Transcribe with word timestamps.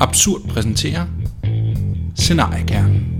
Absurd 0.00 0.48
præsenterer 0.48 1.06
Scenariekernen. 2.16 3.10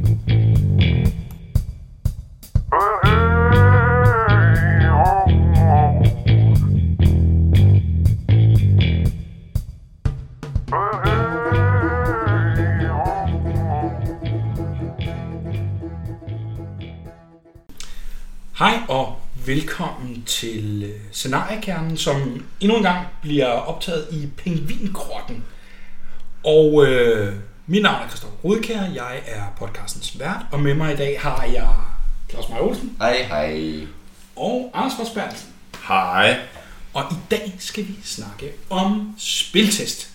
Hej 18.59 18.79
og 18.88 19.16
velkommen 19.46 20.22
til 20.27 20.82
øh, 20.82 21.00
Scenariekernen, 21.12 21.96
som 21.96 22.45
endnu 22.61 22.77
en 22.77 22.82
gang 22.82 23.06
bliver 23.22 23.46
optaget 23.46 24.06
i 24.12 24.29
Pingvingrotten. 24.36 25.45
Og 26.45 26.86
øh, 26.86 27.34
mit 27.66 27.82
navn 27.82 28.03
er 28.03 28.08
Christoffer 28.08 28.36
Rudkær, 28.44 28.82
jeg 28.94 29.22
er 29.26 29.43
podcastens 29.58 30.18
vært, 30.18 30.46
og 30.52 30.61
med 30.61 30.75
mig 30.75 30.93
i 30.93 30.96
dag 30.96 31.21
har 31.21 31.44
jeg 31.44 31.68
Claus 32.30 32.48
Meier 32.48 32.62
Olsen 32.62 32.97
Hej, 32.98 33.22
hej. 33.22 33.86
og 34.36 34.70
Anders 34.75 34.92
Forsbergelsen. 34.97 35.48
Hej. 35.88 36.38
Og 36.94 37.02
i 37.11 37.14
dag 37.30 37.55
skal 37.58 37.88
vi 37.88 37.94
snakke 38.05 38.52
om 38.70 39.14
spiltest. 39.19 40.11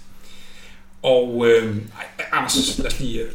Og 1.04 1.48
øh, 1.48 1.78
ej, 1.98 2.26
Anders, 2.32 2.78
lad 2.78 2.88
os 2.88 3.00
lige... 3.00 3.20
Øh, 3.22 3.32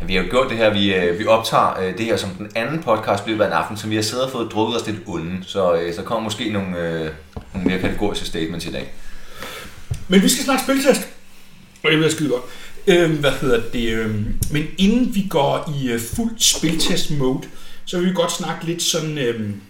Ja, 0.00 0.04
vi 0.04 0.14
har 0.14 0.22
jo 0.22 0.30
gjort 0.30 0.50
det 0.50 0.56
her, 0.56 0.72
vi, 0.72 0.94
øh, 0.94 1.18
vi 1.18 1.26
optager 1.26 1.80
øh, 1.80 1.98
det 1.98 2.06
her 2.06 2.16
som 2.16 2.30
den 2.30 2.50
anden 2.54 2.82
podcast 2.82 3.26
løbet 3.26 3.44
af 3.44 3.46
en 3.46 3.52
aften, 3.52 3.76
som 3.76 3.90
vi 3.90 3.94
har 3.94 4.02
siddet 4.02 4.24
og 4.24 4.30
fået 4.30 4.52
drukket 4.52 4.80
os 4.80 4.86
lidt 4.86 4.98
onde, 5.06 5.44
så 5.44 5.74
øh, 5.74 5.94
så 5.94 6.02
kommer 6.02 6.24
måske 6.24 6.50
nogle, 6.52 6.78
øh, 6.78 7.10
nogle 7.54 7.68
mere 7.68 7.80
kategoriske 7.80 8.26
statements 8.26 8.66
i 8.66 8.70
dag. 8.70 8.92
Men 10.08 10.22
vi 10.22 10.28
skal 10.28 10.44
snakke 10.44 10.62
spiltest. 10.62 11.00
Og 11.82 11.90
det 11.90 11.98
bliver 11.98 12.10
skide 12.10 12.28
godt. 12.28 12.42
Øhm, 12.86 13.16
hvad 13.16 13.32
hedder 13.32 13.62
det? 13.72 13.88
Øhm, 13.88 14.34
men 14.50 14.66
inden 14.78 15.14
vi 15.14 15.26
går 15.30 15.74
i 15.80 15.88
øh, 15.88 16.00
fuld 16.00 16.30
spiltest-mode, 16.38 17.48
så 17.84 17.98
vil 17.98 18.08
vi 18.08 18.14
godt 18.14 18.32
snakke 18.32 18.66
lidt 18.66 18.82
sådan... 18.82 19.18
Øhm, 19.18 19.60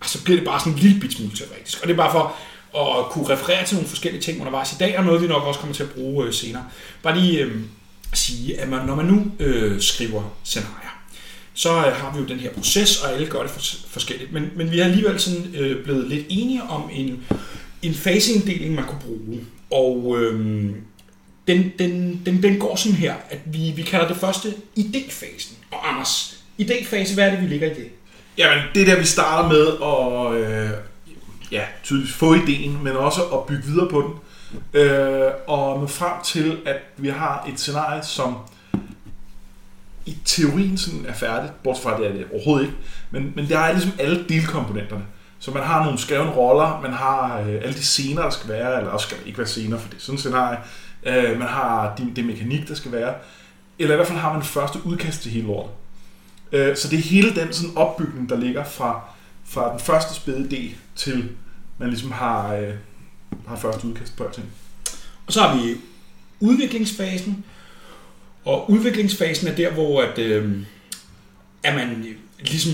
altså 0.00 0.24
bliver 0.24 0.38
det 0.38 0.46
bare 0.46 0.60
sådan 0.60 0.72
en 0.72 0.78
lille 0.78 1.00
bit 1.00 1.12
smule 1.12 1.36
teoretisk. 1.36 1.82
Og 1.82 1.88
det 1.88 1.92
er 1.92 1.96
bare 1.96 2.12
for 2.12 2.36
at 2.80 3.10
kunne 3.10 3.28
referere 3.28 3.66
til 3.66 3.76
nogle 3.76 3.88
forskellige 3.88 4.22
ting 4.22 4.40
undervejs 4.40 4.72
i 4.72 4.76
dag, 4.78 4.98
og 4.98 5.04
noget 5.04 5.22
vi 5.22 5.26
nok 5.26 5.42
også 5.42 5.60
kommer 5.60 5.74
til 5.74 5.82
at 5.82 5.90
bruge 5.90 6.26
øh, 6.26 6.32
senere. 6.32 6.64
Bare 7.02 7.18
lige 7.18 7.38
øh, 7.38 7.60
sige, 8.14 8.60
at 8.60 8.68
man, 8.68 8.86
når 8.86 8.94
man 8.94 9.06
nu 9.06 9.26
øh, 9.38 9.80
skriver 9.80 10.36
scenarier, 10.44 10.85
så 11.56 11.76
øh, 11.76 11.92
har 11.92 12.12
vi 12.12 12.18
jo 12.20 12.26
den 12.26 12.38
her 12.38 12.52
proces, 12.52 13.02
og 13.02 13.12
alle 13.12 13.26
gør 13.26 13.42
det 13.42 13.50
forskelligt. 13.88 14.32
Men, 14.32 14.50
men 14.56 14.70
vi 14.70 14.80
er 14.80 14.84
alligevel 14.84 15.20
sådan, 15.20 15.54
øh, 15.54 15.84
blevet 15.84 16.08
lidt 16.08 16.26
enige 16.28 16.62
om 16.62 16.90
en, 16.92 17.24
en 17.82 17.94
faseinddeling, 17.94 18.74
man 18.74 18.84
kunne 18.84 19.00
bruge. 19.00 19.40
Og 19.70 20.16
øh, 20.20 20.70
den, 21.48 21.72
den, 21.78 22.22
den, 22.26 22.42
den 22.42 22.58
går 22.58 22.76
sådan 22.76 22.96
her, 22.96 23.14
at 23.30 23.38
vi, 23.44 23.72
vi 23.76 23.82
kalder 23.82 24.08
det 24.08 24.16
første 24.16 24.54
idéfasen. 24.78 25.54
Og 25.70 25.92
Anders, 25.92 26.40
idéfase, 26.60 27.14
hvad 27.14 27.26
er 27.26 27.30
det, 27.30 27.42
vi 27.42 27.46
ligger 27.46 27.70
i 27.70 27.74
det? 27.74 27.88
Jamen, 28.38 28.64
det 28.74 28.82
er 28.82 28.86
der, 28.86 28.98
vi 28.98 29.06
starter 29.06 29.48
med 29.48 29.66
at 29.82 30.50
øh, 30.50 30.70
ja, 31.52 31.64
tydeligt 31.84 32.12
få 32.12 32.34
ideen, 32.34 32.84
men 32.84 32.96
også 32.96 33.22
at 33.22 33.46
bygge 33.46 33.64
videre 33.64 33.88
på 33.88 34.02
den. 34.02 34.12
Øh, 34.80 35.30
og 35.46 35.80
nå 35.80 35.86
frem 35.86 36.12
til, 36.24 36.58
at 36.66 36.76
vi 36.96 37.08
har 37.08 37.48
et 37.52 37.60
scenarie, 37.60 38.04
som 38.04 38.36
i 40.06 40.16
teorien 40.24 40.78
sådan 40.78 41.06
er 41.08 41.12
færdigt, 41.12 41.62
bortset 41.62 41.82
fra, 41.82 42.00
det 42.00 42.06
er 42.06 42.12
det 42.12 42.26
overhovedet 42.32 42.66
ikke, 42.66 42.78
men, 43.10 43.32
men 43.36 43.48
der 43.48 43.58
er 43.58 43.72
ligesom 43.72 43.92
alle 43.98 44.24
delkomponenterne. 44.28 45.04
Så 45.38 45.50
man 45.50 45.62
har 45.62 45.84
nogle 45.84 45.98
skrevne 45.98 46.30
roller, 46.30 46.80
man 46.80 46.92
har 46.92 47.40
øh, 47.40 47.48
alle 47.48 47.74
de 47.74 47.84
scener, 47.84 48.22
der 48.22 48.30
skal 48.30 48.48
være, 48.48 48.78
eller 48.78 48.90
også 48.90 49.06
skal 49.06 49.18
der 49.18 49.26
ikke 49.26 49.38
være 49.38 49.46
scener, 49.46 49.78
for 49.78 49.88
det 49.88 49.96
er 49.96 50.00
sådan 50.00 50.14
et 50.14 50.20
scenarie. 50.20 50.58
Øh, 51.02 51.38
man 51.38 51.48
har 51.48 51.94
de, 51.98 52.12
det 52.16 52.24
mekanik, 52.24 52.68
der 52.68 52.74
skal 52.74 52.92
være. 52.92 53.14
Eller 53.78 53.94
i 53.94 53.96
hvert 53.96 54.08
fald 54.08 54.18
har 54.18 54.32
man 54.32 54.40
det 54.40 54.48
første 54.48 54.86
udkast 54.86 55.22
til 55.22 55.30
hele 55.30 55.46
lortet. 55.46 55.72
Øh, 56.52 56.76
så 56.76 56.88
det 56.88 56.98
er 56.98 57.02
hele 57.02 57.34
den 57.34 57.52
sådan 57.52 57.76
opbygning, 57.76 58.28
der 58.28 58.36
ligger 58.36 58.64
fra, 58.64 59.00
fra 59.44 59.70
den 59.70 59.80
første 59.80 60.14
spæde 60.14 60.48
idé 60.50 60.74
til 60.96 61.28
man 61.78 61.88
ligesom 61.88 62.12
har, 62.12 62.54
øh, 62.54 62.74
har 63.46 63.56
første 63.56 63.86
udkast 63.86 64.16
på 64.16 64.24
alting. 64.24 64.46
Og 65.26 65.32
så 65.32 65.40
har 65.40 65.56
vi 65.56 65.76
udviklingsfasen. 66.40 67.44
Og 68.46 68.70
udviklingsfasen 68.70 69.48
er 69.48 69.54
der, 69.54 69.70
hvor 69.70 70.02
at, 70.02 70.18
øh, 70.18 70.52
at 71.62 71.74
man 71.74 72.06
ligesom 72.40 72.72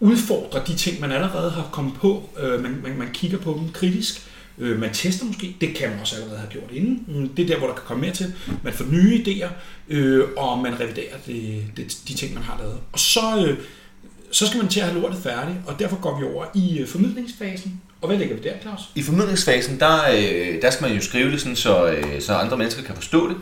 udfordrer 0.00 0.64
de 0.64 0.74
ting, 0.74 1.00
man 1.00 1.12
allerede 1.12 1.50
har 1.50 1.68
kommet 1.72 1.94
på. 1.94 2.30
Øh, 2.40 2.62
man, 2.62 2.80
man, 2.82 2.98
man 2.98 3.08
kigger 3.12 3.38
på 3.38 3.58
dem 3.60 3.72
kritisk. 3.72 4.22
Øh, 4.58 4.80
man 4.80 4.92
tester 4.92 5.24
måske. 5.26 5.56
Det 5.60 5.76
kan 5.76 5.90
man 5.90 6.00
også 6.00 6.16
allerede 6.16 6.38
have 6.38 6.50
gjort 6.50 6.70
inden. 6.72 7.04
Mm, 7.08 7.28
det 7.28 7.42
er 7.42 7.46
der, 7.46 7.58
hvor 7.58 7.66
der 7.66 7.74
kan 7.74 7.82
komme 7.86 8.00
mere 8.00 8.12
til. 8.12 8.34
Man 8.62 8.72
får 8.72 8.84
nye 8.84 9.24
idéer, 9.26 9.48
øh, 9.88 10.24
og 10.36 10.58
man 10.58 10.80
reviderer 10.80 11.16
det, 11.26 11.64
det, 11.76 11.98
de 12.08 12.14
ting, 12.14 12.34
man 12.34 12.42
har 12.42 12.58
lavet. 12.58 12.78
Og 12.92 12.98
så, 12.98 13.46
øh, 13.46 13.58
så 14.30 14.46
skal 14.46 14.58
man 14.58 14.68
til 14.68 14.80
at 14.80 14.86
have 14.86 15.00
lortet 15.00 15.22
færdigt, 15.22 15.58
og 15.66 15.78
derfor 15.78 15.96
går 16.00 16.18
vi 16.18 16.24
over 16.24 16.44
i 16.54 16.78
øh, 16.78 16.88
formidlingsfasen. 16.88 17.80
Og 18.00 18.08
hvad 18.08 18.18
lægger 18.18 18.36
vi 18.36 18.42
der, 18.42 18.52
Claus? 18.62 18.80
I 18.94 19.02
formidlingsfasen, 19.02 19.80
der, 19.80 19.98
øh, 20.10 20.62
der 20.62 20.70
skal 20.70 20.86
man 20.86 20.96
jo 20.96 21.02
skrive 21.02 21.30
det 21.30 21.40
sådan, 21.40 21.56
så, 21.56 21.90
øh, 21.90 22.20
så 22.20 22.34
andre 22.34 22.56
mennesker 22.56 22.82
kan 22.82 22.94
forstå 22.94 23.28
det. 23.28 23.36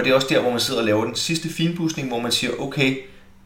Og 0.00 0.04
det 0.04 0.10
er 0.10 0.14
også 0.14 0.26
der, 0.30 0.40
hvor 0.40 0.50
man 0.50 0.60
sidder 0.60 0.80
og 0.80 0.86
laver 0.86 1.04
den 1.04 1.14
sidste 1.14 1.48
finpudsning, 1.48 2.08
hvor 2.08 2.20
man 2.20 2.32
siger, 2.32 2.52
okay, 2.58 2.96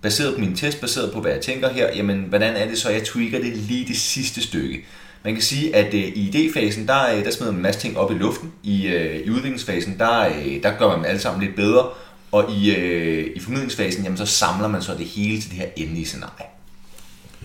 baseret 0.02 0.34
på 0.34 0.40
min 0.40 0.56
test, 0.56 0.80
baseret 0.80 1.12
på 1.12 1.20
hvad 1.20 1.32
jeg 1.32 1.40
tænker 1.40 1.68
her, 1.68 1.96
jamen 1.96 2.24
hvordan 2.28 2.56
er 2.56 2.68
det 2.68 2.78
så, 2.78 2.90
jeg 2.90 3.04
tweaker 3.04 3.38
det 3.38 3.56
lige 3.56 3.88
det 3.88 3.96
sidste 3.96 4.42
stykke. 4.42 4.84
Man 5.24 5.34
kan 5.34 5.42
sige, 5.42 5.76
at 5.76 5.94
øh, 5.94 6.00
i 6.00 6.30
idéfasen, 6.30 6.86
der, 6.86 7.16
øh, 7.16 7.24
der 7.24 7.30
smider 7.30 7.52
man 7.52 7.58
en 7.58 7.62
masse 7.62 7.80
ting 7.80 7.98
op 7.98 8.10
i 8.10 8.14
luften. 8.14 8.52
I, 8.62 8.86
øh, 8.86 9.26
i 9.26 9.30
udviklingsfasen, 9.30 9.98
der, 9.98 10.20
øh, 10.20 10.62
der 10.62 10.78
gør 10.78 10.88
man 10.88 10.96
dem 10.96 11.04
alle 11.04 11.20
sammen 11.20 11.42
lidt 11.42 11.56
bedre. 11.56 11.88
Og 12.32 12.52
i, 12.52 12.74
øh, 12.74 13.30
i 13.36 13.40
formidlingsfasen, 13.40 14.04
jamen 14.04 14.18
så 14.18 14.26
samler 14.26 14.68
man 14.68 14.82
så 14.82 14.94
det 14.98 15.06
hele 15.06 15.40
til 15.40 15.50
det 15.50 15.58
her 15.58 15.66
endelige 15.76 16.06
scenarie. 16.06 16.46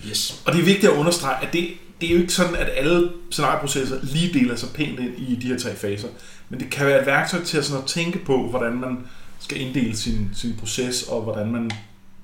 Yes. 0.08 0.42
Og 0.44 0.52
det 0.52 0.60
er 0.60 0.64
vigtigt 0.64 0.92
at 0.92 0.98
understrege, 0.98 1.46
at 1.46 1.52
det, 1.52 1.68
det 2.00 2.10
er 2.10 2.14
jo 2.14 2.20
ikke 2.20 2.32
sådan, 2.32 2.56
at 2.56 2.68
alle 2.76 3.10
scenarieprocesser 3.30 3.96
lige 4.02 4.32
deler 4.34 4.56
sig 4.56 4.68
pænt 4.74 5.00
ind 5.00 5.18
i 5.18 5.38
de 5.42 5.46
her 5.46 5.58
tre 5.58 5.76
faser. 5.76 6.08
Men 6.50 6.60
det 6.60 6.70
kan 6.70 6.86
være 6.86 7.00
et 7.00 7.06
værktøj 7.06 7.44
til 7.44 7.58
at, 7.58 7.64
sådan 7.64 7.82
at 7.82 7.88
tænke 7.88 8.18
på, 8.18 8.48
hvordan 8.48 8.72
man 8.72 8.98
skal 9.40 9.60
inddele 9.60 9.96
sin, 9.96 10.30
sin 10.34 10.54
proces, 10.58 11.02
og 11.02 11.22
hvordan 11.22 11.52
man, 11.52 11.70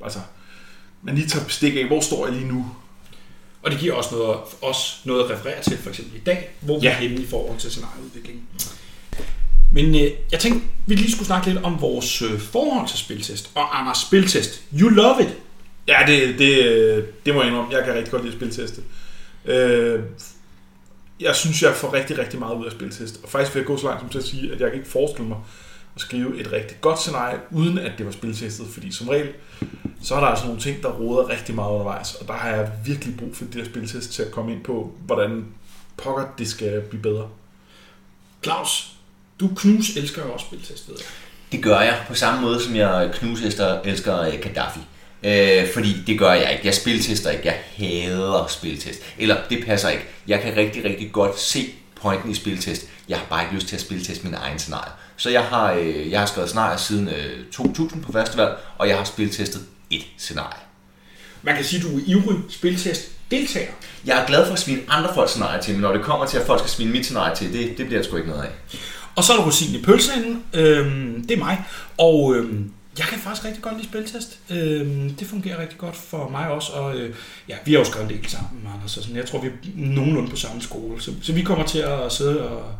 altså, 0.04 0.18
man 1.02 1.14
lige 1.14 1.28
tager 1.28 1.44
bestik 1.44 1.76
af, 1.76 1.86
hvor 1.86 2.00
står 2.00 2.26
jeg 2.26 2.36
lige 2.36 2.48
nu. 2.48 2.66
Og 3.62 3.70
det 3.70 3.80
giver 3.80 3.94
også 3.94 4.14
noget, 4.14 4.36
også 4.62 4.92
noget 5.04 5.24
at 5.24 5.30
referere 5.30 5.62
til, 5.62 5.78
for 5.78 5.90
eksempel 5.90 6.16
i 6.16 6.20
dag, 6.24 6.48
hvor 6.60 6.80
vi 6.80 6.86
Ja. 6.86 6.92
er 6.92 6.96
henne 6.96 7.16
i 7.22 7.26
forhold 7.26 7.58
til 7.58 7.70
scenarieudvikling. 7.70 8.42
Men 9.72 9.94
øh, 9.94 10.10
jeg 10.32 10.40
tænkte, 10.40 10.60
vi 10.86 10.94
lige 10.94 11.12
skulle 11.12 11.26
snakke 11.26 11.48
lidt 11.52 11.64
om 11.64 11.80
vores 11.80 12.22
øh, 12.22 12.40
forhold 12.40 12.88
til 12.88 12.98
spiltest. 12.98 13.50
Og 13.54 13.80
Anders, 13.80 13.98
spiltest. 13.98 14.62
You 14.80 14.88
love 14.88 15.22
it. 15.22 15.34
Ja, 15.88 15.98
det, 16.06 16.38
det, 16.38 17.26
det 17.26 17.34
må 17.34 17.40
jeg 17.42 17.50
indrømme. 17.50 17.74
Jeg 17.76 17.84
kan 17.84 17.94
rigtig 17.94 18.10
godt 18.10 18.24
lide 18.24 18.36
spilteste. 18.36 18.82
Øh, 19.44 20.00
jeg 21.20 21.36
synes, 21.36 21.62
jeg 21.62 21.74
får 21.74 21.92
rigtig, 21.92 22.18
rigtig 22.18 22.38
meget 22.38 22.56
ud 22.56 22.66
af 22.66 22.72
spiltest. 22.72 23.20
Og 23.22 23.28
faktisk 23.28 23.54
vil 23.54 23.60
jeg 23.60 23.66
gå 23.66 23.76
så 23.76 23.86
langt 23.86 24.00
som 24.00 24.08
til 24.08 24.18
at 24.18 24.24
sige, 24.24 24.52
at 24.52 24.60
jeg 24.60 24.70
kan 24.70 24.78
ikke 24.78 24.90
forestille 24.90 25.28
mig 25.28 25.38
at 25.94 26.00
skrive 26.00 26.40
et 26.40 26.52
rigtig 26.52 26.76
godt 26.80 26.98
scenarie, 26.98 27.38
uden 27.50 27.78
at 27.78 27.92
det 27.98 28.06
var 28.06 28.12
spiltestet. 28.12 28.66
Fordi 28.74 28.92
som 28.92 29.08
regel, 29.08 29.28
så 30.02 30.14
er 30.14 30.20
der 30.20 30.26
altså 30.26 30.44
nogle 30.46 30.60
ting, 30.60 30.82
der 30.82 30.88
råder 30.88 31.28
rigtig 31.28 31.54
meget 31.54 31.70
undervejs. 31.70 32.14
Og 32.14 32.28
der 32.28 32.34
har 32.34 32.48
jeg 32.48 32.72
virkelig 32.84 33.16
brug 33.16 33.36
for 33.36 33.44
det 33.44 33.54
der 33.54 33.64
spiltest 33.64 34.12
til 34.12 34.22
at 34.22 34.30
komme 34.30 34.52
ind 34.52 34.64
på, 34.64 34.92
hvordan 35.06 35.44
pokker 35.96 36.24
det 36.38 36.48
skal 36.48 36.80
blive 36.80 37.02
bedre. 37.02 37.28
Claus, 38.42 38.92
du 39.40 39.50
knus 39.56 39.96
elsker 39.96 40.22
jo 40.22 40.32
også 40.32 40.46
spiltest, 40.46 40.88
ved 40.88 40.96
jeg. 40.98 41.06
Det 41.52 41.62
gør 41.62 41.80
jeg 41.80 42.04
på 42.08 42.14
samme 42.14 42.40
måde, 42.40 42.62
som 42.62 42.76
jeg 42.76 43.10
knusester 43.14 43.80
elsker 43.80 44.20
øh, 44.20 44.32
Gaddafi. 44.42 44.80
Øh, 45.26 45.72
fordi 45.74 46.02
det 46.06 46.18
gør 46.18 46.32
jeg 46.32 46.52
ikke. 46.52 46.66
Jeg 46.66 46.74
spiltester 46.74 47.30
ikke. 47.30 47.44
Jeg 47.44 47.58
hader 47.76 48.46
spiltest. 48.48 49.00
Eller 49.18 49.36
det 49.50 49.64
passer 49.66 49.88
ikke. 49.88 50.04
Jeg 50.26 50.40
kan 50.40 50.56
rigtig, 50.56 50.84
rigtig 50.84 51.12
godt 51.12 51.40
se 51.40 51.74
pointen 52.02 52.30
i 52.30 52.34
spiltest. 52.34 52.86
Jeg 53.08 53.18
har 53.18 53.26
bare 53.30 53.42
ikke 53.42 53.54
lyst 53.54 53.68
til 53.68 53.76
at 53.76 53.82
spilteste 53.82 54.24
min 54.24 54.34
egen 54.34 54.58
scenarie. 54.58 54.92
Så 55.16 55.30
jeg 55.30 55.42
har, 55.42 55.72
øh, 55.72 56.10
jeg 56.10 56.20
har 56.20 56.26
skrevet 56.26 56.48
scenarier 56.48 56.76
siden 56.76 57.08
øh, 57.08 57.44
2000 57.52 58.02
på 58.02 58.12
festival, 58.12 58.48
og 58.78 58.88
jeg 58.88 58.96
har 58.96 59.04
spiltestet 59.04 59.60
et 59.90 60.02
scenarie. 60.18 60.60
Man 61.42 61.54
kan 61.54 61.64
sige, 61.64 61.80
at 61.80 61.86
du 61.86 61.98
er 61.98 62.02
ivrig 62.06 62.38
spiltest 62.48 63.08
deltager. 63.30 63.70
Jeg 64.04 64.22
er 64.22 64.26
glad 64.26 64.46
for 64.46 64.52
at 64.52 64.58
svine 64.58 64.80
andre 64.88 65.14
folks 65.14 65.30
scenarier 65.30 65.60
til, 65.60 65.74
men 65.74 65.82
når 65.82 65.92
det 65.92 66.02
kommer 66.02 66.26
til, 66.26 66.38
at 66.38 66.46
folk 66.46 66.60
skal 66.60 66.70
svine 66.70 66.92
mit 66.92 67.04
scenarie 67.04 67.36
til, 67.36 67.52
det, 67.52 67.78
det 67.78 67.86
bliver 67.86 68.02
der 68.02 68.08
sgu 68.08 68.16
ikke 68.16 68.28
noget 68.28 68.42
af. 68.42 68.50
Og 69.16 69.24
så 69.24 69.32
er 69.32 69.36
der 69.36 69.44
rosinen 69.44 69.80
i 69.80 69.84
pølseenden. 69.84 70.42
Øhm, 70.54 71.24
det 71.28 71.34
er 71.34 71.38
mig. 71.38 71.64
Og 71.98 72.34
øhm, 72.36 72.72
jeg 72.98 73.06
kan 73.06 73.18
faktisk 73.18 73.44
rigtig 73.44 73.62
godt 73.62 73.76
lide 73.76 73.88
spiltest. 73.88 74.38
Øh, 74.50 75.10
det 75.18 75.26
fungerer 75.26 75.60
rigtig 75.60 75.78
godt 75.78 75.96
for 75.96 76.28
mig 76.28 76.48
også. 76.48 76.72
Og 76.72 76.96
øh, 76.96 77.14
ja, 77.48 77.56
vi 77.64 77.72
har 77.72 77.78
jo 77.78 77.84
skrevet 77.84 78.10
en 78.10 78.16
del 78.16 78.30
sammen, 78.30 78.68
Anders. 78.74 78.96
Og 78.96 79.02
sådan. 79.02 79.16
Jeg 79.16 79.26
tror, 79.26 79.40
vi 79.40 79.46
er 79.46 79.52
nogenlunde 79.74 80.30
på 80.30 80.36
samme 80.36 80.62
skole. 80.62 81.02
Så, 81.02 81.12
så 81.22 81.32
vi 81.32 81.42
kommer 81.42 81.66
til 81.66 81.78
at 81.78 82.12
sidde 82.12 82.48
og, 82.48 82.74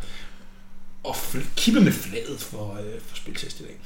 og 1.05 1.15
fl- 1.15 1.47
kippe 1.57 1.81
med 1.81 1.93
fladet 1.93 2.41
for, 2.41 2.79
øh, 2.81 3.01
for 3.07 3.17
spiltest 3.17 3.61
i 3.61 3.63
dag. 3.63 3.77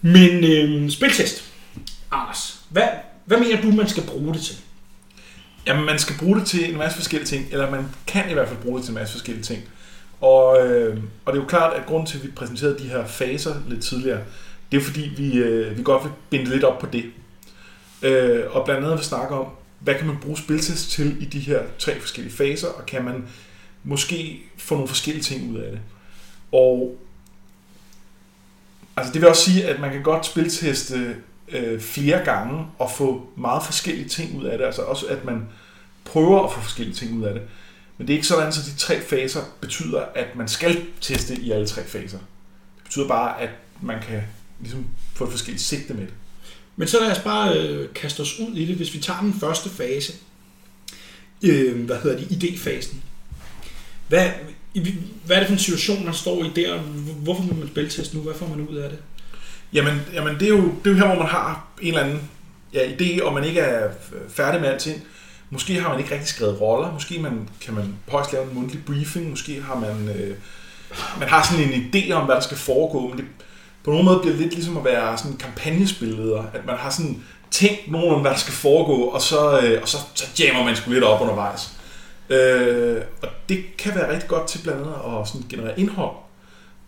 Men 0.00 0.44
øh, 0.44 0.90
spiltest. 0.90 1.44
Anders, 2.10 2.60
hvad, 2.68 2.88
hvad 3.24 3.38
mener 3.38 3.62
du, 3.62 3.70
man 3.70 3.88
skal 3.88 4.02
bruge 4.02 4.34
det 4.34 4.42
til? 4.42 4.56
Jamen, 5.66 5.84
man 5.84 5.98
skal 5.98 6.16
bruge 6.18 6.38
det 6.38 6.46
til 6.46 6.70
en 6.70 6.78
masse 6.78 6.96
forskellige 6.98 7.28
ting, 7.28 7.46
eller 7.50 7.70
man 7.70 7.86
kan 8.06 8.30
i 8.30 8.32
hvert 8.32 8.48
fald 8.48 8.58
bruge 8.58 8.76
det 8.78 8.84
til 8.84 8.90
en 8.90 8.98
masse 8.98 9.12
forskellige 9.12 9.44
ting. 9.44 9.62
Og, 10.20 10.66
øh, 10.66 10.98
og 11.24 11.32
det 11.32 11.38
er 11.38 11.42
jo 11.42 11.48
klart, 11.48 11.72
at 11.76 11.86
grunden 11.86 12.06
til, 12.06 12.18
at 12.18 12.24
vi 12.24 12.30
præsenterede 12.30 12.78
de 12.78 12.88
her 12.88 13.06
faser 13.06 13.54
lidt 13.68 13.82
tidligere, 13.82 14.20
det 14.72 14.80
er 14.80 14.84
fordi, 14.84 15.12
vi, 15.16 15.38
øh, 15.38 15.78
vi 15.78 15.82
godt 15.82 16.04
vil 16.04 16.12
binde 16.30 16.50
lidt 16.50 16.64
op 16.64 16.78
på 16.78 16.86
det. 16.86 17.04
Øh, 18.02 18.44
og 18.50 18.64
blandt 18.64 18.84
andet 18.84 18.96
vil 18.98 19.04
snakke 19.04 19.34
om, 19.34 19.46
hvad 19.78 19.94
kan 19.94 20.06
man 20.06 20.16
bruge 20.22 20.38
spiltest 20.38 20.90
til 20.90 21.22
i 21.22 21.24
de 21.24 21.38
her 21.38 21.62
tre 21.78 22.00
forskellige 22.00 22.34
faser, 22.34 22.68
og 22.68 22.86
kan 22.86 23.04
man 23.04 23.24
måske 23.84 24.42
få 24.56 24.74
nogle 24.74 24.88
forskellige 24.88 25.22
ting 25.22 25.52
ud 25.52 25.58
af 25.58 25.70
det. 25.70 25.80
Og 26.52 26.98
altså 28.96 29.12
det 29.12 29.20
vil 29.20 29.28
også 29.28 29.44
sige, 29.44 29.64
at 29.64 29.80
man 29.80 29.92
kan 29.92 30.02
godt 30.02 30.26
spilteste 30.26 31.16
øh, 31.48 31.80
flere 31.80 32.24
gange 32.24 32.66
og 32.78 32.90
få 32.90 33.26
meget 33.36 33.62
forskellige 33.64 34.08
ting 34.08 34.38
ud 34.38 34.44
af 34.44 34.58
det. 34.58 34.64
Altså 34.64 34.82
også, 34.82 35.06
at 35.06 35.24
man 35.24 35.48
prøver 36.04 36.44
at 36.44 36.52
få 36.52 36.60
forskellige 36.60 36.94
ting 36.94 37.18
ud 37.18 37.24
af 37.24 37.34
det. 37.34 37.42
Men 37.98 38.06
det 38.06 38.12
er 38.12 38.16
ikke 38.16 38.26
sådan, 38.26 38.48
at 38.48 38.54
de 38.54 38.76
tre 38.76 39.00
faser 39.00 39.40
betyder, 39.60 40.04
at 40.14 40.36
man 40.36 40.48
skal 40.48 40.86
teste 41.00 41.34
i 41.34 41.50
alle 41.50 41.66
tre 41.66 41.84
faser. 41.84 42.18
Det 42.76 42.84
betyder 42.84 43.08
bare, 43.08 43.40
at 43.40 43.50
man 43.80 44.02
kan 44.02 44.22
ligesom 44.62 44.86
få 45.14 45.24
et 45.24 45.30
forskelligt 45.30 45.64
sigte 45.64 45.94
med 45.94 46.02
det. 46.02 46.14
Men 46.76 46.88
så 46.88 47.00
lad 47.00 47.10
os 47.10 47.18
bare 47.18 47.58
øh, 47.58 47.88
kaste 47.94 48.20
os 48.20 48.38
ud 48.40 48.54
i 48.56 48.64
det. 48.64 48.76
Hvis 48.76 48.94
vi 48.94 48.98
tager 48.98 49.20
den 49.20 49.34
første 49.40 49.70
fase, 49.70 50.12
øh, 51.42 51.84
hvad 51.84 51.96
hedder 52.02 52.18
det, 52.18 52.26
idéfasen. 52.44 52.94
Hvad, 54.08 54.30
i- 54.74 54.94
hvad 55.24 55.36
er 55.36 55.40
det 55.40 55.46
for 55.48 55.52
en 55.52 55.58
situation, 55.58 56.04
man 56.04 56.14
står 56.14 56.44
i 56.44 56.50
der? 56.56 56.78
Hvorfor 57.22 57.42
må 57.42 57.54
man 57.54 57.68
spilteste 57.68 58.16
nu? 58.16 58.22
Hvad 58.22 58.34
får 58.34 58.46
man 58.48 58.68
ud 58.68 58.76
af 58.76 58.90
det? 58.90 58.98
Jamen, 59.72 60.00
jamen 60.12 60.34
det, 60.34 60.42
er 60.42 60.48
jo, 60.48 60.62
det 60.84 60.86
er 60.86 60.90
jo 60.90 60.96
her, 60.96 61.06
hvor 61.06 61.18
man 61.18 61.26
har 61.28 61.66
en 61.82 61.88
eller 61.88 62.00
anden 62.04 62.20
ja, 62.74 62.80
idé, 62.80 63.22
og 63.22 63.34
man 63.34 63.44
ikke 63.44 63.60
er 63.60 63.90
færdig 64.28 64.60
med 64.60 64.68
alting. 64.68 65.02
Måske 65.50 65.80
har 65.80 65.88
man 65.88 65.98
ikke 65.98 66.10
rigtig 66.12 66.28
skrevet 66.28 66.60
roller. 66.60 66.92
Måske 66.92 67.18
man, 67.18 67.48
kan 67.60 67.74
man 67.74 67.94
højst 68.08 68.32
lave 68.32 68.44
en 68.48 68.54
mundtlig 68.54 68.84
briefing. 68.84 69.30
Måske 69.30 69.62
har 69.62 69.78
man, 69.78 70.08
øh, 70.08 70.36
man 71.18 71.28
har 71.28 71.46
sådan 71.50 71.72
en 71.72 71.90
idé 71.94 72.12
om, 72.12 72.24
hvad 72.24 72.34
der 72.34 72.40
skal 72.40 72.56
foregå. 72.56 73.08
Men 73.08 73.18
det, 73.18 73.24
på 73.84 73.90
nogen 73.90 74.06
måde 74.06 74.18
bliver 74.18 74.32
det 74.32 74.42
lidt 74.42 74.54
ligesom 74.54 74.76
at 74.76 74.84
være 74.84 75.18
sådan 75.18 75.36
kampagnespilleder. 75.36 76.44
At 76.54 76.66
man 76.66 76.76
har 76.76 76.90
sådan 76.90 77.22
tænkt 77.50 77.90
nogen 77.90 78.14
om, 78.14 78.20
hvad 78.20 78.30
der 78.30 78.36
skal 78.36 78.54
foregå, 78.54 79.02
og 79.02 79.22
så, 79.22 79.60
øh, 79.60 79.82
og 79.82 79.88
så, 79.88 79.96
så 80.14 80.44
jammer 80.44 80.64
man 80.64 80.76
sgu 80.76 80.90
lidt 80.90 81.04
op 81.04 81.20
undervejs. 81.20 81.72
Øh, 82.30 83.02
og 83.22 83.28
det 83.48 83.76
kan 83.78 83.94
være 83.94 84.12
rigtig 84.12 84.28
godt 84.28 84.48
til 84.48 84.62
blandt 84.62 84.80
andet 84.80 85.20
at 85.20 85.28
sådan 85.28 85.46
generere 85.48 85.80
indhold. 85.80 86.16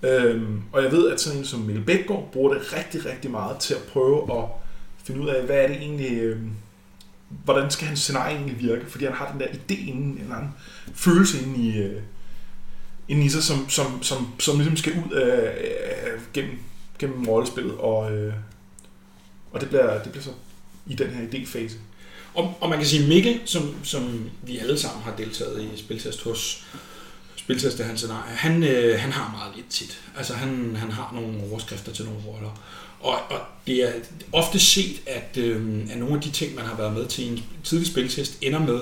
Øh, 0.03 0.43
og 0.73 0.83
jeg 0.83 0.93
ved, 0.93 1.11
at 1.11 1.21
sådan 1.21 1.39
en 1.39 1.45
som 1.45 1.61
Mille 1.61 1.85
Bækgaard 1.85 2.29
bruger 2.33 2.55
det 2.55 2.73
rigtig, 2.73 3.07
rigtig 3.07 3.31
meget 3.31 3.59
til 3.59 3.75
at 3.75 3.83
prøve 3.93 4.39
at 4.39 4.45
finde 5.05 5.21
ud 5.21 5.29
af, 5.29 5.43
hvad 5.43 5.57
er 5.57 5.67
det 5.67 5.77
egentlig, 5.77 6.13
øh, 6.13 6.39
hvordan 7.45 7.71
skal 7.71 7.87
hans 7.87 8.01
scenarie 8.01 8.37
egentlig 8.37 8.61
virke, 8.61 8.91
fordi 8.91 9.05
han 9.05 9.15
har 9.15 9.31
den 9.33 9.41
der 9.41 9.47
idé 9.47 9.89
inden, 9.89 10.03
en 10.03 10.19
eller 10.21 10.37
anden 10.37 10.53
følelse 10.95 11.43
inde 11.43 11.59
i, 11.59 11.79
øh, 11.79 12.03
inde 13.09 13.25
i 13.25 13.29
sig, 13.29 13.43
som, 13.43 13.69
som, 13.69 14.03
som, 14.03 14.29
som 14.39 14.57
ligesom 14.57 14.77
skal 14.77 14.93
ud 14.93 15.13
af, 15.13 15.55
øh, 15.61 16.21
gennem, 16.33 16.59
gennem 16.99 17.29
rollespillet, 17.29 17.75
og, 17.75 18.13
øh, 18.13 18.35
og 19.53 19.61
det, 19.61 19.69
bliver, 19.69 20.03
det 20.03 20.13
bliver 20.13 20.25
så 20.25 20.31
i 20.87 20.95
den 20.95 21.11
her 21.11 21.29
idéfase. 21.29 21.75
Og, 22.35 22.55
og 22.61 22.69
man 22.69 22.79
kan 22.79 22.87
sige, 22.87 23.09
Mikkel, 23.09 23.41
som, 23.45 23.75
som 23.85 24.31
vi 24.43 24.59
alle 24.59 24.79
sammen 24.79 25.03
har 25.03 25.17
deltaget 25.17 25.63
i 25.63 25.77
spiltest 25.77 26.23
hos, 26.23 26.67
spiltest 27.37 27.81
er 27.81 27.85
hans 27.85 28.01
scenarie, 28.01 28.35
han, 28.35 28.63
øh, 28.63 29.01
han 29.01 29.13
har 29.13 29.31
meget 29.31 29.57
lidt 29.57 29.69
tit. 29.71 30.03
Altså 30.17 30.35
han, 30.35 30.77
han 30.77 30.91
har 30.91 31.13
nogle 31.15 31.51
overskrifter 31.51 31.93
til 31.93 32.05
nogle 32.05 32.21
roller. 32.27 32.63
Og, 33.01 33.19
og 33.31 33.41
det 33.67 33.83
er 33.85 33.93
ofte 34.33 34.59
set, 34.59 35.03
at, 35.07 35.37
øh, 35.37 35.87
at 35.91 35.99
nogle 35.99 36.15
af 36.15 36.21
de 36.21 36.31
ting, 36.31 36.55
man 36.55 36.65
har 36.65 36.77
været 36.77 36.93
med 36.93 37.07
til 37.07 37.25
i 37.25 37.29
en 37.29 37.45
tidlig 37.65 37.87
spiltest, 37.87 38.39
ender 38.43 38.59
med 38.59 38.81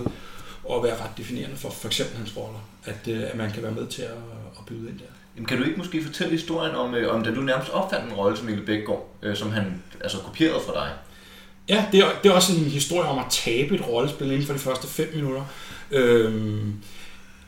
at 0.71 0.83
være 0.83 1.03
ret 1.03 1.11
definerende 1.17 1.57
for 1.57 1.71
for 1.71 1.89
eksempel 1.89 2.17
hans 2.17 2.37
roller. 2.37 2.69
At, 2.85 3.09
øh, 3.09 3.23
at 3.23 3.37
man 3.37 3.53
kan 3.53 3.63
være 3.63 3.73
med 3.73 3.87
til 3.87 4.03
at, 4.03 4.11
at 4.59 4.67
byde 4.67 4.89
ind 4.89 4.99
der. 4.99 5.12
Jamen, 5.37 5.47
kan 5.47 5.59
du 5.59 5.65
ikke 5.65 5.77
måske 5.77 6.05
fortælle 6.05 6.33
historien 6.33 6.75
om, 6.75 6.95
øh, 6.95 7.15
om 7.15 7.25
da 7.25 7.35
du 7.35 7.41
nærmest 7.41 7.71
opfandt 7.71 8.07
en 8.07 8.13
rolle 8.13 8.37
som 8.37 8.47
Mikkel 8.47 8.67
Bækgaard, 8.67 9.17
øh, 9.23 9.37
som 9.37 9.53
han 9.53 9.83
altså 10.01 10.19
kopierede 10.19 10.61
fra 10.67 10.73
dig? 10.73 10.91
Ja, 11.69 11.85
det 11.93 12.01
er, 12.01 12.07
det 12.23 12.31
er 12.31 12.35
også 12.35 12.53
en 12.53 12.65
historie 12.65 13.09
om 13.09 13.19
at 13.19 13.25
tabe 13.31 13.75
et 13.75 13.89
rollespil 13.89 14.31
inden 14.31 14.47
for 14.47 14.53
de 14.53 14.59
første 14.59 14.87
5 14.87 15.09
minutter. 15.15 15.43
Øhm, 15.91 16.75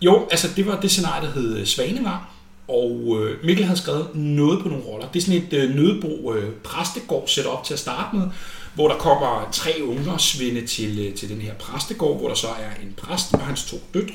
jo, 0.01 0.29
altså 0.31 0.49
det 0.57 0.67
var 0.67 0.81
det 0.81 0.91
scenarie, 0.91 1.27
der 1.27 1.33
hed 1.33 1.59
øh, 1.59 1.67
Svanevang, 1.67 2.23
og 2.69 3.19
øh, 3.21 3.45
Mikkel 3.45 3.65
havde 3.65 3.79
skrevet 3.79 4.15
noget 4.15 4.63
på 4.63 4.69
nogle 4.69 4.85
roller. 4.85 5.09
Det 5.09 5.21
er 5.21 5.25
sådan 5.25 5.43
et 5.43 5.53
øh, 5.53 5.75
nødbo 5.75 6.35
øh, 6.35 6.53
præstegård 6.53 7.29
sat 7.29 7.47
op 7.47 7.65
til 7.65 7.75
at 7.75 7.81
starte 7.81 8.17
med, 8.17 8.29
hvor 8.75 8.89
der 8.89 8.97
kommer 8.97 9.49
tre 9.53 9.81
ungdomsvinde 9.83 10.67
til, 10.67 10.99
øh, 10.99 11.15
til 11.15 11.29
den 11.29 11.41
her 11.41 11.55
præstegård, 11.55 12.19
hvor 12.19 12.29
der 12.29 12.35
så 12.35 12.49
er 12.49 12.83
en 12.83 12.95
præst 12.97 13.35
og 13.35 13.41
hans 13.41 13.65
to 13.65 13.77
døtre. 13.95 14.15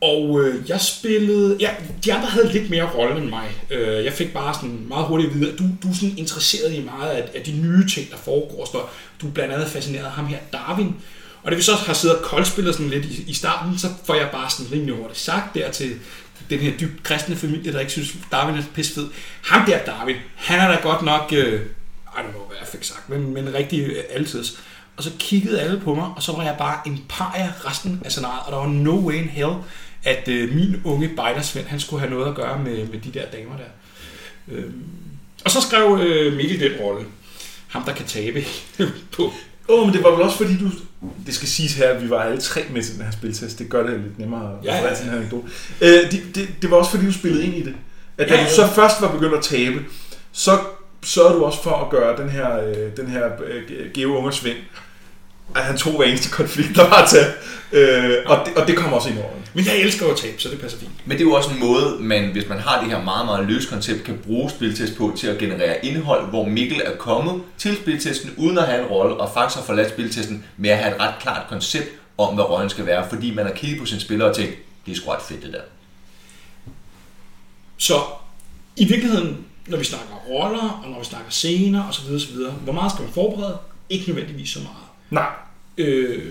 Og 0.00 0.44
øh, 0.44 0.68
jeg 0.68 0.80
spillede... 0.80 1.56
Ja, 1.60 1.70
de 2.04 2.14
andre 2.14 2.28
havde 2.28 2.52
lidt 2.52 2.70
mere 2.70 2.90
rolle 2.94 3.16
end 3.16 3.28
mig. 3.28 3.48
Øh, 3.70 4.04
jeg 4.04 4.12
fik 4.12 4.32
bare 4.32 4.54
sådan 4.54 4.86
meget 4.88 5.06
hurtigt 5.06 5.30
at 5.30 5.40
vide, 5.40 5.52
at 5.52 5.58
du, 5.58 5.64
du 5.82 5.88
er 5.88 5.94
sådan 5.94 6.18
interesseret 6.18 6.74
i 6.74 6.84
meget 6.84 7.10
af, 7.10 7.28
af 7.34 7.42
de 7.42 7.52
nye 7.52 7.88
ting, 7.88 8.10
der 8.10 8.16
foregår. 8.16 8.68
Så 8.72 8.78
du 9.20 9.28
er 9.28 9.32
blandt 9.32 9.54
andet 9.54 9.68
fascineret 9.68 10.04
af 10.04 10.10
ham 10.10 10.26
her, 10.26 10.38
Darwin. 10.52 10.94
Og 11.42 11.50
det 11.50 11.58
vi 11.58 11.62
så 11.62 11.74
har 11.74 11.94
siddet 11.94 12.18
og 12.18 12.24
koldspillet 12.24 12.74
sådan 12.74 12.90
lidt 12.90 13.04
i, 13.04 13.24
i 13.28 13.34
starten, 13.34 13.78
så 13.78 13.88
får 14.04 14.14
jeg 14.14 14.28
bare 14.32 14.50
sådan 14.50 14.72
rimelig 14.72 14.94
hurtigt 14.94 15.20
sagt 15.20 15.54
der 15.54 15.70
til 15.70 15.94
den 16.50 16.58
her 16.58 16.72
dybt 16.80 17.02
kristne 17.02 17.36
familie, 17.36 17.72
der 17.72 17.80
ikke 17.80 17.92
synes, 17.92 18.16
Darwin 18.32 18.58
er 18.58 18.62
pissefed. 18.74 19.08
Ham 19.42 19.66
der, 19.66 19.78
Darwin, 19.78 20.16
han 20.34 20.60
er 20.60 20.68
da 20.68 20.80
godt 20.82 21.02
nok... 21.02 21.32
Øh, 21.32 21.60
I 22.16 22.18
don't 22.18 22.30
know, 22.30 22.46
hvad 22.46 22.56
jeg 22.60 22.68
fik 22.68 22.84
sagt, 22.84 23.08
men, 23.08 23.34
men 23.34 23.54
rigtig 23.54 23.80
øh, 23.80 24.04
altids. 24.10 24.60
Og 24.96 25.02
så 25.02 25.10
kiggede 25.18 25.60
alle 25.60 25.80
på 25.80 25.94
mig, 25.94 26.08
og 26.16 26.22
så 26.22 26.32
var 26.32 26.42
jeg 26.42 26.54
bare 26.58 26.78
en 26.86 27.04
par 27.08 27.32
af 27.36 27.70
resten 27.70 28.02
af 28.04 28.10
scenariet, 28.10 28.42
og 28.46 28.52
der 28.52 28.58
var 28.58 28.66
no 28.66 29.06
way 29.06 29.14
in 29.14 29.28
hell, 29.28 29.52
at 30.06 30.28
øh, 30.28 30.54
min 30.54 30.80
unge 30.84 31.08
bejdersvend, 31.16 31.66
han 31.66 31.80
skulle 31.80 32.00
have 32.00 32.10
noget 32.10 32.28
at 32.28 32.34
gøre 32.34 32.58
med, 32.58 32.86
med 32.86 33.00
de 33.00 33.10
der 33.18 33.26
damer 33.32 33.56
der. 33.56 33.64
Øhm. 34.54 34.84
Og 35.44 35.50
så 35.50 35.60
skrev 35.60 35.98
øh, 36.02 36.36
Mikkel 36.36 36.60
den 36.60 36.80
rolle. 36.80 37.06
Ham, 37.68 37.82
der 37.82 37.92
kan 37.94 38.06
tabe 38.06 38.44
på. 39.16 39.32
Åh, 39.68 39.80
oh, 39.80 39.86
men 39.86 39.94
det 39.94 40.04
var 40.04 40.10
vel 40.10 40.22
også 40.22 40.36
fordi 40.36 40.58
du... 40.58 40.70
Det 41.26 41.34
skal 41.34 41.48
siges 41.48 41.74
her, 41.74 41.88
at 41.88 42.02
vi 42.02 42.10
var 42.10 42.22
alle 42.22 42.40
tre 42.40 42.60
med 42.70 42.82
til 42.82 42.94
den 42.94 43.04
her 43.04 43.10
spiltest. 43.10 43.58
Det 43.58 43.68
gør 43.68 43.86
det 43.86 44.00
lidt 44.00 44.18
nemmere 44.18 44.58
at 44.58 44.64
Ja, 44.64 44.76
ja, 44.76 44.94
den 44.94 45.08
her 45.10 45.16
anekdote. 45.16 45.48
Øh, 45.80 46.10
det, 46.10 46.22
det, 46.34 46.48
det 46.62 46.70
var 46.70 46.76
også 46.76 46.90
fordi, 46.90 47.06
du 47.06 47.12
spillede 47.12 47.44
ind 47.44 47.54
i 47.54 47.62
det. 47.62 47.74
At 48.18 48.28
da 48.28 48.34
Ja, 48.34 48.40
du 48.40 48.46
ja. 48.46 48.54
så 48.54 48.66
først 48.74 49.00
var 49.00 49.12
begyndt 49.12 49.34
at 49.34 49.42
tabe, 49.44 49.84
så 50.32 50.58
sørgede 51.02 51.34
du 51.34 51.44
også 51.44 51.62
for 51.62 51.70
at 51.70 51.90
gøre 51.90 52.22
den 52.22 52.28
her, 52.30 52.60
øh, 52.64 52.96
den 52.96 53.06
her 53.06 53.30
øh, 53.46 53.92
Geo 53.94 54.16
Ungersvend, 54.16 54.56
at 55.54 55.62
han 55.62 55.76
tog 55.76 55.96
hver 55.96 56.04
eneste 56.04 56.30
konflikt, 56.30 56.76
der 56.76 56.88
var 56.88 57.06
til. 57.06 57.26
Øh, 57.72 58.14
og, 58.26 58.46
det, 58.46 58.54
og 58.56 58.66
det 58.66 58.76
kom 58.76 58.92
også 58.92 59.08
ind 59.08 59.18
over. 59.18 59.30
Men 59.54 59.66
jeg 59.66 59.76
elsker 59.76 60.06
jo 60.06 60.12
at 60.12 60.18
tabe, 60.18 60.42
så 60.42 60.48
det 60.48 60.60
passer 60.60 60.78
fint. 60.78 60.92
Men 61.04 61.18
det 61.18 61.24
er 61.24 61.28
jo 61.28 61.34
også 61.34 61.50
en 61.50 61.60
måde, 61.60 61.96
man, 62.00 62.32
hvis 62.32 62.48
man 62.48 62.58
har 62.58 62.80
det 62.80 62.90
her 62.90 63.04
meget, 63.04 63.26
meget 63.26 63.46
løse 63.46 63.68
koncept, 63.68 64.04
kan 64.04 64.18
bruge 64.26 64.50
spiltest 64.50 64.96
på 64.96 65.12
til 65.16 65.26
at 65.26 65.38
generere 65.38 65.84
indhold, 65.84 66.28
hvor 66.28 66.44
Mikkel 66.44 66.80
er 66.84 66.96
kommet 66.96 67.42
til 67.58 67.76
spiltesten 67.76 68.34
uden 68.36 68.58
at 68.58 68.66
have 68.66 68.82
en 68.82 68.86
rolle, 68.86 69.16
og 69.16 69.30
faktisk 69.34 69.58
har 69.58 69.66
forladt 69.66 69.90
spiltesten 69.90 70.44
med 70.56 70.70
at 70.70 70.78
have 70.78 70.94
et 70.94 71.00
ret 71.00 71.14
klart 71.20 71.48
koncept 71.48 71.88
om, 72.18 72.34
hvad 72.34 72.44
rollen 72.44 72.70
skal 72.70 72.86
være, 72.86 73.08
fordi 73.08 73.34
man 73.34 73.46
har 73.46 73.52
kigget 73.52 73.80
på 73.80 73.86
sine 73.86 74.00
spillere 74.00 74.28
og 74.28 74.36
tænkt, 74.36 74.54
det 74.86 74.92
er 74.92 74.96
sgu 74.96 75.10
ret 75.10 75.22
fedt 75.22 75.42
det 75.42 75.52
der. 75.52 75.60
Så 77.76 77.94
i 78.76 78.84
virkeligheden, 78.84 79.46
når 79.66 79.78
vi 79.78 79.84
snakker 79.84 80.14
roller, 80.28 80.80
og 80.84 80.90
når 80.90 80.98
vi 80.98 81.04
snakker 81.04 81.30
scener 81.30 81.88
osv., 81.88 82.14
osv., 82.14 82.36
hvor 82.64 82.72
meget 82.72 82.92
skal 82.92 83.04
man 83.04 83.12
forberede? 83.12 83.58
Ikke 83.90 84.08
nødvendigvis 84.08 84.50
så 84.50 84.58
meget. 84.58 84.85
Nej, 85.10 85.30
Øh, 85.78 86.22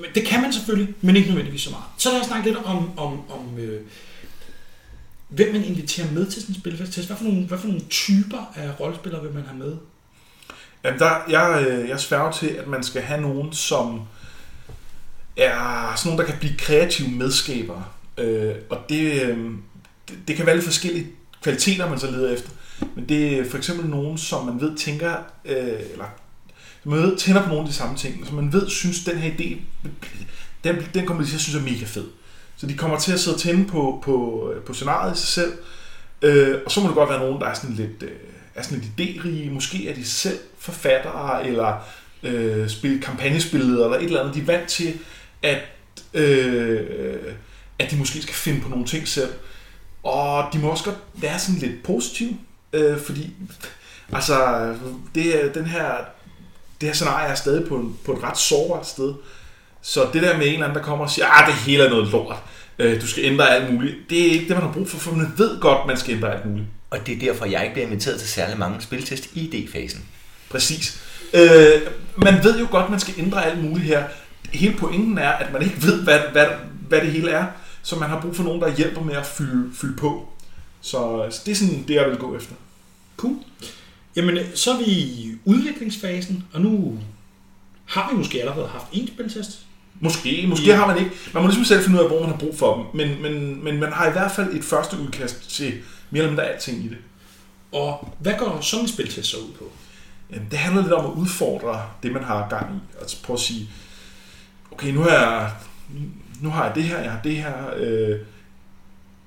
men 0.00 0.10
det 0.14 0.26
kan 0.26 0.42
man 0.42 0.52
selvfølgelig, 0.52 0.94
men 1.00 1.16
ikke 1.16 1.28
nødvendigvis 1.28 1.62
så 1.62 1.70
meget. 1.70 1.84
Så 1.98 2.10
lad 2.12 2.20
os 2.20 2.26
snakke 2.26 2.46
lidt 2.46 2.58
om, 2.64 2.98
om, 2.98 3.30
om 3.30 3.58
øh, 3.58 3.80
hvem 5.28 5.52
man 5.52 5.64
inviterer 5.64 6.12
med 6.12 6.26
til 6.26 6.42
sådan 6.42 6.54
en 6.54 6.60
spilfest. 6.60 7.06
Hvad 7.06 7.16
for 7.16 7.24
nogle, 7.24 7.46
hvad 7.46 7.58
for 7.58 7.66
nogle 7.66 7.82
typer 7.90 8.52
af 8.56 8.80
rollespillere 8.80 9.22
vil 9.22 9.34
man 9.34 9.44
have 9.44 9.58
med? 9.58 9.76
Jamen 10.84 10.98
der, 10.98 11.10
jeg, 11.28 11.66
øh, 11.68 11.88
jeg 11.88 12.00
sværger 12.00 12.32
til, 12.32 12.46
at 12.46 12.66
man 12.66 12.82
skal 12.82 13.02
have 13.02 13.20
nogen, 13.20 13.52
som 13.52 14.02
er 15.36 15.92
sådan 15.96 16.10
nogen, 16.10 16.18
der 16.18 16.26
kan 16.26 16.38
blive 16.38 16.56
kreative 16.58 17.08
medskabere. 17.08 17.84
Øh, 18.18 18.54
og 18.70 18.78
det, 18.88 19.22
øh, 19.22 19.50
det, 20.08 20.18
det 20.28 20.36
kan 20.36 20.46
være 20.46 20.54
lidt 20.54 20.66
forskellige 20.66 21.06
kvaliteter, 21.42 21.88
man 21.88 21.98
så 21.98 22.10
leder 22.10 22.34
efter. 22.34 22.50
Men 22.94 23.08
det 23.08 23.38
er 23.38 23.50
for 23.50 23.58
eksempel 23.58 23.86
nogen, 23.86 24.18
som 24.18 24.46
man 24.46 24.60
ved 24.60 24.76
tænker, 24.76 25.14
øh, 25.44 25.80
eller 25.92 26.04
møde, 26.88 27.16
tænder 27.16 27.42
på 27.42 27.48
nogle 27.48 27.62
af 27.62 27.68
de 27.68 27.74
samme 27.74 27.96
ting, 27.96 28.26
som 28.26 28.34
man 28.34 28.52
ved 28.52 28.70
synes, 28.70 29.04
den 29.04 29.18
her 29.18 29.30
idé, 29.30 29.56
den, 30.64 30.76
den 30.94 31.06
kommer 31.06 31.22
de 31.22 31.28
til 31.28 31.34
at 31.34 31.40
synes 31.40 31.56
er 31.56 31.72
mega 31.72 31.84
fed. 31.84 32.06
Så 32.56 32.66
de 32.66 32.74
kommer 32.76 32.98
til 32.98 33.12
at 33.12 33.20
sidde 33.20 33.34
og 33.34 33.40
tænde 33.40 33.68
på, 33.68 34.02
på, 34.04 34.48
på 34.66 34.74
scenariet 34.74 35.16
i 35.16 35.18
sig 35.18 35.28
selv. 35.28 35.52
Øh, 36.22 36.58
og 36.66 36.70
så 36.70 36.80
må 36.80 36.86
det 36.86 36.94
godt 36.94 37.10
være 37.10 37.18
nogen, 37.18 37.40
der 37.40 37.46
er 37.46 37.54
sådan 37.54 37.76
lidt, 37.76 38.02
øh, 38.02 38.10
er 38.54 38.62
sådan 38.62 38.84
lidt 38.96 39.10
idérige. 39.10 39.50
Måske 39.50 39.88
er 39.88 39.94
de 39.94 40.04
selv 40.04 40.38
forfattere, 40.58 41.46
eller 41.46 41.88
øh, 42.22 42.68
spil, 42.68 43.02
kampagnespilleder, 43.02 43.84
eller 43.84 43.98
et 43.98 44.04
eller 44.04 44.20
andet. 44.20 44.34
De 44.34 44.40
er 44.40 44.44
vant 44.44 44.68
til, 44.68 44.98
at, 45.42 45.58
øh, 46.14 47.34
at 47.78 47.90
de 47.90 47.96
måske 47.96 48.22
skal 48.22 48.34
finde 48.34 48.60
på 48.60 48.68
nogle 48.68 48.84
ting 48.84 49.08
selv. 49.08 49.32
Og 50.02 50.52
de 50.52 50.58
må 50.58 50.68
også 50.68 50.84
godt 50.84 50.98
være 51.14 51.38
sådan 51.38 51.60
lidt 51.60 51.82
positive, 51.82 52.36
øh, 52.72 52.98
fordi 53.00 53.32
altså, 54.12 54.74
det, 55.14 55.54
den 55.54 55.66
her, 55.66 55.94
det 56.80 56.88
her 56.88 56.94
scenarie 56.94 57.28
er 57.28 57.34
stadig 57.34 57.68
på, 57.68 57.76
en, 57.76 57.96
på 58.04 58.12
et 58.12 58.22
ret 58.22 58.38
sårbart 58.38 58.88
sted. 58.88 59.14
Så 59.82 60.08
det 60.12 60.22
der 60.22 60.36
med 60.38 60.46
en 60.46 60.52
eller 60.52 60.66
anden, 60.66 60.78
der 60.78 60.84
kommer 60.84 61.04
og 61.04 61.10
siger, 61.10 61.26
at 61.26 61.46
det 61.46 61.54
hele 61.54 61.84
er 61.84 61.90
noget 61.90 62.08
lort, 62.08 62.36
øh, 62.78 63.00
du 63.00 63.06
skal 63.06 63.24
ændre 63.24 63.50
alt 63.50 63.72
muligt, 63.74 63.96
det 64.10 64.26
er 64.26 64.30
ikke 64.32 64.48
det, 64.48 64.56
man 64.56 64.66
har 64.66 64.72
brug 64.72 64.88
for, 64.88 64.98
for 64.98 65.12
man 65.12 65.32
ved 65.36 65.60
godt, 65.60 65.86
man 65.86 65.96
skal 65.96 66.14
ændre 66.14 66.34
alt 66.34 66.46
muligt. 66.46 66.68
Og 66.90 67.06
det 67.06 67.14
er 67.14 67.18
derfor, 67.18 67.44
jeg 67.46 67.62
ikke 67.62 67.72
bliver 67.72 67.86
inviteret 67.86 68.20
til 68.20 68.28
særlig 68.28 68.58
mange 68.58 68.80
spiltest 68.80 69.28
i 69.34 69.46
D-fasen. 69.46 70.04
Præcis. 70.50 71.00
Øh, 71.34 71.82
man 72.16 72.44
ved 72.44 72.58
jo 72.58 72.66
godt, 72.70 72.90
man 72.90 73.00
skal 73.00 73.14
ændre 73.18 73.46
alt 73.46 73.64
muligt 73.64 73.86
her. 73.86 74.04
Hele 74.52 74.76
pointen 74.76 75.18
er, 75.18 75.30
at 75.30 75.52
man 75.52 75.62
ikke 75.62 75.82
ved, 75.82 76.02
hvad, 76.02 76.20
hvad, 76.32 76.46
hvad 76.88 77.00
det 77.00 77.12
hele 77.12 77.30
er, 77.30 77.46
så 77.82 77.96
man 77.96 78.08
har 78.08 78.20
brug 78.20 78.36
for 78.36 78.42
nogen, 78.42 78.60
der 78.60 78.76
hjælper 78.76 79.00
med 79.00 79.16
at 79.16 79.26
fylde, 79.26 79.70
fylde 79.74 79.96
på. 79.96 80.28
Så, 80.80 81.26
så 81.30 81.40
det 81.46 81.52
er 81.52 81.56
sådan 81.56 81.84
det, 81.88 81.94
jeg 81.94 82.08
vil 82.08 82.16
gå 82.16 82.36
efter. 82.36 82.54
Cool. 83.16 83.36
Jamen, 84.18 84.38
så 84.54 84.70
er 84.72 84.78
vi 84.78 84.84
i 84.84 85.32
udviklingsfasen, 85.44 86.44
og 86.52 86.60
nu 86.60 86.98
har 87.84 88.10
vi 88.12 88.16
måske 88.18 88.40
allerede 88.40 88.68
haft 88.68 88.84
en 88.92 89.08
spiltest. 89.08 89.58
Måske, 90.00 90.44
måske 90.48 90.66
Ja. 90.66 90.76
har 90.76 90.86
man 90.86 90.98
ikke. 90.98 91.10
Man 91.34 91.42
må 91.42 91.46
ligesom 91.48 91.64
selv 91.64 91.82
finde 91.84 91.98
ud 91.98 92.02
af, 92.04 92.10
hvor 92.10 92.20
man 92.20 92.28
har 92.30 92.36
brug 92.36 92.58
for 92.58 92.76
dem. 92.76 92.84
Men, 92.94 93.22
men, 93.22 93.64
men 93.64 93.80
man 93.80 93.92
har 93.92 94.08
i 94.08 94.12
hvert 94.12 94.32
fald 94.32 94.54
et 94.54 94.64
første 94.64 94.98
udkast 95.00 95.50
til 95.50 95.72
mere 96.10 96.22
eller 96.22 96.30
mindre 96.30 96.46
alting 96.48 96.84
i 96.84 96.88
det. 96.88 96.98
Og 97.72 98.14
hvad 98.18 98.32
går 98.38 98.60
sådan 98.60 98.84
en 98.84 98.88
spiltest 98.88 99.30
så 99.30 99.36
ud 99.36 99.52
på? 99.58 99.64
Jamen, 100.32 100.48
det 100.50 100.58
handler 100.58 100.82
lidt 100.82 100.92
om 100.92 101.06
at 101.06 101.12
udfordre 101.12 101.82
det, 102.02 102.12
man 102.12 102.24
har 102.24 102.48
gang 102.48 102.76
i. 102.76 103.00
Altså 103.00 103.22
prøve 103.22 103.34
at 103.34 103.40
sige, 103.40 103.70
okay, 104.70 104.90
nu 104.92 105.00
har 105.00 105.10
jeg, 105.10 105.50
nu 106.40 106.50
har 106.50 106.64
jeg 106.66 106.74
det 106.74 106.82
her, 106.84 106.98
jeg 107.00 107.10
har 107.12 107.20
det 107.22 107.36
her. 107.36 107.54
Øh, 107.76 108.18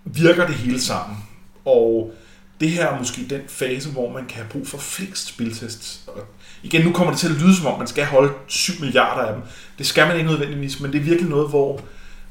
virker 0.05 0.47
det 0.47 0.55
hele 0.55 0.81
sammen? 0.81 1.17
Og 1.65 2.13
det 2.61 2.69
her 2.69 2.87
er 2.87 2.97
måske 2.97 3.21
den 3.29 3.41
fase, 3.47 3.89
hvor 3.89 4.11
man 4.11 4.25
kan 4.25 4.35
have 4.37 4.49
brug 4.49 4.67
for 4.67 4.77
flest 4.77 5.27
spiltests. 5.27 6.01
Og 6.07 6.23
igen, 6.63 6.85
nu 6.85 6.91
kommer 6.91 7.13
det 7.13 7.19
til 7.19 7.29
at 7.29 7.41
lyde 7.41 7.55
som 7.55 7.65
om, 7.65 7.77
man 7.77 7.87
skal 7.87 8.05
holde 8.05 8.33
7 8.47 8.73
milliarder 8.79 9.21
af 9.21 9.33
dem. 9.33 9.43
Det 9.77 9.85
skal 9.85 10.07
man 10.07 10.17
ikke 10.17 10.29
nødvendigvis, 10.29 10.79
men 10.79 10.91
det 10.91 10.99
er 10.99 11.03
virkelig 11.03 11.29
noget, 11.29 11.49
hvor 11.49 11.81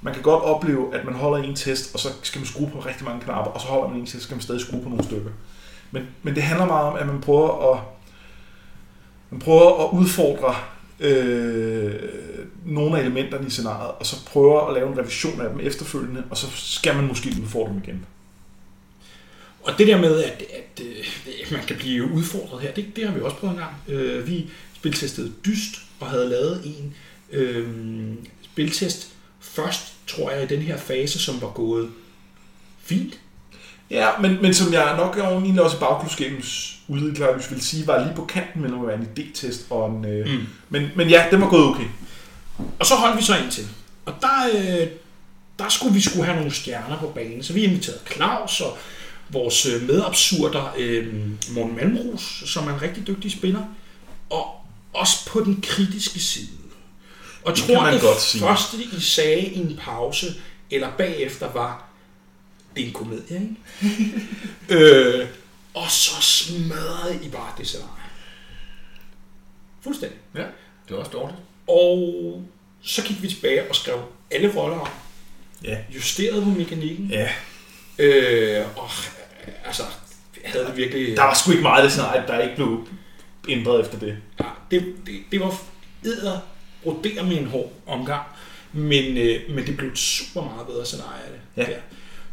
man 0.03 0.15
kan 0.15 0.23
godt 0.23 0.45
opleve, 0.45 0.95
at 0.95 1.05
man 1.05 1.15
holder 1.15 1.49
en 1.49 1.57
test, 1.57 1.95
og 1.95 2.01
så 2.01 2.09
skal 2.23 2.39
man 2.39 2.47
skrue 2.47 2.71
på 2.71 2.79
rigtig 2.79 3.05
mange 3.05 3.21
knapper, 3.21 3.51
og 3.53 3.61
så 3.61 3.67
holder 3.67 3.89
man 3.89 4.01
en 4.01 4.07
test, 4.07 4.17
så 4.17 4.23
skal 4.23 4.35
man 4.35 4.43
stadig 4.43 4.61
skrue 4.61 4.83
på 4.83 4.89
nogle 4.89 5.05
stykker. 5.05 5.31
Men, 5.91 6.03
men 6.23 6.35
det 6.35 6.43
handler 6.43 6.67
meget 6.67 6.87
om, 6.87 6.97
at 6.97 7.07
man 7.07 7.21
prøver 7.21 7.73
at 7.75 7.81
man 9.31 9.41
prøver 9.41 9.85
at 9.85 9.99
udfordre 9.99 10.55
øh, 11.01 11.95
nogle 12.65 12.99
af 12.99 13.01
elementerne 13.01 13.47
i 13.47 13.51
scenariet, 13.51 13.91
og 13.91 14.07
så 14.07 14.27
prøver 14.27 14.67
at 14.67 14.75
lave 14.75 14.93
en 14.93 14.99
revision 14.99 15.41
af 15.41 15.51
dem 15.51 15.61
efterfølgende, 15.63 16.25
og 16.31 16.37
så 16.37 16.47
skal 16.51 16.97
man 16.97 17.07
måske 17.07 17.31
udfordre 17.43 17.73
dem 17.73 17.83
igen. 17.85 18.07
Og 19.73 19.79
det 19.79 19.87
der 19.87 19.99
med, 20.01 20.23
at, 20.23 20.43
at 20.53 20.83
øh, 20.87 21.53
man 21.53 21.61
kan 21.67 21.77
blive 21.77 22.11
udfordret 22.13 22.63
her, 22.63 22.73
det, 22.73 22.97
det 22.97 23.07
har 23.07 23.15
vi 23.15 23.21
også 23.21 23.37
prøvet 23.37 23.55
en 23.55 23.61
gang. 23.61 23.75
Øh, 23.89 24.27
vi 24.29 24.47
spiltestede 24.77 25.33
dyst 25.47 25.75
og 26.01 26.07
havde 26.07 26.29
lavet 26.29 26.63
en 26.65 26.95
øh, 27.33 27.69
spiltest 28.45 29.09
først, 29.41 29.93
tror 30.07 30.31
jeg, 30.31 30.43
i 30.43 30.47
den 30.47 30.63
her 30.63 30.77
fase, 30.77 31.19
som 31.19 31.43
var 31.43 31.49
gået 31.51 31.89
fint. 32.85 33.21
Ja, 33.91 34.09
men, 34.21 34.43
men 34.43 34.55
som 34.55 34.73
jeg 34.73 34.97
nok 34.97 35.17
egentlig 35.19 35.63
også 35.63 35.77
i 35.77 35.81
bagklodskabens 35.81 36.77
udviklers 36.89 37.51
vil 37.51 37.61
sige, 37.61 37.87
var 37.87 38.05
lige 38.05 38.17
på 38.17 38.25
kanten 38.25 38.63
mellem 38.63 38.81
at 38.81 38.87
være 38.87 38.97
en 38.97 39.09
idé-test 39.19 39.67
og 39.71 39.91
en... 39.91 40.05
Øh, 40.05 40.27
Mm. 40.27 40.47
men, 40.69 40.89
men 40.97 41.09
ja, 41.09 41.25
den 41.31 41.41
var 41.41 41.49
gået 41.49 41.65
okay. 41.65 41.85
Og 42.79 42.87
så 42.87 42.95
holdt 42.95 43.19
vi 43.19 43.23
så 43.23 43.37
en 43.45 43.51
til. 43.51 43.65
Og 44.05 44.15
der, 44.21 44.49
øh, 44.55 44.87
der 45.59 45.69
skulle 45.69 45.95
vi 45.95 46.01
skulle 46.01 46.25
have 46.25 46.37
nogle 46.37 46.53
stjerner 46.53 46.99
på 46.99 47.07
banen. 47.07 47.43
Så 47.43 47.53
vi 47.53 47.65
inviterede 47.65 48.01
Claus 48.13 48.61
og 48.61 48.79
vores 49.33 49.67
øh, 49.67 49.83
medabsurder 49.83 50.75
øh, 50.79 51.15
Morten 51.55 51.77
Malmros, 51.77 52.43
som 52.47 52.69
er 52.69 52.75
en 52.75 52.83
rigtig 52.83 53.07
dygtig 53.07 53.33
spiller. 53.33 53.63
Og 54.31 54.55
også 54.93 55.27
på 55.27 55.41
den 55.41 55.61
kritiske 55.63 56.21
side. 56.21 56.49
Og 57.45 57.57
Det 57.57 57.65
tror, 57.65 57.85
det 57.91 58.01
godt 58.01 58.21
sige. 58.21 58.41
første, 58.43 58.77
I 58.97 59.01
sagde 59.01 59.41
i 59.41 59.59
en 59.59 59.77
pause, 59.83 60.27
eller 60.71 60.91
bagefter, 60.99 61.53
var, 61.53 61.89
det 62.77 62.83
er 62.83 62.87
en 62.87 62.93
komedie, 62.93 63.41
ikke? 63.41 63.57
øh, 65.21 65.27
og 65.75 65.91
så 65.91 66.23
smadrede 66.23 67.25
I 67.25 67.29
bare 67.29 67.53
det 67.59 67.67
scenarie. 67.67 67.91
Fuldstændig. 69.83 70.19
Ja, 70.35 70.41
det 70.41 70.49
var 70.91 70.97
også 70.97 71.11
dårligt. 71.13 71.39
Og 71.69 72.43
så 72.83 73.03
gik 73.03 73.23
vi 73.23 73.29
tilbage 73.29 73.69
og 73.71 73.77
skrev 73.77 73.99
alle 74.31 74.53
roller 74.57 74.79
om, 74.79 74.89
Ja. 75.65 75.79
justerede 75.95 76.43
på 76.43 76.51
mekanikken, 76.51 77.07
Ja. 77.11 77.29
øh, 77.99 78.67
og 78.77 78.91
altså, 79.65 79.83
havde 80.45 80.67
det 80.67 80.77
virkelig... 80.77 81.17
Der 81.17 81.23
var 81.23 81.35
sgu 81.35 81.51
ikke 81.51 81.63
meget 81.63 81.77
af 81.77 81.83
det 81.83 81.93
scenarie, 81.93 82.25
der 82.27 82.41
ikke 82.41 82.57
blev 82.57 82.89
ændret 83.49 83.81
efter 83.81 83.99
det. 83.99 84.17
Ja, 84.41 84.45
det, 84.71 84.95
det, 85.07 85.15
det 85.33 85.41
var 85.41 85.61
edder 86.05 86.39
brodere 86.83 87.25
med 87.25 87.39
en 87.39 87.47
hård 87.47 87.73
omgang, 87.87 88.23
men, 88.73 89.17
øh, 89.17 89.41
men 89.55 89.67
det 89.67 89.77
blev 89.77 89.91
et 89.91 89.99
super 89.99 90.45
meget 90.45 90.67
bedre 90.67 90.87
scenarie 90.87 91.23
af 91.25 91.31
det. 91.31 91.63
Ja. 91.63 91.73
Der. 91.73 91.79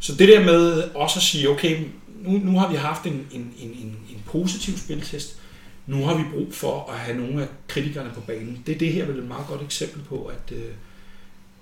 Så 0.00 0.14
det 0.14 0.28
der 0.28 0.44
med 0.44 0.82
også 0.94 1.18
at 1.18 1.22
sige, 1.22 1.48
okay, 1.48 1.78
nu, 2.20 2.30
nu 2.30 2.58
har 2.58 2.70
vi 2.70 2.76
haft 2.76 3.04
en, 3.04 3.26
en, 3.32 3.54
en, 3.58 3.68
en, 3.68 3.96
en 4.10 4.22
positiv 4.26 4.78
spiltest, 4.78 5.40
nu 5.86 6.04
har 6.04 6.14
vi 6.16 6.22
brug 6.32 6.54
for 6.54 6.90
at 6.92 6.98
have 6.98 7.16
nogle 7.16 7.42
af 7.42 7.48
kritikerne 7.68 8.10
på 8.14 8.20
banen. 8.20 8.62
Det 8.66 8.74
er 8.74 8.78
det 8.78 8.92
her 8.92 9.04
vel 9.04 9.18
et 9.18 9.28
meget 9.28 9.46
godt 9.46 9.62
eksempel 9.62 10.02
på, 10.02 10.24
at, 10.24 10.56
øh, 10.56 10.72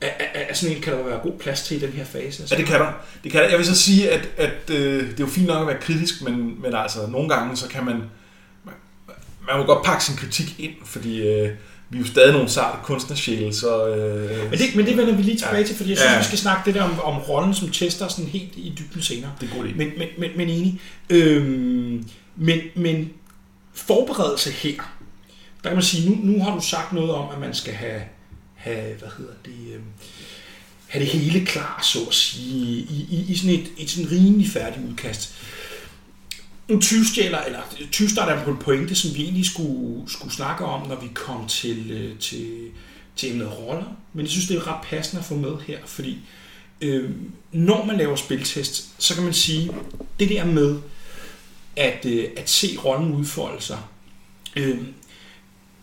at, 0.01 0.09
at, 0.35 0.43
at 0.49 0.59
sådan 0.59 0.77
en 0.77 0.83
kan 0.83 0.93
der 0.93 1.03
være 1.03 1.19
god 1.23 1.33
plads 1.39 1.63
til 1.63 1.77
i 1.77 1.81
den 1.87 1.93
her 1.93 2.05
fase. 2.05 2.43
Ja, 2.51 2.57
det 2.57 2.67
kan 2.67 2.81
der. 2.81 2.93
Det 3.25 3.33
kan 3.33 3.43
der. 3.43 3.49
Jeg 3.49 3.59
vil 3.59 3.67
så 3.67 3.75
sige, 3.77 4.11
at, 4.11 4.29
at 4.37 4.71
øh, 4.71 5.03
det 5.03 5.13
er 5.13 5.15
jo 5.21 5.27
fint 5.27 5.47
nok 5.47 5.61
at 5.61 5.67
være 5.67 5.81
kritisk, 5.83 6.23
men, 6.23 6.63
men 6.63 6.75
altså, 6.75 7.07
nogle 7.07 7.29
gange, 7.29 7.57
så 7.57 7.69
kan 7.69 7.85
man, 7.85 7.95
man, 8.65 8.75
man 9.49 9.57
må 9.59 9.65
godt 9.65 9.85
pakke 9.85 10.05
sin 10.05 10.17
kritik 10.17 10.55
ind, 10.61 10.73
fordi 10.85 11.29
øh, 11.29 11.51
vi 11.91 11.97
er 11.99 12.01
jo 12.03 12.07
stadig 12.07 12.33
nogle 12.33 12.49
sarte 12.49 12.79
kunstnersjæle, 12.85 13.55
så... 13.55 13.89
Øh, 13.89 14.51
Men 14.51 14.59
det, 14.59 14.77
men 14.77 14.87
det 14.87 14.97
vender 14.97 15.15
vi 15.15 15.23
lige 15.23 15.37
tilbage 15.37 15.57
Ja. 15.59 15.63
til, 15.67 15.77
fordi 15.77 15.91
jeg 15.91 15.99
synes, 15.99 16.13
Ja. 16.13 16.19
vi 16.19 16.25
skal 16.25 16.39
snakke 16.39 16.63
det 16.67 16.75
der 16.75 16.83
om, 16.83 17.01
om 17.01 17.19
rollen 17.19 17.55
som 17.55 17.69
tester 17.71 18.09
sådan 18.09 18.25
helt 18.31 18.53
i 18.57 18.75
dybden 18.79 19.03
senere. 19.03 19.31
det 19.41 19.51
er 19.51 19.57
god 19.57 19.65
idé. 19.65 19.77
Men, 19.77 19.89
men, 19.99 20.09
men, 20.19 20.31
men 20.37 20.49
enig. 20.49 20.81
Øhm, 21.11 22.05
men, 22.37 22.59
men 22.75 23.11
forberedelse 23.75 24.51
her, 24.51 24.75
der 25.63 25.69
kan 25.69 25.77
man 25.77 25.83
sige, 25.83 26.11
nu, 26.11 26.17
nu 26.33 26.45
har 26.45 26.55
du 26.55 26.61
sagt 26.61 26.93
noget 26.93 27.11
om, 27.11 27.29
at 27.35 27.41
man 27.41 27.55
skal 27.55 27.73
have, 27.75 28.01
have 28.57 28.95
hvad 28.95 29.09
hedder 29.19 29.35
det, 29.45 29.75
øh, 29.75 29.81
have 30.87 31.05
det 31.05 31.13
hele 31.13 31.47
klar, 31.47 31.81
så 31.83 31.99
at 32.09 32.15
sige, 32.15 32.67
i, 32.67 33.07
i, 33.11 33.33
i 33.33 33.37
sådan 33.37 33.55
et, 33.55 33.69
et 33.79 33.91
sådan 33.91 34.11
rimelig 34.11 34.49
færdigt 34.49 34.87
udkast. 34.91 35.35
En 36.69 36.81
tyvstjæler, 36.81 37.39
eller 37.39 37.61
tyvstart 37.93 38.29
er 38.29 38.45
på 38.45 38.51
en 38.51 38.57
pointe, 38.57 38.95
som 38.95 39.15
vi 39.15 39.23
egentlig 39.23 39.47
skulle, 39.47 40.11
skulle 40.11 40.35
snakke 40.35 40.65
om, 40.65 40.89
når 40.89 41.01
vi 41.01 41.09
kom 41.15 41.49
til, 41.49 41.91
øh, 41.91 42.19
til, 42.19 42.71
til 43.17 43.31
emnet 43.31 43.59
roller. 43.59 43.97
Men 44.13 44.23
jeg 44.23 44.31
synes, 44.31 44.47
det 44.47 44.57
er 44.57 44.67
ret 44.67 44.85
passende 44.85 45.21
at 45.21 45.27
få 45.27 45.35
med 45.35 45.57
her, 45.67 45.79
fordi 45.87 46.19
øh, 46.81 47.11
når 47.53 47.85
man 47.85 47.97
laver 47.97 48.17
spiltest, 48.17 48.95
så 48.99 49.15
kan 49.15 49.25
man 49.25 49.35
sige, 49.35 49.71
det 50.21 50.29
der 50.29 50.45
med 50.45 50.79
at, 51.77 52.07
øh, 52.07 52.29
at 52.37 52.51
se 52.51 52.77
rollen 52.85 53.15
udfolde 53.15 53.63
sig, 53.63 53.79
øh, 54.57 54.79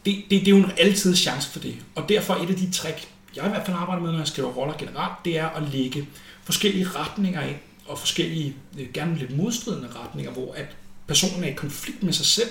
det, 0.06 0.16
det, 0.30 0.42
det 0.42 0.48
er 0.48 0.52
jo 0.52 0.58
en 0.58 0.72
altid 0.78 1.16
chance 1.16 1.50
for 1.50 1.60
det. 1.60 1.76
Og 1.96 2.10
derfor 2.10 2.34
et 2.34 2.50
af 2.50 2.56
de 2.56 2.72
trick, 2.72 3.08
jeg 3.36 3.46
i 3.46 3.50
hvert 3.50 3.66
fald 3.66 3.78
arbejder 3.78 4.02
med, 4.02 4.12
når 4.12 4.20
jeg 4.20 4.28
skriver 4.28 4.50
roller 4.50 4.78
generelt, 4.78 5.14
det 5.26 5.38
er 5.38 5.48
at 5.48 5.64
lægge 5.74 6.08
forskellige 6.44 6.88
retninger 6.96 7.42
ind, 7.42 7.58
og 7.88 8.00
forskellige, 8.00 8.56
øh, 8.80 8.88
gerne 8.94 9.18
lidt 9.18 9.38
modstridende 9.38 9.90
retninger, 10.04 10.32
hvor 10.32 10.54
at 10.54 10.66
personen 11.08 11.44
er 11.44 11.48
i 11.48 11.54
konflikt 11.54 12.04
med 12.04 12.14
sig 12.14 12.26
selv, 12.26 12.50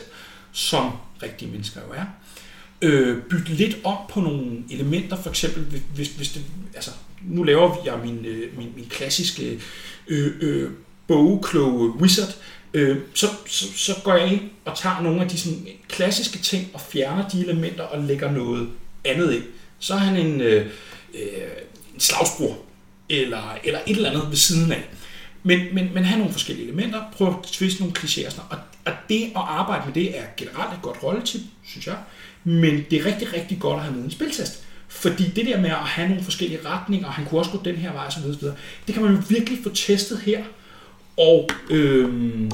som 0.52 0.90
rigtige 1.22 1.50
mennesker 1.50 1.80
jo 1.80 1.92
er. 1.92 2.04
Øh, 2.82 3.22
bytte 3.22 3.52
lidt 3.52 3.76
om 3.84 3.96
på 4.08 4.20
nogle 4.20 4.64
elementer, 4.70 5.22
for 5.22 5.30
eksempel, 5.30 5.82
hvis, 5.94 6.08
hvis 6.08 6.32
det, 6.32 6.42
altså, 6.74 6.90
nu 7.22 7.42
laver 7.42 7.76
jeg 7.84 7.98
min, 8.04 8.24
øh, 8.24 8.58
min, 8.58 8.72
min 8.76 8.86
klassiske 8.90 9.60
øh, 10.08 10.32
øh, 10.40 10.70
bogkloge 11.06 11.90
wizard, 11.90 12.34
øh, 12.74 12.98
så, 13.14 13.26
så, 13.46 13.64
så 13.76 13.94
går 14.04 14.14
jeg 14.14 14.32
ind 14.32 14.50
og 14.64 14.78
tager 14.78 15.00
nogle 15.00 15.22
af 15.22 15.28
de 15.28 15.38
sådan, 15.38 15.66
klassiske 15.88 16.38
ting 16.38 16.70
og 16.74 16.80
fjerner 16.80 17.28
de 17.28 17.40
elementer 17.40 17.84
og 17.84 18.02
lægger 18.02 18.30
noget 18.30 18.68
andet 19.04 19.32
ind. 19.32 19.44
Så 19.78 19.94
er 19.94 19.98
han 19.98 20.16
en, 20.16 20.40
øh, 20.40 20.66
øh 21.14 21.20
en 21.94 22.00
slagsbror, 22.00 22.58
eller, 23.08 23.58
eller 23.64 23.80
et 23.86 23.96
eller 23.96 24.10
andet 24.10 24.30
ved 24.30 24.36
siden 24.36 24.72
af. 24.72 24.84
Men, 25.42 25.74
men, 25.74 25.90
men 25.94 26.04
have 26.04 26.18
nogle 26.18 26.32
forskellige 26.32 26.66
elementer, 26.68 27.02
prøv 27.12 27.28
at 27.28 27.34
tviste 27.46 27.80
nogle 27.80 27.94
klichéer. 27.98 28.26
og 28.26 28.32
sådan. 28.32 28.50
Og, 28.50 28.58
og 28.84 28.92
det 29.08 29.22
at 29.22 29.30
arbejde 29.34 29.82
med 29.86 29.94
det 29.94 30.18
er 30.18 30.22
generelt 30.36 30.74
et 30.74 30.82
godt 30.82 31.02
rolletip, 31.02 31.40
synes 31.66 31.86
jeg. 31.86 31.96
Men 32.44 32.84
det 32.90 33.00
er 33.00 33.06
rigtig, 33.06 33.32
rigtig 33.32 33.58
godt 33.60 33.76
at 33.76 33.82
have 33.82 33.96
med 33.96 34.04
en 34.04 34.10
spiltest. 34.10 34.64
Fordi 34.88 35.28
det 35.28 35.46
der 35.46 35.60
med 35.60 35.70
at 35.70 35.76
have 35.76 36.08
nogle 36.08 36.24
forskellige 36.24 36.60
retninger, 36.64 37.06
og 37.06 37.12
han 37.12 37.26
kunne 37.26 37.40
også 37.40 37.50
gå 37.50 37.60
den 37.64 37.76
her 37.76 37.92
vej 37.92 38.10
så 38.10 38.20
osv., 38.20 38.48
det 38.86 38.94
kan 38.94 39.02
man 39.02 39.14
jo 39.14 39.22
virkelig 39.28 39.58
få 39.62 39.68
testet 39.74 40.20
her. 40.20 40.44
Og 41.18 41.48
øhm, 41.70 42.50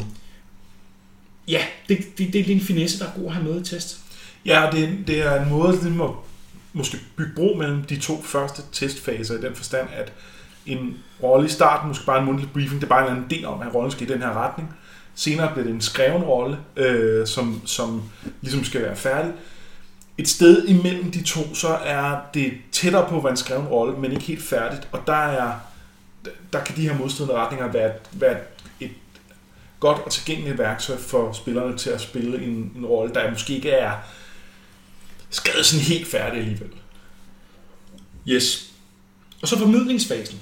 ja, 1.49 1.63
det, 1.89 2.19
det, 2.19 2.33
det 2.33 2.51
er 2.51 2.55
en 2.55 2.61
finesse, 2.61 2.99
der 2.99 3.07
er 3.07 3.19
god 3.19 3.27
at 3.27 3.33
have 3.33 3.45
med 3.45 3.61
i 3.61 3.65
test. 3.65 4.01
Ja, 4.45 4.69
det, 4.73 4.99
det 5.07 5.27
er 5.27 5.43
en 5.43 5.51
måde 5.51 5.73
ligesom 5.73 6.01
at 6.01 6.11
måske 6.73 6.99
bygge 7.17 7.33
bro 7.37 7.55
mellem 7.59 7.83
de 7.83 7.97
to 7.97 8.23
første 8.23 8.63
testfaser 8.73 9.39
i 9.39 9.41
den 9.41 9.55
forstand, 9.55 9.89
at 9.93 10.13
en 10.67 10.97
rolle 11.23 11.47
i 11.47 11.51
starten, 11.51 11.89
måske 11.89 12.07
bare 12.07 12.19
en 12.19 12.25
mundtlig 12.25 12.51
briefing, 12.53 12.81
det 12.81 12.87
er 12.87 12.89
bare 12.89 13.01
en 13.01 13.07
eller 13.07 13.25
anden 13.25 13.39
idé 13.39 13.45
om, 13.45 13.63
at 13.63 13.75
rollen 13.75 13.91
skal 13.91 14.11
i 14.11 14.13
den 14.13 14.23
her 14.23 14.33
retning. 14.45 14.77
Senere 15.15 15.53
bliver 15.53 15.65
det 15.65 15.75
en 15.75 15.81
skreven 15.81 16.23
rolle, 16.23 16.59
øh, 16.77 17.27
som, 17.27 17.63
som 17.65 18.03
ligesom 18.41 18.65
skal 18.65 18.83
være 18.83 18.97
færdig. 18.97 19.33
et 20.19 20.29
sted 20.29 20.65
imellem 20.69 21.11
de 21.11 21.23
to, 21.23 21.55
så 21.55 21.69
er 21.69 22.17
det 22.35 22.53
tættere 22.73 23.09
på 23.09 23.17
at 23.17 23.25
være 23.25 23.31
en 23.31 23.37
skreven 23.37 23.67
rolle, 23.67 23.99
men 23.99 24.13
ikke 24.13 24.25
helt 24.25 24.43
færdigt. 24.43 24.89
Og 24.93 25.01
der 25.07 25.27
er 25.27 25.53
der 26.53 26.65
kan 26.65 26.77
de 26.77 26.89
her 26.89 26.99
modstridende 26.99 27.35
retninger 27.35 27.73
være, 27.73 27.93
være 28.13 28.37
et 28.81 28.91
godt 29.81 29.99
og 29.99 30.13
tilgængeligt 30.13 30.59
værktøj 30.59 30.97
for 30.97 31.33
spillerne 31.33 31.77
til 31.79 31.91
at 31.91 32.01
spille 32.01 32.43
en, 32.43 32.73
en 32.77 32.87
rolle, 32.87 33.15
der 33.15 33.31
måske 33.31 33.55
ikke 33.55 33.71
er 33.71 33.93
skrevet 35.31 35.67
sådan 35.67 35.85
helt 35.85 36.09
færdig 36.09 36.39
alligevel. 36.39 36.71
Yes. 38.29 38.71
Og 39.43 39.49
så 39.49 39.59
formidlingsfasen. 39.59 40.41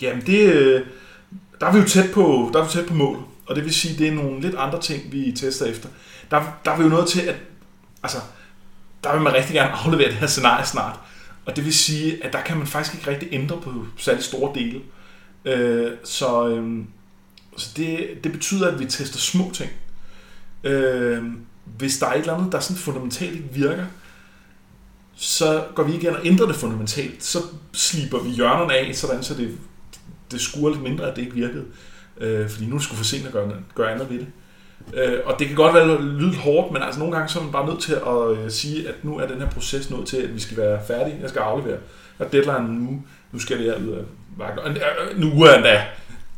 Jamen 0.00 0.26
det, 0.26 0.52
øh, 0.52 0.86
der 1.60 1.66
er 1.66 1.72
vi 1.72 1.78
jo 1.78 1.88
tæt 1.88 2.10
på, 2.14 2.50
der 2.52 2.60
er 2.60 2.64
vi 2.64 2.70
tæt 2.70 2.86
på 2.86 2.94
mål, 2.94 3.18
og 3.46 3.56
det 3.56 3.64
vil 3.64 3.74
sige, 3.74 3.98
det 3.98 4.08
er 4.08 4.12
nogle 4.12 4.40
lidt 4.40 4.54
andre 4.54 4.80
ting, 4.80 5.12
vi 5.12 5.32
tester 5.36 5.66
efter. 5.66 5.88
Der, 6.30 6.42
der 6.64 6.70
er 6.70 6.76
vi 6.76 6.82
jo 6.82 6.88
noget 6.88 7.08
til, 7.08 7.20
at 7.20 7.36
altså, 8.02 8.18
der 9.04 9.12
vil 9.12 9.22
man 9.22 9.34
rigtig 9.34 9.54
gerne 9.54 9.70
aflevere 9.70 10.08
det 10.08 10.16
her 10.16 10.26
scenarie 10.26 10.66
snart. 10.66 11.00
Og 11.46 11.56
det 11.56 11.64
vil 11.64 11.74
sige, 11.74 12.24
at 12.24 12.32
der 12.32 12.42
kan 12.42 12.56
man 12.56 12.66
faktisk 12.66 12.94
ikke 12.94 13.10
rigtig 13.10 13.28
ændre 13.32 13.60
på 13.60 13.86
særlig 13.96 14.24
store 14.24 14.54
dele. 14.54 14.80
Øh, 15.44 15.92
så 16.04 16.48
øh, 16.48 16.84
så 17.56 17.70
det, 17.76 18.08
det 18.24 18.32
betyder, 18.32 18.68
at 18.68 18.80
vi 18.80 18.86
tester 18.86 19.18
små 19.18 19.50
ting. 19.54 19.70
Øh, 20.64 21.24
hvis 21.76 21.98
der 21.98 22.06
er 22.06 22.14
et 22.14 22.20
eller 22.20 22.34
andet, 22.34 22.52
der 22.52 22.60
sådan 22.60 22.76
fundamentalt 22.76 23.34
ikke 23.34 23.48
virker, 23.52 23.86
så 25.14 25.64
går 25.74 25.82
vi 25.82 25.92
ikke 25.92 26.08
ind 26.08 26.16
og 26.16 26.26
ændrer 26.26 26.46
det 26.46 26.56
fundamentalt. 26.56 27.24
Så 27.24 27.38
sliber 27.72 28.22
vi 28.22 28.30
hjørnerne 28.30 28.74
af, 28.74 28.96
sådan 28.96 29.22
så 29.22 29.34
det, 29.34 29.58
det 30.30 30.40
skurer 30.40 30.72
lidt 30.72 30.82
mindre, 30.82 31.10
at 31.10 31.16
det 31.16 31.22
ikke 31.22 31.34
virkede. 31.34 31.64
Øh, 32.20 32.50
fordi 32.50 32.66
nu 32.66 32.78
skulle 32.78 32.96
for 32.96 33.04
sent 33.04 33.26
at 33.26 33.32
gøre, 33.32 33.52
gøre 33.74 33.92
andet 33.92 34.10
ved 34.10 34.18
det. 34.18 34.26
Øh, 34.94 35.18
og 35.24 35.38
det 35.38 35.46
kan 35.46 35.56
godt 35.56 35.74
være 35.74 36.02
lyde 36.02 36.36
hårdt, 36.36 36.72
men 36.72 36.82
altså 36.82 36.98
nogle 36.98 37.16
gange 37.16 37.28
så 37.28 37.38
er 37.38 37.42
man 37.42 37.52
bare 37.52 37.66
nødt 37.66 37.82
til 37.82 37.92
at 37.92 38.38
øh, 38.38 38.50
sige, 38.50 38.88
at 38.88 38.94
nu 39.02 39.18
er 39.18 39.26
den 39.26 39.40
her 39.40 39.50
proces 39.50 39.90
nået 39.90 40.06
til, 40.06 40.16
at 40.16 40.34
vi 40.34 40.40
skal 40.40 40.56
være 40.56 40.80
færdige. 40.86 41.18
Jeg 41.20 41.28
skal 41.28 41.40
aflevere. 41.40 41.78
Og 42.18 42.32
deadline 42.32 42.78
nu, 42.78 43.02
nu 43.32 43.38
skal 43.38 43.58
det 43.58 43.64
her 43.64 43.86
ud 43.88 43.92
af 43.92 44.04
vagten. 44.36 44.76
Øh, 44.76 45.20
nu 45.20 45.42
er 45.42 45.54
endda 45.54 45.86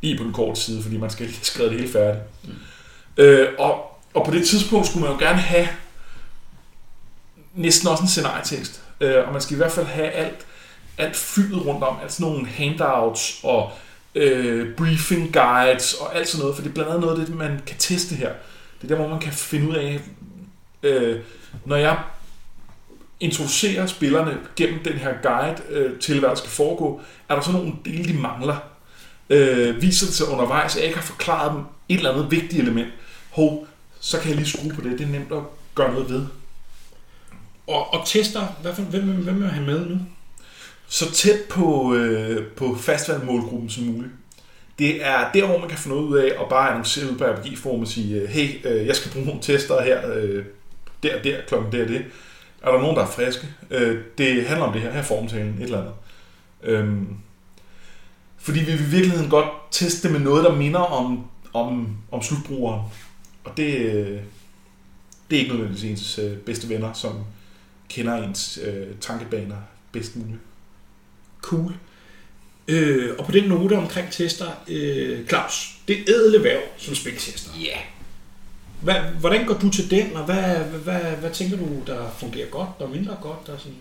lige 0.02 0.19
på 0.19 0.25
den 0.25 0.33
korte 0.33 0.61
side, 0.61 0.83
fordi 0.83 0.97
man 0.97 1.11
skal 1.11 1.26
lige 1.26 1.38
skrive 1.43 1.69
det 1.69 1.76
hele 1.76 1.93
færdigt. 1.93 2.25
Mm. 2.45 2.52
Øh, 3.16 3.49
og, 3.59 4.00
og 4.14 4.25
på 4.25 4.31
det 4.31 4.47
tidspunkt 4.47 4.87
skulle 4.87 5.07
man 5.07 5.12
jo 5.12 5.19
gerne 5.19 5.38
have 5.38 5.69
næsten 7.55 7.88
også 7.88 8.02
en 8.02 8.09
scenarietekst. 8.09 8.83
Øh, 9.00 9.26
og 9.26 9.33
man 9.33 9.43
skal 9.43 9.55
i 9.55 9.57
hvert 9.57 9.73
fald 9.73 9.87
have 9.87 10.11
alt, 10.11 10.47
alt 10.99 11.16
fyldet 11.16 11.66
rundt 11.66 11.85
om, 11.85 11.97
altså 12.02 12.23
nogle 12.23 12.47
handouts 12.47 13.40
og 13.43 13.73
øh, 14.16 14.75
briefing 14.76 15.32
guides 15.32 15.94
og 15.94 16.16
alt 16.16 16.28
sådan 16.28 16.42
noget, 16.42 16.56
for 16.56 16.62
det 16.62 16.70
er 16.70 16.75
blandt 16.75 16.90
andet 16.90 17.00
noget 17.00 17.20
af 17.20 17.26
det, 17.26 17.35
man 17.35 17.61
kan 17.66 17.76
teste 17.78 18.14
her. 18.14 18.32
Det 18.82 18.85
er 18.85 18.88
der, 18.88 18.96
hvor 18.96 19.08
man 19.08 19.20
kan 19.20 19.32
finde 19.32 19.68
ud 19.68 19.75
af, 19.75 20.00
øh, 20.82 21.20
når 21.64 21.76
jeg 21.76 21.99
introducerer 23.20 23.87
spillerne 23.87 24.38
gennem 24.56 24.85
den 24.85 24.92
her 24.92 25.14
guide 25.23 25.62
øh, 25.68 26.00
til, 26.00 26.18
hvad 26.18 26.28
der 26.28 26.35
skal 26.35 26.50
foregå, 26.50 27.00
er 27.28 27.35
der 27.35 27.42
så 27.42 27.52
nogle 27.52 27.73
dele, 27.85 28.04
de 28.04 28.18
mangler. 28.18 28.56
Øh, 29.30 29.82
viser 29.82 30.06
det 30.06 30.14
sig 30.14 30.28
undervejs, 30.28 30.75
at 30.75 30.76
jeg 30.76 30.87
ikke 30.87 30.99
har 30.99 31.06
forklaret 31.06 31.52
dem 31.52 31.61
et 31.88 31.96
eller 31.96 32.12
andet 32.12 32.30
vigtigt 32.30 32.62
element. 32.62 32.88
Hov, 33.30 33.66
så 34.00 34.18
kan 34.18 34.28
jeg 34.28 34.37
lige 34.37 34.49
skrue 34.49 34.73
på 34.73 34.80
det. 34.80 34.99
Det 34.99 35.06
er 35.06 35.11
nemt 35.11 35.32
at 35.32 35.42
gøre 35.75 35.92
noget 35.92 36.11
ved. 36.11 36.26
Og, 37.66 37.94
og 37.94 38.06
tester, 38.06 38.46
hvad 38.62 38.75
for, 38.75 38.82
hvem, 38.82 39.04
hvem 39.04 39.40
vil 39.40 39.49
have 39.50 39.66
med 39.66 39.87
nu? 39.87 39.99
Så 40.88 41.12
tæt 41.12 41.38
på, 41.50 41.95
øh, 41.95 42.47
på 42.57 42.76
fastvalgmålgruppen 42.76 43.71
som 43.71 43.85
muligt. 43.85 44.12
Det 44.78 45.07
er 45.07 45.33
der, 45.33 45.47
hvor 45.47 45.59
man 45.59 45.69
kan 45.69 45.78
få 45.78 45.88
noget 45.88 46.02
ud 46.02 46.19
af 46.19 46.26
at 46.26 46.49
bare 46.49 46.71
annoncere 46.71 47.12
ud 47.12 47.19
på 47.19 47.25
RPG-forum 47.25 47.81
og 47.81 47.88
sige, 47.88 48.21
øh, 48.21 48.28
hey, 48.28 48.66
øh, 48.66 48.87
jeg 48.87 48.97
skal 48.97 49.12
bruge 49.12 49.26
nogle 49.26 49.43
tester 49.43 49.83
her, 49.83 50.12
øh, 50.14 50.45
der, 51.02 51.23
der, 51.23 51.37
klokken 51.49 51.73
der, 51.73 51.87
det. 51.87 52.05
Er 52.62 52.71
der 52.71 52.81
nogen, 52.81 52.97
der 52.97 53.02
er 53.02 53.11
friske? 53.11 53.47
Øh, 53.71 54.00
det 54.19 54.47
handler 54.47 54.66
om 54.66 54.73
det 54.73 54.83
her, 54.83 54.93
her 54.93 55.02
formtalen, 55.02 55.55
et 55.59 55.62
eller 55.62 55.81
andet. 55.81 55.95
Øhm, 56.62 57.16
fordi 58.38 58.59
vi 58.59 58.73
vil 58.73 58.81
i 58.81 58.90
virkeligheden 58.90 59.31
godt 59.31 59.49
teste 59.71 60.02
det 60.02 60.12
med 60.12 60.21
noget, 60.21 60.45
der 60.45 60.55
minder 60.55 60.81
om, 60.81 61.26
om, 61.52 61.97
om 62.11 62.23
slutbrugeren. 62.23 62.80
Og 63.45 63.56
det, 63.56 63.76
øh, 63.76 64.21
det 65.30 65.37
er 65.37 65.41
ikke 65.41 65.52
nødvendigvis 65.52 65.91
ens 65.91 66.19
øh, 66.19 66.39
bedste 66.39 66.69
venner, 66.69 66.93
som 66.93 67.25
kender 67.89 68.17
ens 68.17 68.58
øh, 68.65 68.87
tankebaner 69.00 69.56
bedst 69.93 70.17
muligt. 70.17 70.39
Cool. 71.47 71.73
Øh, 72.69 73.15
og 73.19 73.26
på 73.26 73.32
den 73.32 73.45
note 73.45 73.76
omkring 73.76 74.11
tester, 74.11 74.47
øh, 74.69 75.26
Claus, 75.28 75.75
det 75.89 75.97
ædle 76.09 76.45
værv 76.45 76.61
som 76.78 76.95
spiltester. 76.95 77.50
Ja. 77.61 77.67
Yeah. 77.67 77.78
Hvad, 78.80 78.95
hvordan 79.21 79.47
går 79.47 79.54
du 79.54 79.71
til 79.71 79.91
den, 79.91 80.17
og 80.17 80.25
hvad, 80.25 80.43
hvad, 80.43 80.80
hvad, 80.80 81.00
hvad 81.00 81.30
tænker 81.30 81.56
du, 81.56 81.67
der 81.87 82.11
fungerer 82.19 82.47
godt 82.47 82.69
og 82.78 82.91
mindre 82.91 83.17
godt? 83.23 83.47
Der 83.47 83.59
sådan? 83.59 83.76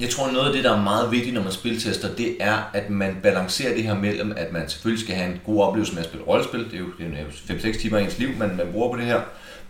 Jeg 0.00 0.10
tror, 0.10 0.30
noget 0.30 0.46
af 0.46 0.52
det, 0.52 0.64
der 0.64 0.76
er 0.76 0.82
meget 0.82 1.10
vigtigt, 1.10 1.34
når 1.34 1.42
man 1.42 1.52
spiltester, 1.52 2.14
det 2.14 2.36
er, 2.40 2.70
at 2.74 2.90
man 2.90 3.16
balancerer 3.22 3.74
det 3.74 3.84
her 3.84 3.94
mellem, 3.94 4.32
at 4.36 4.52
man 4.52 4.68
selvfølgelig 4.68 5.04
skal 5.04 5.16
have 5.16 5.32
en 5.32 5.40
god 5.46 5.62
oplevelse 5.62 5.94
med 5.94 6.02
at 6.02 6.08
spille 6.08 6.26
rollespil. 6.26 6.64
Det 6.64 6.74
er 6.74 6.78
jo, 6.78 6.86
det 6.98 7.18
er 7.48 7.54
jo 7.54 7.72
5-6 7.72 7.80
timer 7.80 7.98
af 7.98 8.02
ens 8.02 8.18
liv, 8.18 8.28
man, 8.36 8.56
man 8.56 8.66
bruger 8.72 8.90
på 8.90 8.96
det 8.96 9.06
her. 9.06 9.20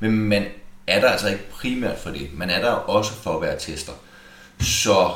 Men 0.01 0.19
man 0.19 0.45
er 0.87 1.01
der 1.01 1.09
altså 1.09 1.29
ikke 1.29 1.51
primært 1.51 1.99
for 1.99 2.11
det. 2.11 2.29
Man 2.35 2.51
er 2.51 2.61
der 2.61 2.71
også 2.71 3.12
for 3.12 3.37
at 3.37 3.43
være 3.43 3.59
tester. 3.59 3.93
Så 4.61 5.12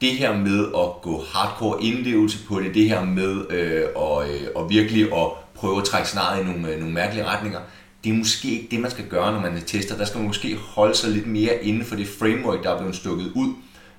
det 0.00 0.10
her 0.10 0.36
med 0.36 0.66
at 0.66 1.02
gå 1.02 1.24
hardcore 1.32 1.82
indlevelse 1.82 2.38
på 2.46 2.60
det, 2.60 2.74
det 2.74 2.88
her 2.88 3.04
med 3.04 3.50
øh, 3.50 3.84
og, 3.96 4.30
øh, 4.30 4.46
og 4.54 4.70
virkelig 4.70 5.02
at 5.02 5.26
prøve 5.54 5.78
at 5.78 5.84
trække 5.84 6.08
snart 6.08 6.40
i 6.40 6.44
nogle, 6.44 6.68
øh, 6.68 6.78
nogle 6.78 6.94
mærkelige 6.94 7.26
retninger, 7.26 7.60
det 8.04 8.10
er 8.10 8.14
måske 8.14 8.50
ikke 8.50 8.68
det, 8.70 8.80
man 8.80 8.90
skal 8.90 9.04
gøre, 9.04 9.32
når 9.32 9.40
man 9.40 9.62
tester. 9.66 9.96
Der 9.96 10.04
skal 10.04 10.18
man 10.18 10.26
måske 10.26 10.56
holde 10.56 10.94
sig 10.94 11.10
lidt 11.10 11.26
mere 11.26 11.64
inden 11.64 11.84
for 11.84 11.96
det 11.96 12.08
framework, 12.18 12.62
der 12.62 12.70
er 12.70 12.78
blevet 12.78 12.96
stukket 12.96 13.32
ud, 13.34 13.54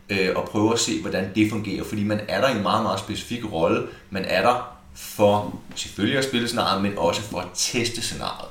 øh, 0.10 0.30
og 0.36 0.50
prøve 0.50 0.74
at 0.74 0.80
se, 0.80 1.02
hvordan 1.02 1.30
det 1.36 1.50
fungerer. 1.52 1.84
Fordi 1.84 2.04
man 2.04 2.20
er 2.28 2.42
der 2.42 2.50
i 2.50 2.58
en 2.58 2.64
meget, 2.64 2.84
meget 2.84 3.00
specifik 3.00 3.52
rolle. 3.52 3.88
Man 4.10 4.26
er 4.26 4.42
der 4.42 4.78
for 4.96 5.60
selvfølgelig 5.76 6.18
at 6.18 6.24
spille 6.24 6.48
scenariet, 6.48 6.82
men 6.82 6.98
også 6.98 7.22
for 7.22 7.40
at 7.40 7.48
teste 7.54 8.02
scenariet. 8.02 8.50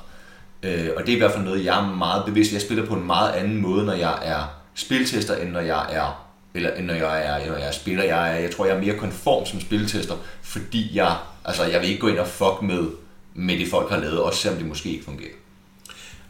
Øh, 0.63 0.89
og 0.97 1.05
det 1.05 1.11
er 1.11 1.15
i 1.15 1.19
hvert 1.19 1.31
fald 1.31 1.43
noget, 1.43 1.65
jeg 1.65 1.79
er 1.79 1.95
meget 1.95 2.25
bevidst. 2.25 2.53
Jeg 2.53 2.61
spiller 2.61 2.85
på 2.85 2.93
en 2.93 3.05
meget 3.05 3.31
anden 3.31 3.61
måde, 3.61 3.85
når 3.85 3.93
jeg 3.93 4.19
er 4.23 4.43
spiltester, 4.75 5.35
end 5.35 5.49
når 5.49 5.59
jeg 5.59 5.85
er 5.89 6.30
eller 6.53 6.73
end 6.73 6.85
når 6.85 6.93
jeg 6.93 7.25
er, 7.25 7.47
når 7.47 7.57
jeg 7.57 7.67
er 7.67 7.71
spiller. 7.71 8.03
Jeg, 8.03 8.31
er, 8.35 8.39
jeg 8.39 8.51
tror, 8.51 8.65
jeg 8.65 8.75
er 8.75 8.81
mere 8.81 8.97
konform 8.97 9.45
som 9.45 9.61
spiltester, 9.61 10.15
fordi 10.41 10.91
jeg, 10.93 11.17
altså, 11.45 11.65
jeg 11.65 11.81
vil 11.81 11.89
ikke 11.89 12.01
gå 12.01 12.07
ind 12.07 12.19
og 12.19 12.27
fuck 12.27 12.61
med, 12.61 12.87
med 13.33 13.59
det, 13.59 13.67
folk 13.67 13.89
har 13.89 13.99
lavet, 13.99 14.21
også 14.21 14.39
selvom 14.39 14.57
det 14.57 14.67
måske 14.67 14.89
ikke 14.89 15.05
fungerer. 15.05 15.33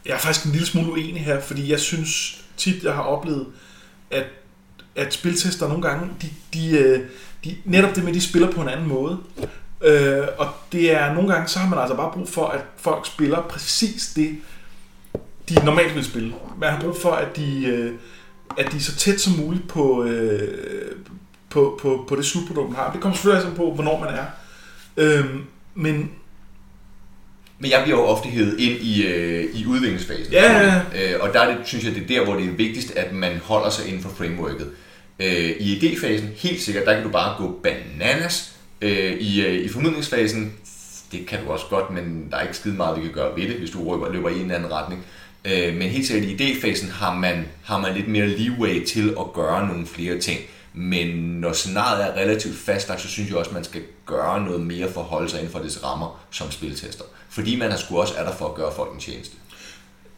Jeg 0.05 0.13
er 0.13 0.17
faktisk 0.17 0.45
en 0.45 0.51
lille 0.51 0.67
smule 0.67 0.91
uenig 0.91 1.25
her, 1.25 1.41
fordi 1.41 1.71
jeg 1.71 1.79
synes 1.79 2.41
tit, 2.57 2.83
jeg 2.83 2.93
har 2.93 3.01
oplevet, 3.01 3.47
at, 4.11 4.25
at 4.95 5.13
spiltester 5.13 5.67
nogle 5.67 5.83
gange, 5.83 6.09
de, 6.21 6.29
de, 6.53 6.77
øh, 6.77 6.99
de, 7.43 7.57
netop 7.65 7.95
det 7.95 8.03
med, 8.03 8.11
at 8.11 8.15
de 8.15 8.21
spiller 8.21 8.51
på 8.51 8.61
en 8.61 8.69
anden 8.69 8.87
måde. 8.87 9.17
Øh, 9.83 10.27
og 10.37 10.47
det 10.71 10.95
er 10.95 11.13
nogle 11.13 11.33
gange, 11.33 11.47
så 11.47 11.59
har 11.59 11.69
man 11.69 11.79
altså 11.79 11.95
bare 11.95 12.11
brug 12.13 12.29
for, 12.29 12.47
at 12.47 12.61
folk 12.77 13.07
spiller 13.07 13.41
præcis 13.41 14.13
det, 14.15 14.37
de 15.49 15.65
normalt 15.65 15.95
vil 15.95 16.05
spille. 16.05 16.33
Man 16.57 16.69
har 16.69 16.81
brug 16.81 16.97
for, 17.01 17.11
at 17.11 17.35
de, 17.35 17.65
øh, 17.65 17.93
at 18.57 18.71
de 18.71 18.77
er 18.77 18.81
så 18.81 18.95
tæt 18.95 19.21
som 19.21 19.33
muligt 19.33 19.67
på, 19.67 20.03
øh, 20.03 20.95
på, 21.49 21.79
på, 21.81 22.05
på 22.09 22.15
det 22.15 22.25
slutprodukt, 22.25 22.69
man 22.69 22.75
har. 22.75 22.91
Det 22.91 23.01
kommer 23.01 23.15
selvfølgelig 23.15 23.45
altså 23.45 23.57
på, 23.57 23.73
hvornår 23.73 23.99
man 23.99 24.09
er. 24.13 24.25
Øh, 24.97 25.25
men 25.75 26.11
men 27.61 27.71
jeg 27.71 27.81
bliver 27.83 27.97
jo 27.97 28.05
ofte 28.05 28.29
hævet 28.29 28.59
ind 28.59 28.81
i, 28.81 29.07
øh, 29.07 29.55
i 29.55 29.65
udviklingsfasen. 29.65 30.33
Ja, 30.33 30.51
ja, 30.51 30.83
ja. 30.93 31.13
Øh, 31.13 31.19
og 31.21 31.33
der 31.33 31.39
er 31.39 31.57
det, 31.57 31.67
synes 31.67 31.85
jeg, 31.85 31.95
det 31.95 32.03
er 32.03 32.07
der, 32.07 32.23
hvor 32.25 32.35
det 32.35 32.45
er 32.45 32.51
vigtigst, 32.51 32.91
at 32.95 33.13
man 33.13 33.37
holder 33.37 33.69
sig 33.69 33.87
inden 33.87 34.01
for 34.01 34.09
frameworket. 34.09 34.71
Øh, 35.19 35.49
I 35.59 35.79
idéfasen, 35.79 36.25
helt 36.35 36.61
sikkert, 36.61 36.85
der 36.85 36.93
kan 36.93 37.03
du 37.03 37.09
bare 37.09 37.37
gå 37.37 37.59
bananas. 37.63 38.51
Øh, 38.81 39.13
i, 39.13 39.45
øh, 39.45 39.65
I 39.65 39.69
formidlingsfasen, 39.69 40.53
det 41.11 41.27
kan 41.27 41.39
du 41.45 41.51
også 41.51 41.65
godt, 41.69 41.91
men 41.91 42.27
der 42.31 42.37
er 42.37 42.41
ikke 42.41 42.57
skide 42.57 42.75
meget, 42.75 42.97
vi 42.97 43.01
kan 43.01 43.11
gøre 43.13 43.35
ved 43.35 43.47
det, 43.47 43.55
hvis 43.55 43.69
du 43.69 43.95
rykker, 43.95 44.11
løber 44.11 44.29
i 44.29 44.35
en 44.35 44.41
eller 44.41 44.55
anden 44.55 44.71
retning. 44.71 45.05
Øh, 45.45 45.75
men 45.75 45.89
helt 45.89 46.07
sikkert 46.07 46.29
i 46.29 46.35
idéfasen 46.35 46.91
har 46.91 47.15
man, 47.15 47.45
har 47.63 47.79
man 47.79 47.93
lidt 47.93 48.07
mere 48.07 48.27
leeway 48.27 48.85
til 48.85 49.15
at 49.19 49.33
gøre 49.33 49.67
nogle 49.67 49.87
flere 49.87 50.19
ting. 50.19 50.39
Men 50.73 51.07
når 51.17 51.53
scenariet 51.53 52.05
er 52.05 52.21
relativt 52.21 52.57
fastlagt, 52.57 53.01
så 53.01 53.07
synes 53.07 53.29
jeg 53.29 53.37
også, 53.37 53.49
at 53.49 53.55
man 53.55 53.63
skal 53.63 53.81
gøre 54.05 54.45
noget 54.45 54.61
mere 54.61 54.91
for 54.91 55.01
at 55.01 55.07
holde 55.07 55.29
sig 55.29 55.39
inden 55.39 55.51
for 55.51 55.59
dets 55.59 55.83
rammer 55.83 56.19
som 56.31 56.51
spiltester. 56.51 57.03
Fordi 57.29 57.55
man 57.55 57.71
er 57.71 57.77
sgu 57.77 57.97
også 57.97 58.13
er 58.17 58.23
der 58.23 58.35
for 58.35 58.47
at 58.47 58.55
gøre 58.55 58.71
folk 58.75 58.93
en 58.93 58.99
tjeneste. 58.99 59.35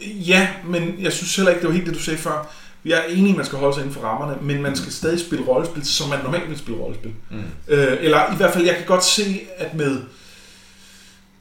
Ja, 0.02 0.48
men 0.66 0.96
jeg 1.00 1.12
synes 1.12 1.36
heller 1.36 1.52
ikke, 1.52 1.62
det 1.62 1.68
var 1.68 1.74
helt 1.74 1.88
det, 1.88 1.96
du 1.96 2.00
sagde 2.00 2.20
før. 2.20 2.54
Jeg 2.86 3.00
er 3.00 3.04
enig, 3.04 3.30
at 3.30 3.38
man 3.38 3.46
skal 3.46 3.58
holde 3.58 3.74
sig 3.74 3.82
inden 3.82 3.94
for 3.94 4.02
rammerne, 4.02 4.38
men 4.42 4.62
man 4.62 4.76
skal 4.76 4.92
stadig 4.92 5.20
spille 5.20 5.46
rollespil, 5.46 5.86
som 5.86 6.10
man 6.10 6.20
normalt 6.24 6.50
vil 6.50 6.58
spille 6.58 6.80
rollespil. 6.80 7.14
Mm. 7.32 7.44
Øh, 7.68 7.98
eller 8.00 8.34
i 8.34 8.36
hvert 8.36 8.54
fald, 8.54 8.66
jeg 8.66 8.76
kan 8.76 8.86
godt 8.86 9.06
se, 9.06 9.42
at 9.58 9.74
med... 9.74 10.02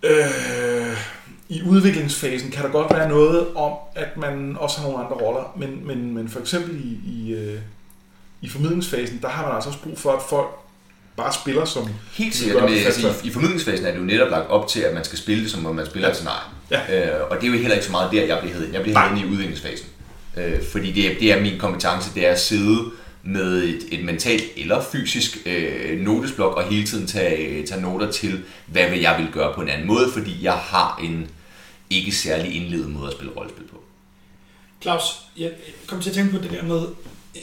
Øh, 0.02 0.96
i 1.52 1.62
udviklingsfasen 1.62 2.50
kan 2.50 2.64
der 2.64 2.70
godt 2.70 2.94
være 2.94 3.08
noget 3.08 3.46
om, 3.54 3.72
at 3.94 4.16
man 4.16 4.56
også 4.60 4.80
har 4.80 4.88
nogle 4.88 5.04
andre 5.04 5.16
roller, 5.16 5.56
men, 5.56 5.86
men, 5.86 6.14
men 6.14 6.28
for 6.28 6.40
eksempel 6.40 6.80
i, 6.84 7.00
i, 7.12 7.32
øh, 7.32 7.58
i 8.40 8.48
formidlingsfasen, 8.48 9.18
der 9.22 9.28
har 9.28 9.46
man 9.46 9.54
altså 9.54 9.68
også 9.68 9.80
brug 9.82 9.98
for, 9.98 10.12
at 10.12 10.22
folk 10.28 10.48
bare 11.16 11.32
spiller 11.32 11.64
som... 11.64 11.88
Helt 12.12 12.34
sikkert. 12.34 12.70
Med, 12.70 12.78
altså, 12.84 13.08
i, 13.24 13.28
I 13.28 13.30
formidlingsfasen 13.30 13.86
er 13.86 13.90
det 13.90 13.98
jo 13.98 14.04
netop 14.04 14.30
lagt 14.30 14.50
op 14.50 14.68
til, 14.68 14.80
at 14.80 14.94
man 14.94 15.04
skal 15.04 15.18
spille 15.18 15.42
det, 15.42 15.50
som 15.50 15.66
om 15.66 15.74
man 15.74 15.86
spiller 15.86 16.08
ja. 16.08 16.12
et 16.12 16.16
scenarie. 16.16 16.50
Ja. 16.70 17.20
Øh, 17.20 17.30
og 17.30 17.36
det 17.36 17.46
er 17.48 17.52
jo 17.52 17.58
heller 17.58 17.74
ikke 17.74 17.86
så 17.86 17.92
meget 17.92 18.12
der, 18.12 18.24
jeg 18.24 18.38
bliver 18.40 18.54
heddet. 18.54 18.74
Jeg 18.74 18.82
bliver 18.82 19.08
heddet 19.08 19.24
i 19.24 19.30
udviklingsfasen. 19.32 19.86
Øh, 20.36 20.62
fordi 20.72 20.92
det 20.92 21.12
er, 21.12 21.18
det 21.20 21.32
er 21.32 21.40
min 21.40 21.58
kompetence, 21.58 22.10
det 22.14 22.26
er 22.26 22.32
at 22.32 22.40
sidde 22.40 22.78
med 23.22 23.64
et, 23.64 23.80
et 23.90 24.04
mentalt 24.04 24.44
eller 24.56 24.82
fysisk 24.92 25.38
øh, 25.46 26.00
notesblok 26.00 26.56
og 26.56 26.62
hele 26.62 26.86
tiden 26.86 27.06
tage, 27.06 27.66
tage 27.66 27.80
noter 27.80 28.10
til, 28.10 28.42
hvad 28.66 28.90
vil 28.90 29.00
jeg 29.00 29.16
vil 29.18 29.28
gøre 29.32 29.54
på 29.54 29.60
en 29.60 29.68
anden 29.68 29.86
måde, 29.86 30.10
fordi 30.12 30.38
jeg 30.42 30.52
har 30.52 31.00
en 31.02 31.28
ikke 31.96 32.12
særlig 32.12 32.54
indledet 32.54 32.90
måde 32.90 33.06
at 33.06 33.12
spille 33.12 33.32
rollespil 33.36 33.64
på. 33.64 33.82
Claus, 34.82 35.02
jeg 35.36 35.52
kom 35.86 36.00
til 36.00 36.10
at 36.10 36.14
tænke 36.14 36.36
på 36.36 36.42
det 36.42 36.50
der 36.50 36.62
med, 36.62 36.86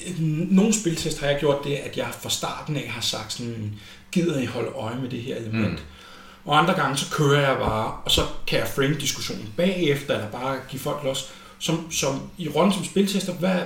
øh, 0.08 0.20
nogle 0.52 0.74
spiltest 0.74 1.20
har 1.20 1.28
jeg 1.28 1.40
gjort 1.40 1.64
det, 1.64 1.76
at 1.76 1.98
jeg 1.98 2.08
fra 2.22 2.30
starten 2.30 2.76
af 2.76 2.90
har 2.90 3.02
sagt 3.02 3.34
sådan, 3.34 3.74
gider 4.12 4.40
I 4.40 4.46
holde 4.46 4.70
øje 4.70 4.96
med 4.96 5.10
det 5.10 5.22
her 5.22 5.36
element? 5.36 5.72
Mm. 5.72 5.80
Og 6.46 6.60
andre 6.60 6.74
gange, 6.74 6.98
så 6.98 7.12
kører 7.12 7.50
jeg 7.50 7.58
bare, 7.58 7.92
og 8.06 8.12
så 8.12 8.22
kan 8.48 8.60
jeg 8.60 8.68
frame 8.68 8.94
diskussionen 8.94 9.54
bagefter, 9.58 10.14
eller 10.14 10.32
bare 10.32 10.58
give 10.70 10.80
folk 10.80 11.04
los. 11.04 11.32
Som, 11.60 11.92
som 11.92 12.30
i 12.38 12.48
rollen 12.48 12.74
som 12.74 12.86
spiltester, 12.86 13.34
hvad, 13.34 13.62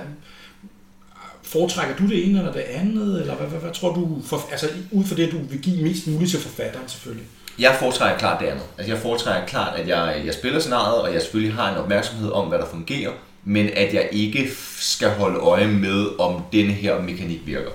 foretrækker 1.44 1.96
du 1.96 2.06
det 2.06 2.26
ene 2.26 2.38
eller 2.38 2.52
det 2.52 2.60
andet, 2.60 3.20
eller 3.20 3.34
hvad, 3.34 3.46
hvad, 3.46 3.60
hvad 3.60 3.72
tror 3.72 3.94
du, 3.94 4.22
for, 4.24 4.48
altså 4.50 4.68
ud 4.90 5.04
fra 5.04 5.16
det, 5.16 5.32
du 5.32 5.38
vil 5.38 5.60
give 5.62 5.82
mest 5.82 6.06
muligt 6.06 6.30
til 6.30 6.40
forfatteren 6.40 6.88
selvfølgelig? 6.88 7.26
Jeg 7.58 7.76
foretrækker 7.80 8.18
klart 8.18 8.40
det 8.40 8.46
andet. 8.46 8.64
Altså 8.78 8.92
jeg 8.92 9.02
foretrækker 9.02 9.46
klart, 9.46 9.78
at 9.78 9.88
jeg, 9.88 10.22
jeg 10.26 10.34
spiller 10.34 10.60
scenariet, 10.60 11.02
og 11.02 11.12
jeg 11.12 11.22
selvfølgelig 11.22 11.54
har 11.54 11.72
en 11.72 11.76
opmærksomhed 11.76 12.30
om, 12.30 12.48
hvad 12.48 12.58
der 12.58 12.66
fungerer, 12.66 13.10
men 13.44 13.70
at 13.76 13.94
jeg 13.94 14.08
ikke 14.12 14.50
skal 14.78 15.10
holde 15.10 15.38
øje 15.38 15.66
med, 15.66 16.06
om 16.18 16.42
denne 16.52 16.72
her 16.72 17.02
mekanik 17.02 17.40
virker. 17.46 17.70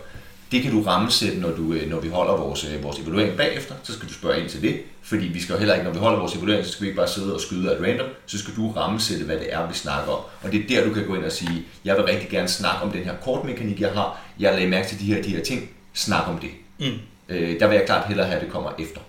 Det 0.52 0.62
kan 0.62 0.72
du 0.72 0.82
rammesætte, 0.82 1.39
når, 1.39 1.52
du, 1.52 1.74
øh, 1.74 1.89
når 1.89 2.00
vi 2.00 2.10
holder 2.10 2.34
vores, 2.38 2.63
øh, 2.63 2.84
vores 2.84 2.98
evaluering 3.00 3.38
bagefter. 3.38 3.76
Så 3.84 3.94
skal 3.94 4.10
du 4.10 4.13
spørge 4.13 4.42
ind 4.42 4.50
til 4.50 4.62
det, 4.62 4.82
fordi 5.02 5.26
vi 5.26 5.42
skal 5.42 5.54
jo 5.54 5.60
heller 5.60 5.74
ikke, 5.74 5.86
når 5.86 5.94
vi 5.94 6.00
holder 6.00 6.20
vores 6.20 6.34
evaluering, 6.34 6.65
så 6.65 6.72
skal 6.72 6.84
vi 6.84 6.88
ikke 6.88 6.98
bare 6.98 7.08
sidde 7.08 7.34
og 7.34 7.42
skyde 7.42 7.76
at 7.76 7.82
random. 7.82 8.08
Så 8.26 8.38
skal 8.38 8.56
du 8.56 8.72
rammesætte, 8.72 9.26
hvad 9.26 9.36
det 9.36 9.54
er, 9.54 9.68
vi 9.68 9.74
snakker 9.74 10.12
om. 10.12 10.20
Og 10.44 10.52
det 10.52 10.60
er 10.60 10.68
der, 10.68 10.88
du 10.88 10.94
kan 10.94 11.06
gå 11.08 11.15
ind 11.15 11.24
og 11.24 11.32
sige, 11.32 11.65
jeg 11.86 11.96
vil 11.96 12.04
rigtig 12.04 12.30
gerne 12.30 12.48
snakke 12.48 12.82
om 12.82 12.92
den 12.92 13.04
her 13.04 13.13
kortmekanik, 13.24 13.82
jeg 13.82 13.92
har. 13.92 14.22
Jeg 14.39 14.54
lader 14.54 14.68
mærke 14.68 14.88
til 14.88 15.00
de 15.00 15.06
her, 15.06 15.22
de 15.22 15.30
her 15.30 15.44
ting. 15.44 15.70
Snak 15.94 16.28
om 16.28 16.38
det. 16.38 16.50
Mm. 16.80 17.00
Øh, 17.30 17.60
der 17.60 17.68
vil 17.68 17.76
jeg 17.76 17.86
klart 17.86 18.08
hellere 18.08 18.28
have, 18.28 18.36
at 18.36 18.44
det 18.44 18.52
kommer 18.52 18.72
efter. 18.80 19.02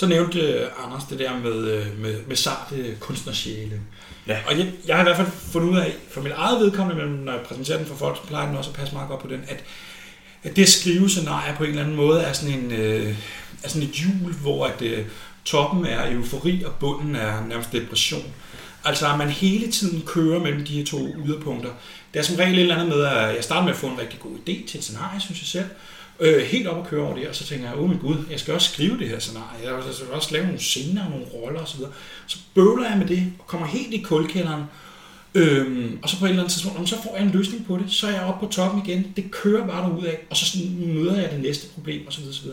Så 0.00 0.06
nævnte 0.06 0.40
øh, 0.40 0.68
Anders 0.84 1.04
det 1.04 1.18
der 1.18 1.38
med, 1.38 1.68
øh, 1.68 2.00
med, 2.00 2.20
med 2.26 2.36
sarte 2.36 2.96
kunstnersjæle. 3.00 3.80
Ja. 4.26 4.38
Og 4.46 4.58
jeg, 4.58 4.72
jeg 4.86 4.96
har 4.96 5.02
i 5.02 5.04
hvert 5.04 5.16
fald 5.16 5.28
fundet 5.52 5.68
ud 5.68 5.76
af, 5.76 5.92
for 6.10 6.20
mit 6.20 6.32
eget 6.36 6.60
vedkommende, 6.60 7.06
men 7.06 7.24
når 7.24 7.32
jeg 7.32 7.40
præsenterer 7.40 7.78
den 7.78 7.86
for 7.86 7.94
folk, 7.94 8.16
så 8.16 8.22
plejer 8.22 8.46
den 8.46 8.56
også 8.56 8.70
at 8.70 8.76
passe 8.76 8.94
meget 8.94 9.08
godt 9.08 9.20
på 9.20 9.28
den, 9.28 9.44
at, 9.48 9.64
at 10.42 10.56
det 10.56 10.68
skrivescenarie 10.68 11.54
på 11.56 11.64
en 11.64 11.70
eller 11.70 11.82
anden 11.82 11.96
måde 11.96 12.20
er 12.20 12.32
sådan, 12.32 12.54
en, 12.54 12.72
øh, 12.72 13.14
er 13.62 13.68
sådan 13.68 13.88
et 13.88 13.94
hjul, 13.94 14.32
hvor 14.32 14.66
at, 14.66 14.82
øh, 14.82 15.04
toppen 15.44 15.86
er 15.86 16.12
eufori, 16.12 16.62
og 16.62 16.72
bunden 16.74 17.16
er 17.16 17.46
nærmest 17.46 17.72
depression. 17.72 18.32
Altså 18.84 19.12
at 19.12 19.18
man 19.18 19.28
hele 19.28 19.70
tiden 19.70 20.02
kører 20.06 20.40
mellem 20.40 20.64
de 20.64 20.78
her 20.78 20.84
to 20.84 20.98
yderpunkter. 21.26 21.70
Det 22.14 22.18
er 22.18 22.24
som 22.24 22.36
regel 22.36 22.54
et 22.54 22.60
eller 22.60 22.74
andet 22.74 22.88
med, 22.88 23.04
at 23.04 23.34
jeg 23.34 23.44
starter 23.44 23.62
med 23.62 23.72
at 23.72 23.78
få 23.78 23.86
en 23.86 23.98
rigtig 23.98 24.20
god 24.20 24.36
idé 24.36 24.68
til 24.68 24.78
et 24.78 24.84
scenarie, 24.84 25.20
synes 25.20 25.40
jeg 25.40 25.46
selv 25.46 25.70
øh, 26.20 26.42
helt 26.42 26.66
op 26.66 26.76
og 26.76 26.86
køre 26.86 27.02
over 27.04 27.14
det, 27.14 27.28
og 27.28 27.34
så 27.34 27.44
tænker 27.44 27.68
jeg, 27.68 27.78
åh 27.78 27.88
min 27.88 27.98
gud, 27.98 28.16
jeg 28.30 28.40
skal 28.40 28.54
også 28.54 28.72
skrive 28.72 28.98
det 28.98 29.08
her 29.08 29.18
scenarie, 29.18 29.72
jeg 29.72 29.82
skal 29.82 29.88
altså 29.88 30.04
også 30.12 30.32
lave 30.32 30.44
nogle 30.44 30.60
scener, 30.60 31.08
nogle 31.08 31.24
roller 31.24 31.60
osv. 31.60 31.80
Så 32.26 32.38
bøvler 32.54 32.88
jeg 32.88 32.98
med 32.98 33.06
det, 33.06 33.32
og 33.38 33.46
kommer 33.46 33.66
helt 33.66 33.94
i 33.94 34.02
kulkælderen, 34.02 34.64
Øhm, 35.34 35.98
og 36.02 36.08
så 36.08 36.18
på 36.18 36.24
et 36.24 36.28
eller 36.28 36.42
andet 36.42 36.52
tidspunkt, 36.52 36.88
så 36.88 37.02
får 37.02 37.16
jeg 37.16 37.24
en 37.24 37.30
løsning 37.30 37.66
på 37.66 37.76
det, 37.76 37.92
så 37.92 38.06
er 38.06 38.10
jeg 38.10 38.22
oppe 38.22 38.46
på 38.46 38.52
toppen 38.52 38.82
igen, 38.86 39.12
det 39.16 39.30
kører 39.30 39.66
bare 39.66 39.98
ud 39.98 40.04
af, 40.04 40.18
og 40.30 40.36
så 40.36 40.58
møder 40.78 41.20
jeg 41.20 41.30
det 41.30 41.40
næste 41.40 41.66
problem 41.68 42.08
osv. 42.08 42.22
osv. 42.28 42.50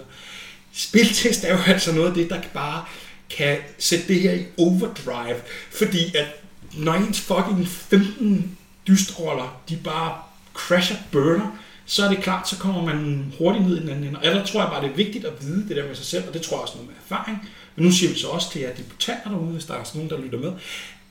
Spiltest 0.73 1.43
er 1.43 1.53
jo 1.53 1.59
altså 1.73 1.91
noget 1.91 2.07
af 2.07 2.13
det, 2.13 2.29
der 2.29 2.41
bare 2.53 2.85
kan 3.29 3.57
sætte 3.79 4.07
det 4.07 4.21
her 4.21 4.33
i 4.33 4.45
overdrive, 4.57 5.35
fordi 5.71 6.15
at 6.15 6.25
når 6.73 6.93
ens 6.93 7.19
fucking 7.19 7.67
15 7.67 8.57
dystroller, 8.87 9.61
de 9.69 9.77
bare 9.83 10.17
crasher 10.53 10.97
burner, 11.11 11.57
så 11.89 12.05
er 12.05 12.09
det 12.09 12.23
klart, 12.23 12.49
så 12.49 12.57
kommer 12.57 12.85
man 12.85 13.25
hurtigt 13.37 13.67
ned 13.67 13.77
i 13.77 13.81
den 13.81 13.89
anden 13.89 14.03
ende. 14.03 14.19
Og 14.19 14.25
der 14.25 14.45
tror 14.45 14.61
jeg 14.61 14.69
bare, 14.69 14.81
det 14.81 14.91
er 14.91 14.95
vigtigt 14.95 15.25
at 15.25 15.33
vide 15.41 15.69
det 15.69 15.77
der 15.77 15.87
med 15.87 15.95
sig 15.95 16.05
selv, 16.05 16.27
og 16.27 16.33
det 16.33 16.41
tror 16.41 16.57
jeg 16.57 16.61
også 16.61 16.73
noget 16.75 16.89
med 16.89 16.95
erfaring. 17.05 17.49
Men 17.75 17.85
nu 17.85 17.91
siger 17.91 18.13
vi 18.13 18.19
så 18.19 18.27
også 18.27 18.51
til 18.51 18.61
jer 18.61 18.73
debutanter 18.73 19.29
derude, 19.29 19.51
hvis 19.51 19.65
der 19.65 19.73
er 19.73 19.91
nogen, 19.93 20.09
der 20.09 20.21
lytter 20.21 20.39
med, 20.39 20.51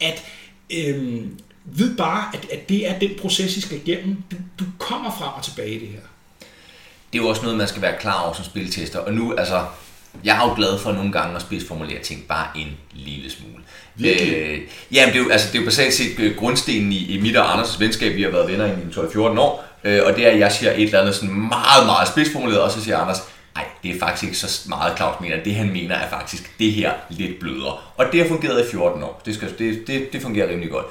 at 0.00 0.24
øhm, 0.70 1.38
vid 1.64 1.96
bare, 1.96 2.30
at, 2.34 2.46
at 2.52 2.68
det 2.68 2.90
er 2.90 2.98
den 2.98 3.10
proces, 3.20 3.56
I 3.56 3.60
skal 3.60 3.80
igennem. 3.86 4.16
Du, 4.30 4.36
du 4.58 4.64
kommer 4.78 5.10
frem 5.18 5.32
og 5.36 5.44
tilbage 5.44 5.70
i 5.70 5.78
det 5.78 5.88
her. 5.88 6.00
Det 7.12 7.18
er 7.18 7.22
jo 7.22 7.28
også 7.28 7.42
noget, 7.42 7.58
man 7.58 7.68
skal 7.68 7.82
være 7.82 7.98
klar 8.00 8.22
over 8.22 8.34
som 8.34 8.44
spiltester. 8.44 8.98
Og 8.98 9.14
nu, 9.14 9.34
altså, 9.34 9.64
jeg 10.24 10.36
er 10.36 10.48
jo 10.48 10.54
glad 10.54 10.78
for 10.78 10.92
nogle 10.92 11.12
gange 11.12 11.36
at 11.36 11.42
spidsformulere 11.42 12.02
ting 12.02 12.24
bare 12.28 12.46
en 12.56 12.68
lille 12.92 13.30
smule. 13.30 13.62
Virkelig? 13.94 14.34
Øh, 14.34 14.60
jamen, 14.92 15.14
det 15.14 15.20
er 15.20 15.24
jo, 15.24 15.30
altså, 15.30 15.48
det 15.52 15.54
er 15.54 15.62
jo 15.62 15.64
basalt 15.64 15.94
set 15.94 16.18
øh, 16.18 16.36
grundstenen 16.36 16.92
i, 16.92 17.06
i 17.06 17.20
mit 17.20 17.36
og 17.36 17.54
Anders' 17.54 17.78
venskab. 17.78 18.16
Vi 18.16 18.22
har 18.22 18.30
været 18.30 18.48
venner 18.50 18.66
i 18.66 18.70
12-14 18.70 19.18
år. 19.40 19.65
Øh, 19.84 20.00
og 20.04 20.16
det 20.16 20.26
er, 20.26 20.30
at 20.30 20.38
jeg 20.38 20.52
siger 20.52 20.72
et 20.72 20.82
eller 20.82 21.00
andet 21.00 21.14
sådan 21.14 21.34
meget, 21.34 21.86
meget 21.86 22.08
spidsformuleret, 22.08 22.62
og 22.62 22.70
så 22.70 22.82
siger 22.82 22.98
Anders, 22.98 23.28
nej, 23.54 23.64
det 23.82 23.94
er 23.94 23.98
faktisk 23.98 24.24
ikke 24.24 24.38
så 24.38 24.68
meget 24.68 24.96
Claus 24.96 25.20
mener. 25.20 25.42
Det 25.44 25.54
han 25.54 25.72
mener 25.72 25.94
er 25.94 26.08
faktisk 26.08 26.58
det 26.58 26.72
her 26.72 26.92
lidt 27.08 27.40
blødere. 27.40 27.76
Og 27.96 28.06
det 28.12 28.20
har 28.20 28.28
fungeret 28.28 28.66
i 28.66 28.70
14 28.70 29.02
år. 29.02 29.22
Det, 29.24 29.34
skal, 29.34 29.58
det, 29.58 29.86
det, 29.86 30.12
det 30.12 30.22
fungerer 30.22 30.48
rimelig 30.48 30.70
godt. 30.70 30.86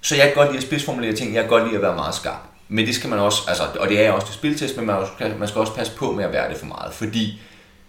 Så 0.00 0.16
jeg 0.16 0.24
kan 0.24 0.34
godt 0.34 0.48
lide 0.48 0.58
at 0.58 0.62
spidsformulere 0.62 1.12
ting. 1.12 1.34
Jeg 1.34 1.42
kan 1.42 1.50
godt 1.50 1.64
lide 1.64 1.76
at 1.76 1.82
være 1.82 1.94
meget 1.94 2.14
skarp. 2.14 2.40
Men 2.68 2.86
det 2.86 2.94
skal 2.94 3.10
man 3.10 3.18
også, 3.18 3.42
altså, 3.48 3.62
og 3.80 3.88
det 3.88 3.98
er 3.98 4.02
jeg 4.02 4.12
også 4.12 4.26
til 4.26 4.34
spiltest, 4.34 4.76
men 4.76 4.86
man, 4.86 4.96
også, 4.96 5.12
man 5.38 5.48
skal 5.48 5.60
også 5.60 5.74
passe 5.74 5.92
på 5.96 6.12
med 6.12 6.24
at 6.24 6.32
være 6.32 6.50
det 6.50 6.58
for 6.58 6.66
meget. 6.66 6.94
Fordi 6.94 7.40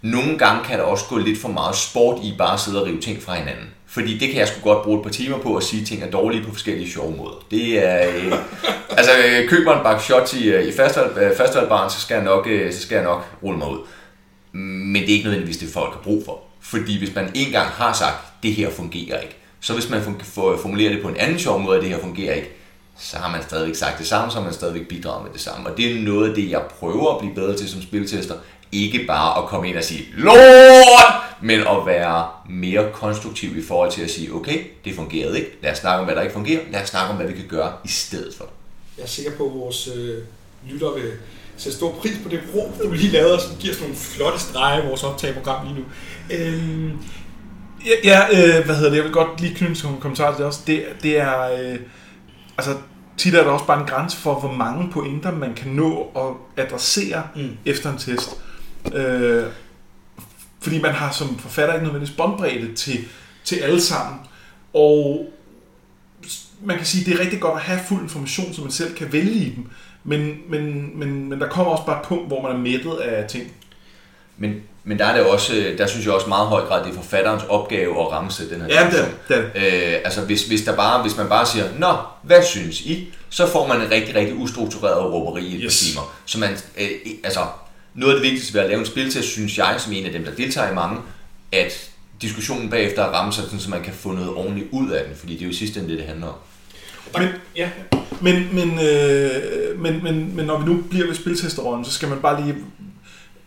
nogle 0.02 0.38
gange 0.38 0.64
kan 0.64 0.78
der 0.78 0.84
også 0.84 1.04
gå 1.08 1.18
lidt 1.18 1.40
for 1.40 1.48
meget 1.48 1.76
sport 1.76 2.18
i 2.22 2.34
bare 2.38 2.54
at 2.54 2.60
sidde 2.60 2.80
og 2.80 2.86
rive 2.86 3.00
ting 3.00 3.22
fra 3.22 3.34
hinanden. 3.34 3.70
Fordi 3.92 4.18
det 4.18 4.28
kan 4.28 4.38
jeg 4.38 4.48
sgu 4.48 4.60
godt 4.60 4.84
bruge 4.84 4.98
et 4.98 5.02
par 5.02 5.10
timer 5.10 5.38
på 5.38 5.56
at 5.56 5.62
sige, 5.62 5.80
at 5.80 5.86
ting 5.86 6.02
er 6.02 6.10
dårlige 6.10 6.44
på 6.44 6.52
forskellige 6.52 6.90
sjove 6.90 7.16
måder. 7.16 7.44
Det 7.50 7.86
er... 7.86 8.08
Øh, 8.08 8.32
altså, 8.90 9.10
øh, 9.26 9.48
køber 9.48 9.76
en 9.76 9.82
bakke 9.82 10.02
shots 10.02 10.34
i, 10.34 10.48
øh, 10.48 10.64
i 10.64 10.72
fastholdbaren, 11.36 11.86
øh, 11.86 11.90
så 11.90 12.00
skal, 12.00 12.14
jeg 12.14 12.24
nok, 12.24 12.46
øh, 12.46 12.72
så 12.72 12.80
skal 12.80 12.94
jeg 12.94 13.04
nok 13.04 13.24
rulle 13.42 13.58
mig 13.58 13.68
ud. 13.68 13.78
Men 14.52 15.02
det 15.02 15.10
er 15.10 15.14
ikke 15.14 15.24
nødvendigvis 15.24 15.56
det, 15.56 15.68
folk 15.68 15.92
har 15.92 16.00
brug 16.00 16.24
for. 16.24 16.40
Fordi 16.60 16.98
hvis 16.98 17.14
man 17.14 17.30
engang 17.34 17.68
har 17.68 17.92
sagt, 17.92 18.42
det 18.42 18.54
her 18.54 18.70
fungerer 18.70 19.20
ikke, 19.20 19.36
så 19.60 19.72
hvis 19.72 19.90
man 19.90 20.02
formulerer 20.34 20.92
det 20.92 21.02
på 21.02 21.08
en 21.08 21.16
anden 21.16 21.38
sjov 21.38 21.60
måde, 21.60 21.76
at 21.76 21.82
det 21.82 21.90
her 21.90 22.00
fungerer 22.00 22.34
ikke, 22.34 22.50
så 22.98 23.16
har 23.16 23.30
man 23.30 23.42
stadigvæk 23.42 23.74
sagt 23.74 23.98
det 23.98 24.06
samme, 24.06 24.30
så 24.30 24.36
har 24.36 24.44
man 24.44 24.52
stadigvæk 24.52 24.88
bidraget 24.88 25.24
med 25.24 25.32
det 25.32 25.40
samme. 25.40 25.70
Og 25.70 25.76
det 25.76 25.90
er 25.90 26.02
noget 26.02 26.28
af 26.28 26.34
det, 26.34 26.50
jeg 26.50 26.62
prøver 26.78 27.14
at 27.14 27.20
blive 27.20 27.34
bedre 27.34 27.56
til 27.56 27.68
som 27.68 27.82
spiltester. 27.82 28.34
Ikke 28.72 29.04
bare 29.06 29.42
at 29.42 29.48
komme 29.48 29.68
ind 29.68 29.76
og 29.76 29.84
sige, 29.84 30.04
LORT! 30.16 31.14
Men 31.42 31.60
at 31.60 31.86
være 31.86 32.26
mere 32.50 32.88
konstruktiv 32.92 33.56
i 33.58 33.62
forhold 33.62 33.92
til 33.92 34.02
at 34.02 34.10
sige, 34.10 34.34
okay, 34.34 34.64
det 34.84 34.94
fungerede 34.96 35.38
ikke. 35.38 35.50
Lad 35.62 35.72
os 35.72 35.78
snakke 35.78 35.98
om, 35.98 36.04
hvad 36.04 36.14
der 36.14 36.22
ikke 36.22 36.34
fungerer. 36.34 36.60
Lad 36.70 36.82
os 36.82 36.88
snakke 36.88 37.10
om, 37.10 37.16
hvad 37.16 37.26
vi 37.26 37.32
kan 37.32 37.48
gøre 37.48 37.72
i 37.84 37.88
stedet 37.88 38.34
for. 38.34 38.44
Jeg 38.96 39.02
er 39.02 39.08
sikker 39.08 39.32
på, 39.36 39.46
at 39.46 39.54
vores 39.54 39.88
øh, 39.96 40.18
lytter 40.70 40.94
vil 40.94 41.12
sætte 41.56 41.78
stor 41.78 41.92
pris 41.92 42.16
på 42.22 42.28
det 42.28 42.40
rum, 42.54 42.72
du 42.82 42.92
lige 42.92 43.10
lavede, 43.10 43.40
som 43.40 43.56
giver 43.60 43.74
sådan 43.74 43.88
nogle 43.88 44.00
flotte 44.00 44.38
streger 44.38 44.82
i 44.82 44.86
vores 44.86 45.04
optageprogram 45.04 45.66
lige 45.66 45.78
nu. 45.78 45.84
Øhm, 46.30 46.98
Ja, 47.86 47.90
ja 48.04 48.58
øh, 48.58 48.64
hvad 48.64 48.74
hedder 48.74 48.90
det? 48.90 48.96
Jeg 48.96 49.04
vil 49.04 49.12
godt 49.12 49.40
lige 49.40 49.54
knytte 49.54 49.88
en 49.88 50.00
kommentar 50.00 50.30
til 50.30 50.38
det 50.38 50.46
også. 50.46 50.60
Det, 50.66 50.84
det 51.02 51.18
er... 51.18 51.42
Øh, 51.42 51.78
altså, 52.58 52.76
tit 53.16 53.34
er 53.34 53.44
der 53.44 53.50
også 53.50 53.66
bare 53.66 53.80
en 53.80 53.86
grænse 53.86 54.16
for, 54.16 54.40
hvor 54.40 54.52
mange 54.52 54.90
pointer 54.92 55.32
man 55.32 55.54
kan 55.54 55.70
nå 55.70 56.10
at 56.16 56.64
adressere 56.64 57.22
mm. 57.36 57.50
efter 57.64 57.92
en 57.92 57.98
test. 57.98 58.30
Øh, 58.94 59.44
fordi 60.60 60.80
man 60.80 60.92
har 60.92 61.12
som 61.12 61.38
forfatter 61.38 61.74
ikke 61.74 61.84
nødvendigvis 61.84 62.16
båndbredde 62.16 62.74
til, 62.74 63.04
til 63.44 63.56
alle 63.56 63.80
sammen. 63.80 64.20
Og 64.74 65.26
man 66.64 66.76
kan 66.76 66.86
sige, 66.86 67.00
at 67.00 67.06
det 67.06 67.14
er 67.14 67.24
rigtig 67.24 67.40
godt 67.40 67.54
at 67.54 67.60
have 67.60 67.80
fuld 67.88 68.02
information, 68.02 68.54
så 68.54 68.60
man 68.60 68.70
selv 68.70 68.94
kan 68.94 69.12
vælge 69.12 69.32
i 69.32 69.54
dem. 69.56 69.66
Men, 70.04 70.36
men, 70.48 70.90
men, 70.98 71.28
men 71.28 71.40
der 71.40 71.48
kommer 71.48 71.72
også 71.72 71.86
bare 71.86 72.00
et 72.00 72.06
punkt, 72.06 72.26
hvor 72.26 72.42
man 72.42 72.52
er 72.52 72.58
mættet 72.58 72.96
af 72.96 73.28
ting. 73.28 73.52
Men, 74.36 74.54
men 74.84 74.98
der 74.98 75.04
er 75.04 75.16
det 75.16 75.26
også, 75.26 75.74
der 75.78 75.86
synes 75.86 76.06
jeg 76.06 76.14
også 76.14 76.28
meget 76.28 76.48
høj 76.48 76.60
grad, 76.60 76.84
det 76.84 76.90
er 76.90 76.94
forfatterens 76.94 77.42
opgave 77.48 78.00
at 78.00 78.12
ramse 78.12 78.50
den 78.50 78.60
her 78.60 78.68
Ja, 78.68 78.90
det, 78.90 79.14
det. 79.28 79.36
Øh, 79.36 80.00
altså 80.04 80.20
hvis, 80.20 80.46
hvis, 80.46 80.62
der 80.62 80.76
bare, 80.76 81.02
hvis 81.02 81.16
man 81.16 81.28
bare 81.28 81.46
siger, 81.46 81.64
Nå, 81.78 81.96
hvad 82.22 82.42
synes 82.42 82.80
I? 82.80 83.12
Så 83.30 83.46
får 83.46 83.66
man 83.66 83.80
en 83.80 83.90
rigtig, 83.90 84.14
rigtig 84.14 84.36
ustruktureret 84.36 85.12
råberi 85.12 85.46
i 85.46 85.54
et 85.54 85.60
yes. 85.64 85.80
par 85.80 85.86
timer. 85.86 86.14
Så 86.26 86.38
man, 86.38 86.50
øh, 86.78 86.88
altså, 87.24 87.40
noget 87.94 88.14
af 88.14 88.20
det 88.20 88.30
vigtigste 88.30 88.54
ved 88.54 88.60
at 88.60 88.68
lave 88.68 88.80
en 88.80 88.86
spiltest, 88.86 89.28
synes 89.28 89.58
jeg, 89.58 89.74
som 89.78 89.92
en 89.92 90.06
af 90.06 90.12
dem, 90.12 90.24
der 90.24 90.34
deltager 90.34 90.70
i 90.70 90.74
mange, 90.74 91.00
at 91.52 91.90
diskussionen 92.22 92.70
bagefter 92.70 93.02
rammer 93.04 93.32
sig, 93.32 93.44
så 93.58 93.70
man 93.70 93.82
kan 93.82 93.92
få 93.92 94.12
noget 94.12 94.30
ordentligt 94.30 94.68
ud 94.70 94.90
af 94.90 95.04
den, 95.04 95.16
fordi 95.16 95.32
det 95.32 95.42
er 95.42 95.46
jo 95.46 95.52
sidst 95.52 95.76
ende 95.76 95.88
det, 95.88 95.98
det 95.98 96.06
handler 96.06 96.26
om. 96.26 96.34
Men, 97.18 97.28
ja. 97.56 97.70
men, 98.20 98.48
men, 98.52 98.80
øh, 98.86 99.80
men, 99.80 100.02
men, 100.02 100.36
men 100.36 100.46
når 100.46 100.58
vi 100.58 100.64
nu 100.64 100.82
bliver 100.90 101.06
ved 101.06 101.14
spiltesterrollen, 101.14 101.84
så 101.84 101.92
skal 101.92 102.08
man 102.08 102.18
bare 102.18 102.44
lige 102.44 102.56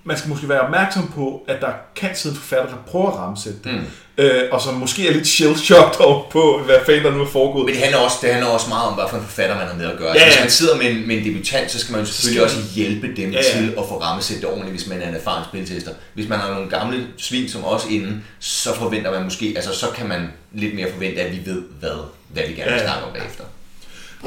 man 0.08 0.18
skal 0.18 0.30
måske 0.30 0.50
være 0.50 0.60
opmærksom 0.60 1.12
på, 1.16 1.46
at 1.48 1.62
der 1.62 1.72
kan 1.96 2.10
sidde 2.16 2.36
en 2.36 2.42
forfatter, 2.42 2.70
der 2.70 2.78
prøver 2.88 3.12
at 3.12 3.18
ramsætte 3.18 3.60
det, 3.64 3.74
mm. 3.74 4.24
øh, 4.24 4.44
og 4.52 4.62
som 4.62 4.74
måske 4.74 5.08
er 5.08 5.14
lidt 5.14 5.28
shell-shocked 5.28 6.30
på, 6.32 6.62
hvad 6.66 6.76
fanden 6.86 7.04
der 7.04 7.12
nu 7.12 7.22
er 7.22 7.28
foregået. 7.28 7.66
Men 7.66 7.74
det 7.74 7.84
handler, 7.84 8.00
også, 8.00 8.18
det 8.22 8.30
handler 8.30 8.50
også 8.50 8.70
meget 8.70 8.88
om, 8.88 8.94
hvad 8.94 9.06
for 9.10 9.18
en 9.18 9.24
forfatter 9.24 9.56
man 9.56 9.68
har 9.68 9.76
med 9.76 9.86
at 9.86 9.98
gøre. 9.98 10.14
Ja, 10.14 10.20
ja. 10.20 10.24
Altså, 10.24 10.40
hvis 10.40 10.46
man 10.46 10.52
sidder 10.52 10.78
med 10.78 10.86
en, 10.92 11.08
med 11.08 11.18
en 11.18 11.26
debutant, 11.26 11.72
så 11.72 11.80
skal 11.80 11.92
man 11.92 12.02
jo 12.02 12.08
selvfølgelig 12.08 12.44
også 12.44 12.58
hjælpe 12.76 13.08
dem 13.16 13.32
ja, 13.32 13.38
ja. 13.38 13.58
til 13.60 13.70
at 13.78 13.84
få 13.90 14.02
rammesæt 14.02 14.38
det 14.38 14.46
ordentligt, 14.46 14.72
hvis 14.72 14.88
man 14.88 15.02
er 15.02 15.10
en 15.10 15.16
erfaren 15.16 15.44
spiltester. 15.50 15.92
Hvis 16.14 16.30
man 16.30 16.40
har 16.40 16.54
nogle 16.54 16.70
gamle 16.70 17.08
svin 17.18 17.50
som 17.50 17.64
også 17.64 17.88
inden, 17.90 18.26
så 18.40 18.76
forventer 18.76 19.12
man 19.12 19.24
måske, 19.24 19.54
altså 19.56 19.74
så 19.74 19.86
kan 19.96 20.08
man 20.08 20.28
lidt 20.54 20.76
mere 20.76 20.92
forvente, 20.94 21.22
at 21.22 21.32
vi 21.32 21.42
ved, 21.46 21.62
hvad, 21.80 21.98
hvad 22.30 22.44
vi 22.48 22.54
gerne 22.54 22.72
vil 22.72 22.78
ja, 22.78 22.84
ja. 22.84 22.88
snakke 22.88 23.06
om 23.06 23.14
bagefter. 23.14 23.44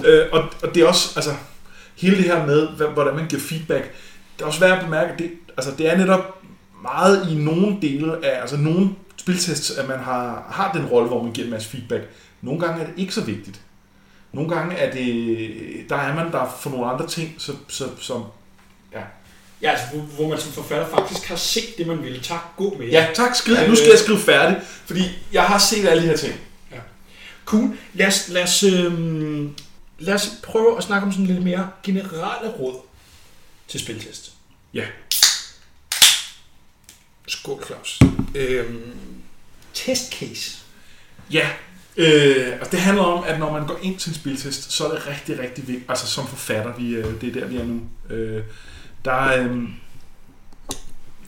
Øh, 0.05 0.27
og, 0.33 0.45
og 0.63 0.75
det 0.75 0.83
er 0.83 0.87
også, 0.87 1.13
altså, 1.17 1.31
hele 1.97 2.17
det 2.17 2.25
her 2.25 2.47
med, 2.47 2.69
hvordan 2.95 3.17
man 3.17 3.27
giver 3.29 3.43
feedback, 3.43 3.85
det 4.37 4.43
er 4.43 4.47
også 4.47 4.61
værd 4.61 4.79
at 4.79 4.85
bemærke, 4.85 5.13
at 5.13 5.19
det, 5.19 5.31
altså, 5.59 5.73
det 5.79 5.93
er 5.93 5.97
netop 5.97 6.43
meget 6.83 7.31
i 7.31 7.35
nogle 7.35 7.77
dele 7.83 8.27
af, 8.27 8.41
altså 8.41 8.57
nogle 8.57 8.91
spiltests, 9.17 9.71
at 9.71 9.89
man 9.89 9.99
har, 9.99 10.49
har 10.51 10.73
den 10.73 10.87
rolle, 10.87 11.09
hvor 11.09 11.23
man 11.23 11.33
giver 11.33 11.45
en 11.45 11.51
masse 11.51 11.69
feedback. 11.69 12.03
Nogle 12.43 12.61
gange 12.61 12.83
er 12.83 12.87
det 12.87 12.95
ikke 12.97 13.15
så 13.15 13.21
vigtigt. 13.21 13.61
Nogle 14.33 14.55
gange 14.55 14.77
er 14.77 14.93
det, 14.93 15.89
der 15.89 15.97
er 15.97 16.15
man 16.15 16.33
der 16.33 16.57
for 16.61 16.71
nogle 16.71 16.87
andre 16.87 17.07
ting, 17.07 17.35
så, 17.39 17.53
så, 17.69 17.85
som, 18.01 18.25
ja. 18.93 19.01
Ja, 19.63 19.71
altså, 19.71 19.87
hvor, 19.93 20.03
hvor 20.03 20.29
man 20.29 20.39
som 20.39 20.53
forfatter 20.53 20.89
faktisk 20.89 21.29
har 21.29 21.37
set 21.37 21.79
det, 21.79 21.87
man 21.87 22.03
ville. 22.03 22.21
Tak, 22.21 22.41
gå 22.57 22.77
med. 22.79 22.89
Ja, 22.89 23.07
tak, 23.15 23.35
skriv. 23.35 23.57
Nu 23.69 23.75
skal 23.75 23.89
jeg 23.89 23.99
skrive 23.99 24.19
færdigt, 24.19 24.65
fordi 24.65 25.03
jeg 25.33 25.43
har 25.43 25.59
set 25.59 25.89
alle 25.89 26.03
de 26.03 26.09
her 26.09 26.17
ting. 26.17 26.35
Cool. 27.45 27.79
Lad 27.95 28.07
os, 28.07 28.29
lad, 28.29 28.43
os, 28.43 28.63
øhm, 28.63 29.55
lad 29.99 30.15
os 30.15 30.31
prøve 30.43 30.77
at 30.79 30.85
snakke 30.85 31.07
om 31.07 31.13
sådan 31.13 31.27
lidt 31.27 31.43
mere 31.43 31.71
generelle 31.83 32.51
råd 32.59 32.75
til 33.69 33.81
spiltest. 33.81 34.33
Ja. 34.75 34.85
Skål, 37.29 37.65
Claus. 37.67 38.01
Øhm, 38.35 38.95
testcase. 39.75 40.59
Ja, 41.33 41.49
øh, 41.97 42.53
og 42.61 42.73
det 42.73 42.81
handler 42.81 43.03
om, 43.03 43.25
at 43.27 43.39
når 43.39 43.53
man 43.53 43.67
går 43.67 43.79
ind 43.83 43.99
til 43.99 44.11
en 44.11 44.15
spiltest, 44.15 44.73
så 44.73 44.87
er 44.87 44.95
det 44.95 45.07
rigtig, 45.07 45.39
rigtig 45.39 45.69
vigtigt, 45.69 45.91
altså 45.91 46.07
som 46.07 46.27
forfatter, 46.27 46.77
vi, 46.77 46.91
øh, 46.91 47.21
det 47.21 47.29
er 47.29 47.41
der, 47.41 47.47
vi 47.47 47.57
er 47.57 47.65
nu, 47.65 47.81
øh, 48.11 48.43
der, 49.05 49.13
er, 49.13 49.45
øh, 49.45 49.69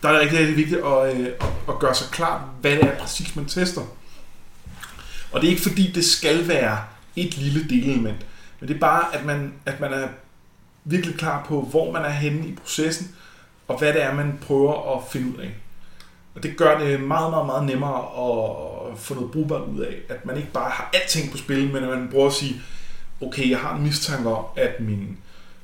der 0.03 0.09
er 0.09 0.13
det 0.13 0.21
rigtig, 0.21 0.39
rigtig 0.39 0.57
vigtigt 0.57 0.81
at, 0.85 1.17
øh, 1.17 1.29
at, 1.69 1.79
gøre 1.79 1.95
sig 1.95 2.11
klart, 2.13 2.41
hvad 2.61 2.71
det 2.71 2.85
er 2.85 2.99
præcis, 2.99 3.37
man 3.37 3.47
tester. 3.47 3.83
Og 5.33 5.41
det 5.41 5.47
er 5.47 5.51
ikke 5.51 5.63
fordi, 5.63 5.93
det 5.93 6.05
skal 6.05 6.49
være 6.49 6.85
et 7.17 7.37
lille 7.37 7.69
delelement, 7.69 8.27
men 8.61 8.69
det 8.69 8.75
er 8.75 8.81
bare, 8.81 9.15
at 9.15 9.25
man, 9.25 9.53
at 9.67 9.81
man 9.81 9.93
er 9.93 10.09
virkelig 10.85 11.19
klar 11.19 11.45
på, 11.45 11.63
hvor 11.63 11.93
man 11.93 12.05
er 12.05 12.11
henne 12.11 12.49
i 12.49 12.55
processen, 12.55 13.15
og 13.69 13.79
hvad 13.79 13.93
det 13.93 14.03
er, 14.03 14.15
man 14.15 14.39
prøver 14.43 14.97
at 14.97 15.03
finde 15.13 15.35
ud 15.35 15.39
af. 15.39 15.51
Og 16.35 16.43
det 16.43 16.57
gør 16.57 16.79
det 16.79 17.01
meget, 17.01 17.31
meget, 17.31 17.47
meget 17.47 17.67
nemmere 17.67 17.99
at 17.99 18.99
få 18.99 19.15
noget 19.15 19.31
brugbart 19.31 19.63
ud 19.63 19.81
af. 19.81 19.97
At 20.09 20.27
man 20.27 20.37
ikke 20.37 20.53
bare 20.53 20.71
har 20.71 20.91
alting 20.95 21.31
på 21.31 21.37
spil, 21.37 21.73
men 21.73 21.85
at 21.85 21.99
man 21.99 22.09
prøver 22.11 22.27
at 22.27 22.33
sige, 22.33 22.63
okay, 23.21 23.51
jeg 23.51 23.59
har 23.59 23.77
en 23.77 23.83
mistanke 23.83 24.29
om, 24.29 24.45
at 24.57 24.81
min 24.81 25.19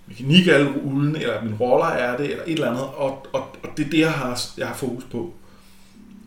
mekanik 0.06 0.48
er 0.48 0.72
ulden, 0.82 1.16
eller 1.16 1.34
at 1.34 1.44
min 1.44 1.54
roller 1.54 1.86
er 1.86 2.16
det, 2.16 2.30
eller 2.30 2.44
et 2.44 2.52
eller 2.52 2.70
andet, 2.70 2.84
og, 2.84 3.26
og, 3.32 3.40
og 3.62 3.68
det 3.76 3.86
er 3.86 3.90
det, 3.90 3.98
jeg 3.98 4.12
har, 4.12 4.40
jeg 4.58 4.66
har 4.66 4.74
fokus 4.74 5.04
på. 5.04 5.34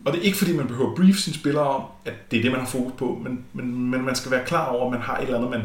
Og 0.05 0.13
det 0.13 0.19
er 0.19 0.23
ikke 0.23 0.37
fordi, 0.37 0.53
man 0.53 0.67
behøver 0.67 0.89
at 0.89 0.95
brief 0.95 1.17
sine 1.17 1.35
spillere 1.35 1.69
om, 1.69 1.83
at 2.05 2.13
det 2.31 2.37
er 2.37 2.41
det, 2.41 2.51
man 2.51 2.59
har 2.59 2.67
fokus 2.67 2.93
på, 2.97 3.19
men, 3.23 3.45
men, 3.53 3.89
men 3.89 4.01
man 4.05 4.15
skal 4.15 4.31
være 4.31 4.45
klar 4.45 4.65
over, 4.67 4.85
at 4.85 4.91
man 4.91 5.01
har 5.01 5.17
et 5.17 5.23
eller 5.23 5.37
andet, 5.37 5.51
man, 5.51 5.63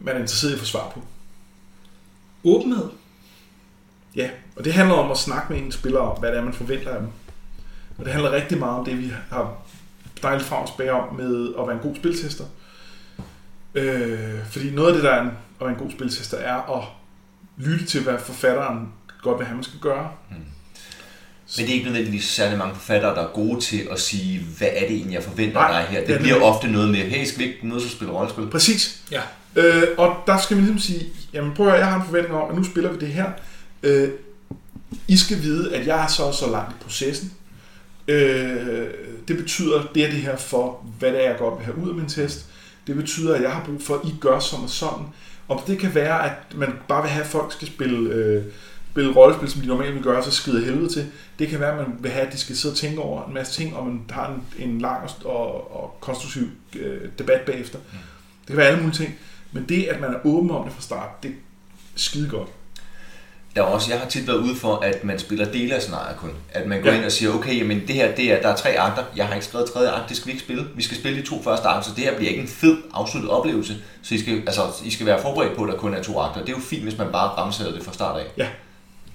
man 0.00 0.14
er 0.14 0.20
interesseret 0.20 0.50
i 0.50 0.54
at 0.54 0.60
få 0.60 0.64
svar 0.64 0.90
på. 0.94 1.00
Åbenhed. 2.44 2.88
Ja, 4.16 4.30
og 4.56 4.64
det 4.64 4.72
handler 4.72 4.94
om 4.94 5.10
at 5.10 5.18
snakke 5.18 5.52
med 5.52 5.62
en 5.62 5.72
spiller 5.72 6.00
om, 6.00 6.18
hvad 6.18 6.30
det 6.30 6.38
er, 6.38 6.44
man 6.44 6.52
forventer 6.52 6.90
af 6.90 7.00
dem. 7.00 7.08
Og 7.98 8.04
det 8.04 8.12
handler 8.12 8.32
rigtig 8.32 8.58
meget 8.58 8.78
om 8.78 8.84
det, 8.84 8.98
vi 8.98 9.12
har 9.30 9.52
dejligt 10.22 10.48
frem 10.48 10.62
og 10.62 10.68
tilbage 10.68 10.92
om 10.92 11.14
med 11.16 11.48
at 11.60 11.66
være 11.66 11.76
en 11.76 11.82
god 11.82 11.96
spiltester. 11.96 12.44
Øh, 13.74 14.18
fordi 14.50 14.70
noget 14.70 14.88
af 14.88 14.94
det, 14.94 15.02
der 15.04 15.10
er 15.10 15.20
en, 15.22 15.26
at 15.28 15.60
være 15.60 15.70
en 15.70 15.76
god 15.76 15.90
spiltester, 15.90 16.36
er 16.36 16.76
at 16.78 16.84
lytte 17.56 17.86
til, 17.86 18.02
hvad 18.02 18.14
forfatteren 18.18 18.88
godt 19.22 19.38
vil 19.38 19.46
have, 19.46 19.54
man 19.54 19.64
skal 19.64 19.80
gøre. 19.80 20.10
Men 21.56 21.66
det 21.66 21.70
er 21.70 21.74
ikke 21.74 21.84
nødvendigvis 21.84 22.24
særlig 22.24 22.58
mange 22.58 22.74
forfattere, 22.74 23.14
der 23.14 23.22
er 23.22 23.32
gode 23.32 23.60
til 23.60 23.88
at 23.92 24.00
sige, 24.00 24.46
hvad 24.58 24.68
er 24.72 24.80
det 24.86 24.96
egentlig, 24.96 25.14
jeg 25.14 25.22
forventer 25.22 25.54
Nej, 25.60 25.68
det 25.80 25.88
dig 25.88 25.92
her. 25.92 25.98
er 26.00 26.06
Det 26.06 26.08
det 26.14 26.20
bliver 26.20 26.34
nemlig. 26.34 26.48
ofte 26.54 26.68
noget 26.68 26.88
med, 26.88 26.98
hey, 27.00 27.24
skal 27.24 27.38
vi 27.38 27.44
ikke 27.44 27.66
mødes 27.66 27.84
og 27.84 27.90
spille 27.90 28.12
rollespil? 28.14 28.46
Præcis. 28.50 29.02
Ja. 29.10 29.20
Øh, 29.56 29.82
og 29.98 30.16
der 30.26 30.38
skal 30.38 30.56
vi 30.56 30.62
ligesom 30.62 30.78
sige, 30.78 31.06
jamen 31.32 31.54
prøv 31.54 31.66
at 31.66 31.72
høre, 31.72 31.80
jeg 31.80 31.90
har 31.90 32.00
en 32.00 32.06
forventning 32.06 32.40
om, 32.40 32.50
at 32.50 32.56
nu 32.56 32.64
spiller 32.64 32.92
vi 32.92 32.98
det 32.98 33.08
her. 33.08 33.30
Øh, 33.82 34.08
I 35.08 35.16
skal 35.16 35.42
vide, 35.42 35.74
at 35.74 35.86
jeg 35.86 36.02
er 36.02 36.06
så 36.06 36.32
så 36.32 36.50
langt 36.50 36.70
i 36.72 36.82
processen. 36.84 37.32
Øh, 38.08 38.86
det 39.28 39.36
betyder 39.36 39.82
det 39.94 40.04
er 40.04 40.10
det 40.10 40.20
her 40.20 40.36
for, 40.36 40.86
hvad 40.98 41.12
det 41.12 41.24
er, 41.24 41.30
jeg 41.30 41.38
godt 41.38 41.58
vil 41.58 41.64
have 41.64 41.78
ud 41.78 41.88
af 41.88 41.94
min 41.94 42.08
test. 42.08 42.46
Det 42.86 42.96
betyder, 42.96 43.34
at 43.34 43.42
jeg 43.42 43.50
har 43.50 43.64
brug 43.64 43.82
for, 43.82 43.94
at 43.94 44.08
I 44.08 44.14
gør 44.20 44.38
sådan 44.38 44.64
og 44.64 44.70
sådan. 44.70 45.06
Og 45.48 45.62
det 45.66 45.78
kan 45.78 45.94
være, 45.94 46.24
at 46.30 46.54
man 46.54 46.72
bare 46.88 47.02
vil 47.02 47.10
have, 47.10 47.24
at 47.24 47.30
folk 47.30 47.52
skal 47.52 47.68
spille, 47.68 48.14
øh, 48.14 48.44
spille 48.90 49.16
rollespil, 49.16 49.50
som 49.50 49.60
de 49.60 49.66
normalt 49.66 49.94
vil 49.94 50.02
gøre, 50.02 50.24
så 50.24 50.30
skrider 50.30 50.64
helvede 50.64 50.88
til. 50.88 51.06
Det 51.38 51.48
kan 51.48 51.60
være, 51.60 51.70
at 51.70 51.88
man 51.88 51.96
vil 52.00 52.10
have, 52.10 52.26
at 52.26 52.32
de 52.32 52.38
skal 52.38 52.56
sidde 52.56 52.72
og 52.72 52.76
tænke 52.76 53.00
over 53.00 53.26
en 53.26 53.34
masse 53.34 53.52
ting, 53.52 53.76
og 53.76 53.86
man 53.86 54.00
har 54.10 54.32
en, 54.32 54.68
en 54.70 54.80
lang 54.80 55.10
og, 55.24 55.76
og 55.76 55.96
konstruktiv 56.00 56.48
øh, 56.76 57.00
debat 57.18 57.40
bagefter. 57.40 57.78
Det 58.40 58.46
kan 58.46 58.56
være 58.56 58.66
alle 58.66 58.80
mulige 58.80 58.96
ting. 58.96 59.14
Men 59.52 59.64
det, 59.68 59.84
at 59.84 60.00
man 60.00 60.14
er 60.14 60.18
åben 60.24 60.50
om 60.50 60.64
det 60.64 60.72
fra 60.72 60.82
start, 60.82 61.22
det 61.22 61.30
er 61.30 61.34
skide 61.94 62.28
godt. 62.28 62.48
Der 63.56 63.62
er 63.62 63.66
også, 63.66 63.90
jeg 63.90 64.00
har 64.00 64.08
tit 64.08 64.26
været 64.26 64.36
ude 64.36 64.56
for, 64.56 64.76
at 64.76 65.04
man 65.04 65.18
spiller 65.18 65.44
dele 65.52 65.74
af 65.74 65.82
scenariet 65.82 66.16
kun. 66.16 66.30
At 66.50 66.66
man 66.66 66.82
går 66.82 66.90
Ja. 66.90 66.96
ind 66.96 67.04
og 67.04 67.12
siger, 67.12 67.32
okay, 67.34 67.58
jamen 67.58 67.80
det 67.86 67.94
her, 67.94 68.14
det 68.14 68.32
er, 68.32 68.42
der 68.42 68.48
er 68.48 68.56
tre 68.56 68.78
akter. 68.78 69.04
Jeg 69.16 69.26
har 69.26 69.34
ikke 69.34 69.46
skrevet 69.46 69.70
tredje 69.70 69.90
akt, 69.90 70.08
det 70.08 70.16
skal 70.16 70.26
vi 70.26 70.32
ikke 70.32 70.44
spille. 70.44 70.66
Vi 70.74 70.82
skal 70.82 70.96
spille 70.96 71.20
de 71.20 71.26
to 71.26 71.42
første 71.42 71.68
akter, 71.68 71.90
så 71.90 71.96
det 71.96 72.04
her 72.04 72.16
bliver 72.16 72.30
ikke 72.30 72.42
en 72.42 72.48
fed 72.48 72.76
afsluttet 72.94 73.30
oplevelse. 73.30 73.76
Så 74.02 74.14
I 74.14 74.18
skal, 74.18 74.34
altså, 74.46 74.62
I 74.84 74.90
skal 74.90 75.06
være 75.06 75.22
forberedt 75.22 75.56
på, 75.56 75.62
at 75.64 75.72
der 75.72 75.78
kun 75.78 75.94
er 75.94 76.02
to 76.02 76.18
akter. 76.20 76.40
Det 76.40 76.48
er 76.48 76.52
jo 76.56 76.62
fint, 76.62 76.82
hvis 76.82 76.98
man 76.98 77.06
bare 77.12 77.28
ramsætter 77.28 77.72
det 77.72 77.82
fra 77.84 77.92
start 77.92 78.20
af. 78.20 78.46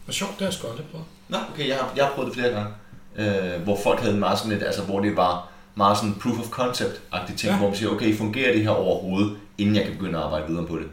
Hvor 0.05 0.11
sjovt, 0.13 0.31
det 0.31 0.39
har 0.39 0.45
jeg 0.45 0.53
sgu 0.53 0.67
aldrig 0.67 0.85
prøvet. 0.91 1.05
Nå, 1.29 1.37
okay, 1.53 1.67
jeg 1.67 1.75
har, 1.75 1.93
jeg 1.95 2.05
har 2.05 2.11
prøvet 2.11 2.27
det 2.27 2.39
flere 2.39 2.53
gange. 2.53 2.69
Øh, 3.15 3.61
hvor 3.63 3.79
folk 3.83 3.99
havde 3.99 4.15
meget 4.17 4.37
sådan 4.39 4.51
lidt, 4.51 4.63
altså 4.63 4.81
hvor 4.81 4.99
det 4.99 5.15
var 5.15 5.47
meget 5.75 5.97
sådan 5.97 6.15
proof 6.21 6.39
of 6.39 6.45
concept-agtigt 6.59 7.37
ting, 7.37 7.43
Ja. 7.43 7.51
ja. 7.51 7.57
hvor 7.57 7.67
man 7.67 7.77
siger, 7.77 7.89
okay, 7.89 8.17
fungerer 8.17 8.53
det 8.53 8.61
her 8.61 8.69
overhovedet, 8.69 9.37
inden 9.57 9.75
jeg 9.75 9.83
kan 9.83 9.93
begynde 9.93 10.17
at 10.17 10.23
arbejde 10.25 10.47
videre 10.47 10.65
på 10.65 10.77
det. 10.77 10.85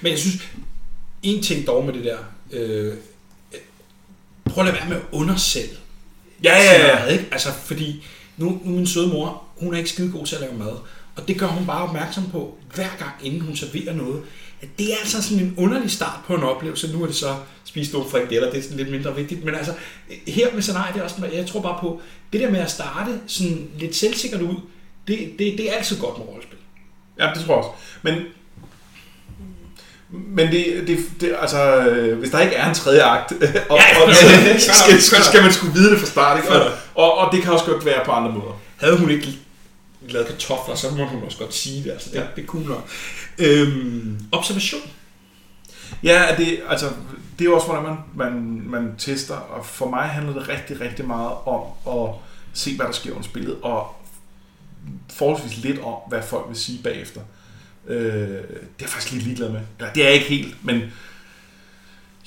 Men 0.00 0.10
jeg 0.10 0.18
synes, 0.18 0.48
en 1.22 1.42
ting 1.42 1.66
dog 1.66 1.84
med 1.84 1.94
det 1.94 2.04
der, 2.04 2.18
øh, 2.52 2.94
prøv 4.44 4.64
at 4.64 4.72
lade 4.72 4.80
være 4.80 4.88
med 4.88 4.96
at 4.96 5.02
undersælge. 5.12 5.76
Ja, 6.44 6.56
ja, 6.56 6.64
ja. 6.64 6.78
scenariet, 6.78 7.12
Ikke? 7.12 7.28
Altså, 7.32 7.52
fordi 7.52 8.04
nu, 8.36 8.60
nu 8.64 8.74
min 8.76 8.86
søde 8.86 9.08
mor, 9.08 9.42
hun 9.56 9.74
er 9.74 9.78
ikke 9.78 9.90
skide 9.90 10.12
god 10.12 10.26
til 10.26 10.34
at 10.34 10.40
lave 10.40 10.54
mad. 10.54 10.76
Og 11.16 11.28
det 11.28 11.38
gør 11.38 11.46
hun 11.46 11.66
bare 11.66 11.82
opmærksom 11.82 12.30
på, 12.30 12.58
hver 12.74 12.88
gang 12.98 13.12
inden 13.22 13.40
hun 13.40 13.56
serverer 13.56 13.94
noget. 13.94 14.22
At 14.62 14.68
det 14.78 14.92
er 14.92 14.96
altså 15.00 15.22
sådan 15.22 15.44
en 15.44 15.54
underlig 15.58 15.90
start 15.90 16.20
på 16.26 16.34
en 16.34 16.42
oplevelse. 16.42 16.92
Nu 16.92 17.02
er 17.02 17.06
det 17.06 17.16
så 17.16 17.36
spist 17.64 17.92
nogle 17.92 18.10
frikadeller, 18.10 18.50
det 18.50 18.58
er 18.58 18.62
sådan 18.62 18.76
lidt 18.76 18.90
mindre 18.90 19.16
vigtigt. 19.16 19.44
Men 19.44 19.54
altså, 19.54 19.74
her 20.26 20.54
med 20.54 20.62
scenariet, 20.62 20.94
det 20.94 21.00
er 21.00 21.04
også, 21.04 21.26
jeg 21.32 21.46
tror 21.46 21.60
bare 21.60 21.78
på, 21.80 22.00
det 22.32 22.40
der 22.40 22.50
med 22.50 22.60
at 22.60 22.70
starte 22.70 23.20
sådan 23.26 23.68
lidt 23.78 23.96
selvsikkert 23.96 24.42
ud, 24.42 24.54
det, 25.08 25.18
det, 25.38 25.58
det 25.58 25.70
er 25.70 25.74
altid 25.74 26.00
godt 26.00 26.18
med 26.18 26.26
rollespil. 26.26 26.58
Ja, 27.18 27.30
det 27.34 27.44
tror 27.44 27.54
jeg 27.54 27.64
også. 27.64 27.70
Men, 28.02 28.14
men 30.12 30.52
det, 30.52 30.84
det, 30.86 30.98
det, 31.20 31.36
altså, 31.40 31.76
øh, 31.78 32.18
hvis 32.18 32.30
der 32.30 32.40
ikke 32.40 32.54
er 32.54 32.68
en 32.68 32.74
tredje 32.74 33.02
akt, 33.02 33.32
og, 33.32 33.38
Ja, 33.42 33.66
og, 33.68 33.78
ja, 34.08 34.46
ja. 34.46 34.58
skal, 34.84 35.02
skal, 35.02 35.22
skal 35.24 35.42
man 35.42 35.52
skulle 35.52 35.72
vide 35.74 35.90
det 35.90 35.98
fra 35.98 36.06
start. 36.06 36.36
Ikke? 36.36 36.48
Og, 36.50 36.70
og, 36.94 37.18
og 37.18 37.32
det 37.32 37.42
kan 37.42 37.52
også 37.52 37.64
godt 37.64 37.84
være 37.84 38.04
på 38.04 38.10
andre 38.10 38.32
måder. 38.32 38.60
Havde 38.76 38.98
hun 38.98 39.10
ikke 39.10 39.38
lavet 40.08 40.26
kartofler, 40.28 40.74
så 40.74 40.86
må 40.90 41.04
hun 41.04 41.22
også 41.22 41.38
godt 41.38 41.54
sige 41.54 41.84
det. 41.84 41.90
Altså, 41.90 42.10
det, 42.10 42.16
Ja. 42.16 42.22
det 42.36 42.42
er 42.42 42.46
cool 42.46 42.64
nok. 42.64 42.88
Øhm, 43.38 44.18
observation. 44.32 44.80
Ja, 46.02 46.22
det, 46.38 46.60
altså, 46.68 46.86
det 47.38 47.44
er 47.44 47.48
jo 47.50 47.54
også, 47.54 47.66
hvordan 47.66 47.84
man, 47.84 47.96
man, 48.14 48.62
man 48.66 48.94
tester, 48.98 49.34
og 49.34 49.66
for 49.66 49.88
mig 49.88 50.02
handler 50.02 50.32
det 50.32 50.48
rigtig, 50.48 50.80
rigtig 50.80 51.04
meget 51.06 51.30
om 51.46 51.60
at 52.00 52.10
se, 52.54 52.76
hvad 52.76 52.86
der 52.86 52.92
sker 52.92 53.10
under 53.10 53.22
spillet, 53.22 53.56
og 53.62 53.94
forholdsvis 55.12 55.56
lidt 55.64 55.78
om, 55.82 55.94
hvad 56.08 56.22
folk 56.28 56.44
vil 56.48 56.56
sige 56.58 56.82
bagefter. 56.82 57.20
Øh, 57.88 57.98
det 57.98 58.38
er 58.38 58.80
jeg 58.80 58.88
faktisk 58.88 59.12
lidt 59.12 59.24
ligeglad 59.24 59.48
med. 59.48 59.60
Eller, 59.78 59.92
det 59.92 60.02
er 60.02 60.06
jeg 60.06 60.14
ikke 60.14 60.26
helt, 60.26 60.64
men 60.64 60.82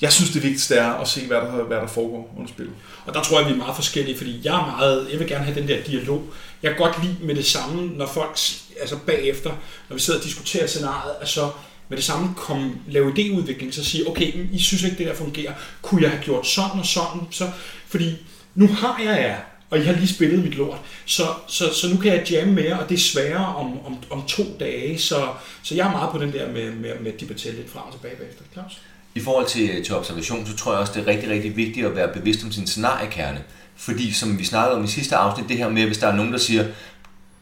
jeg 0.00 0.12
synes, 0.12 0.30
det 0.30 0.42
vigtigste 0.42 0.74
er 0.74 0.92
at 0.92 1.08
se, 1.08 1.26
hvad 1.26 1.36
der, 1.36 1.50
hvad 1.50 1.76
der 1.76 1.86
foregår 1.86 2.34
under 2.36 2.48
spillet. 2.52 2.74
Og 3.06 3.14
der 3.14 3.22
tror 3.22 3.38
jeg, 3.38 3.48
vi 3.48 3.52
er 3.52 3.56
meget 3.56 3.74
forskellige, 3.76 4.16
fordi 4.16 4.40
jeg 4.44 4.54
er 4.54 4.66
meget, 4.66 5.08
jeg 5.10 5.18
vil 5.18 5.28
gerne 5.28 5.44
have 5.44 5.60
den 5.60 5.68
der 5.68 5.82
dialog. 5.82 6.24
Jeg 6.62 6.70
kan 6.70 6.78
godt 6.78 7.02
lide 7.02 7.16
med 7.20 7.34
det 7.34 7.46
samme, 7.46 7.86
når 7.86 8.06
folk, 8.06 8.38
altså 8.80 8.96
bagefter, 9.06 9.50
når 9.88 9.94
vi 9.94 10.00
sidder 10.00 10.20
og 10.20 10.24
diskuterer 10.24 10.66
scenariet, 10.66 11.12
at 11.20 11.28
så 11.28 11.50
med 11.88 11.96
det 11.96 12.04
samme 12.04 12.34
kom, 12.36 12.78
lave 12.88 13.12
idéudvikling, 13.12 13.72
så 13.72 13.84
sige, 13.84 14.08
okay, 14.08 14.32
I 14.52 14.58
synes 14.58 14.82
ikke, 14.82 14.98
det 14.98 15.06
der 15.06 15.14
fungerer. 15.14 15.52
Kunne 15.82 16.02
jeg 16.02 16.10
have 16.10 16.22
gjort 16.22 16.46
sådan 16.46 16.80
og 16.80 16.86
sådan? 16.86 17.20
Så, 17.30 17.50
fordi 17.88 18.16
nu 18.54 18.66
har 18.66 19.00
jeg 19.04 19.20
jer, 19.20 19.36
og 19.70 19.78
jeg 19.78 19.86
har 19.86 19.92
lige 19.92 20.08
spillet 20.08 20.44
mit 20.44 20.54
lort, 20.54 20.78
så, 21.04 21.22
så, 21.48 21.74
så 21.74 21.88
nu 21.88 21.96
kan 21.96 22.12
jeg 22.12 22.30
jamme 22.30 22.54
mere, 22.54 22.78
og 22.78 22.88
det 22.88 22.94
er 22.94 22.98
sværere 22.98 23.56
om, 23.56 23.86
om, 23.86 23.98
om 24.10 24.26
to 24.26 24.42
dage, 24.60 24.98
så, 24.98 25.28
så 25.62 25.74
jeg 25.74 25.86
er 25.86 25.90
meget 25.90 26.10
på 26.10 26.18
den 26.18 26.32
der 26.32 26.52
med, 26.52 26.72
med, 26.72 26.98
med 27.00 27.12
at 27.12 27.20
debattere 27.20 27.54
lidt 27.54 27.70
frem 27.70 27.82
og 27.86 27.92
tilbage 27.92 28.16
bagefter. 28.16 28.44
Klaus? 28.52 28.80
I 29.14 29.20
forhold 29.20 29.46
til, 29.46 29.70
øh, 29.70 29.84
til 29.84 29.94
observation, 29.94 30.46
så 30.46 30.56
tror 30.56 30.72
jeg 30.72 30.80
også, 30.80 30.92
det 30.92 31.02
er 31.02 31.06
rigtig, 31.06 31.30
rigtig 31.30 31.56
vigtigt 31.56 31.86
at 31.86 31.96
være 31.96 32.08
bevidst 32.12 32.44
om 32.44 32.52
sin 32.52 32.66
scenariekerne. 32.66 33.42
Fordi 33.76 34.12
som 34.12 34.38
vi 34.38 34.44
snakkede 34.44 34.78
om 34.78 34.84
i 34.84 34.88
sidste 34.88 35.16
afsnit, 35.16 35.48
det 35.48 35.56
her 35.56 35.68
med, 35.68 35.86
hvis 35.86 35.98
der 35.98 36.06
er 36.06 36.16
nogen, 36.16 36.32
der 36.32 36.38
siger, 36.38 36.64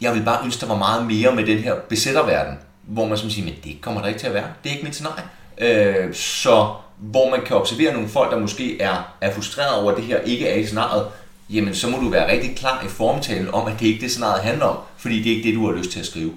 jeg 0.00 0.14
vil 0.14 0.22
bare 0.22 0.44
ønske, 0.44 0.60
der 0.60 0.66
var 0.66 0.78
meget 0.78 1.06
mere 1.06 1.34
med 1.34 1.46
den 1.46 1.58
her 1.58 1.74
besætterverden, 1.88 2.58
hvor 2.82 3.08
man 3.08 3.18
som 3.18 3.30
siger, 3.30 3.44
men 3.44 3.54
det 3.64 3.80
kommer 3.80 4.00
der 4.00 4.08
ikke 4.08 4.20
til 4.20 4.26
at 4.26 4.34
være. 4.34 4.46
Det 4.64 4.70
er 4.70 4.74
ikke 4.74 4.84
mit 4.84 4.94
scenarie. 4.94 5.24
Øh, 5.58 6.14
så 6.14 6.74
hvor 6.96 7.30
man 7.30 7.40
kan 7.46 7.56
observere 7.56 7.92
nogle 7.92 8.08
folk, 8.08 8.30
der 8.30 8.38
måske 8.38 8.80
er, 8.80 9.14
er 9.20 9.34
frustreret 9.34 9.74
over, 9.74 9.90
at 9.90 9.96
det 9.96 10.04
her 10.04 10.20
ikke 10.20 10.48
er 10.48 10.54
i 10.54 10.66
scenariet, 10.66 11.06
jamen 11.50 11.74
så 11.74 11.90
må 11.90 11.96
du 11.98 12.08
være 12.08 12.32
rigtig 12.32 12.56
klar 12.56 12.84
i 12.84 12.88
formtalen 12.88 13.54
om, 13.54 13.66
at 13.66 13.80
det 13.80 13.86
ikke 13.86 13.96
er 13.96 14.00
det 14.00 14.10
scenariet 14.10 14.44
handler 14.44 14.64
om, 14.64 14.78
fordi 14.96 15.22
det 15.22 15.32
er 15.32 15.36
ikke 15.36 15.48
det, 15.48 15.56
du 15.56 15.66
har 15.66 15.78
lyst 15.78 15.90
til 15.90 16.00
at 16.00 16.06
skrive. 16.06 16.32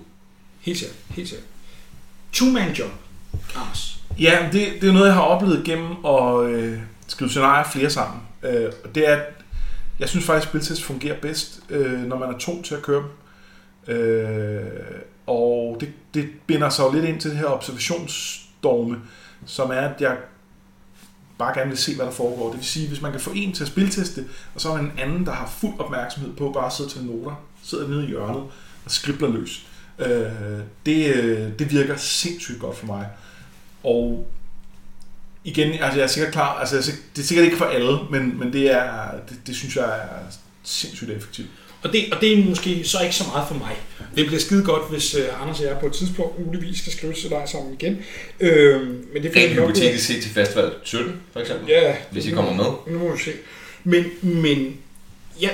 Helt 0.62 0.78
sikkert, 0.78 0.98
helt 1.10 1.30
sikkert. 1.30 1.48
two-man 2.34 2.72
job, 2.74 2.92
Anders. 3.56 4.00
Ja, 4.20 4.50
det, 4.52 4.68
det 4.82 4.90
er 4.90 4.94
noget, 4.94 5.06
jeg 5.06 5.14
har 5.14 5.22
oplevet 5.22 5.64
gennem 5.66 6.06
at 6.06 6.46
øh, 6.46 6.80
skrive 7.08 7.30
scenarier 7.30 7.64
flere 7.72 7.90
sammen. 7.90 8.22
Øh, 8.44 8.72
og 8.84 8.96
det 8.96 9.10
er, 9.10 9.16
at 9.16 9.24
jeg 10.00 10.10
synes 10.10 10.26
faktisk, 10.26 10.48
at 10.48 10.50
spiltest 10.50 10.84
fungerer 10.84 11.20
bedst, 11.22 11.60
øh, 11.70 12.00
når 12.00 12.18
man 12.18 12.34
er 12.34 12.38
to 12.38 12.62
til 12.62 12.76
at 12.76 12.82
køre 12.82 13.04
dem. 13.04 13.96
Øh, 13.96 14.62
og 15.28 15.78
det, 15.80 15.90
det 16.14 16.30
binder 16.48 16.70
sig 16.70 16.84
jo 16.84 16.92
lidt 16.92 17.06
ind 17.06 17.22
til 17.22 17.32
det 17.32 17.40
her 17.40 17.46
observationsstorme, 17.46 18.98
som 19.46 19.70
er, 19.70 19.82
at 19.82 20.02
jeg 20.02 20.18
bare 21.38 21.54
gerne 21.54 21.70
vil 21.70 21.78
se, 21.78 21.96
hvad 21.96 22.06
der 22.06 22.12
foregår. 22.12 22.50
Det 22.50 22.58
vil 22.58 22.66
sige, 22.66 22.88
hvis 22.88 23.02
man 23.02 23.12
kan 23.12 23.22
få 23.22 23.32
en 23.36 23.54
til 23.54 23.64
at 23.64 23.68
spilteste, 23.68 24.26
og 24.56 24.62
så 24.62 24.70
er 24.70 24.78
en 24.78 24.92
anden, 24.98 25.26
der 25.26 25.32
har 25.32 25.54
fuld 25.60 25.80
opmærksomhed 25.80 26.34
på 26.34 26.52
bare 26.52 26.66
at 26.66 26.74
sidde 26.74 26.90
til 26.90 27.04
noter, 27.04 27.44
sidder 27.64 27.88
nede 27.88 28.04
i 28.04 28.08
hjørnet 28.08 28.44
og 28.86 28.92
skribler 28.92 29.30
løs. 29.30 29.66
Øh, 30.00 30.08
det, 30.86 31.16
øh, 31.16 31.60
det 31.60 31.72
virker 31.72 31.96
sindssygt 31.98 32.60
godt 32.60 32.78
for 32.78 32.86
mig. 32.86 33.08
Og 33.84 34.28
igen, 35.44 35.72
altså 35.72 36.00
jeg 36.00 36.04
er 36.04 36.08
sikkert 36.08 36.34
klar, 36.34 36.60
altså 36.60 36.92
det 37.16 37.22
er 37.22 37.26
sikkert 37.26 37.46
ikke 37.46 37.58
for 37.58 37.66
alle, 37.66 37.98
men, 38.12 38.40
men 38.40 38.54
det, 38.54 38.72
er, 38.72 39.12
det, 39.30 39.48
det 39.48 39.56
synes 39.56 39.76
jeg 39.76 39.86
er 39.86 40.20
sindssygt 40.64 41.12
effektivt. 41.12 41.50
Og 41.84 41.94
det, 41.94 42.14
og 42.14 42.22
det 42.22 42.40
er 42.40 42.46
måske 42.46 42.84
så 42.84 43.00
ikke 43.04 43.16
så 43.16 43.24
meget 43.34 43.48
for 43.48 43.56
mig. 43.56 43.76
Det 44.18 44.26
bliver 44.26 44.40
skide 44.40 44.64
godt, 44.64 44.90
hvis 44.90 45.16
uh, 45.16 45.42
Anders 45.42 45.60
og 45.60 45.66
jeg 45.66 45.78
på 45.80 45.86
et 45.88 45.94
tidspunkt 45.94 46.46
muligvis 46.46 46.80
skal 46.80 46.94
skrive 46.94 47.14
til 47.14 47.30
dig 47.30 47.44
sammen 47.46 47.74
igen. 47.74 47.98
Øh, 48.40 48.88
men 49.14 49.24
det 49.24 49.36
Rent 49.36 49.54
hypotetisk 49.54 50.06
set 50.06 50.24
til 50.24 50.32
festival 50.32 50.72
17, 50.84 51.22
for 51.34 51.40
eksempel. 51.40 51.70
Ja, 51.70 51.96
hvis 52.12 52.26
I 52.26 52.32
kommer 52.32 52.54
med. 52.54 52.94
Nu 52.94 53.00
må 53.00 53.16
vi 53.16 53.24
se. 53.24 53.32
Men, 53.84 54.06
men 54.22 54.78
ja, 55.42 55.50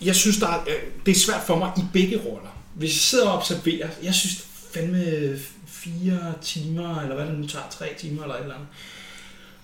jeg 0.00 0.16
synes, 0.16 0.36
der 0.36 0.46
er, 0.46 0.60
det 1.06 1.12
er 1.12 1.18
svært 1.18 1.42
for 1.46 1.56
mig 1.56 1.72
i 1.76 1.80
begge 1.92 2.16
roller. 2.26 2.62
Hvis 2.74 2.90
jeg 2.90 3.00
sidder 3.00 3.26
og 3.28 3.38
observerer, 3.38 3.88
jeg 4.02 4.14
synes 4.14 4.44
fandme 4.74 5.38
fire 5.66 6.34
timer, 6.42 7.00
eller 7.00 7.14
hvad 7.14 7.26
det 7.26 7.38
nu 7.38 7.46
tager, 7.46 7.64
tre 7.70 7.86
timer 7.98 8.22
eller 8.22 8.34
et 8.34 8.42
eller 8.42 8.54
andet, 8.54 8.68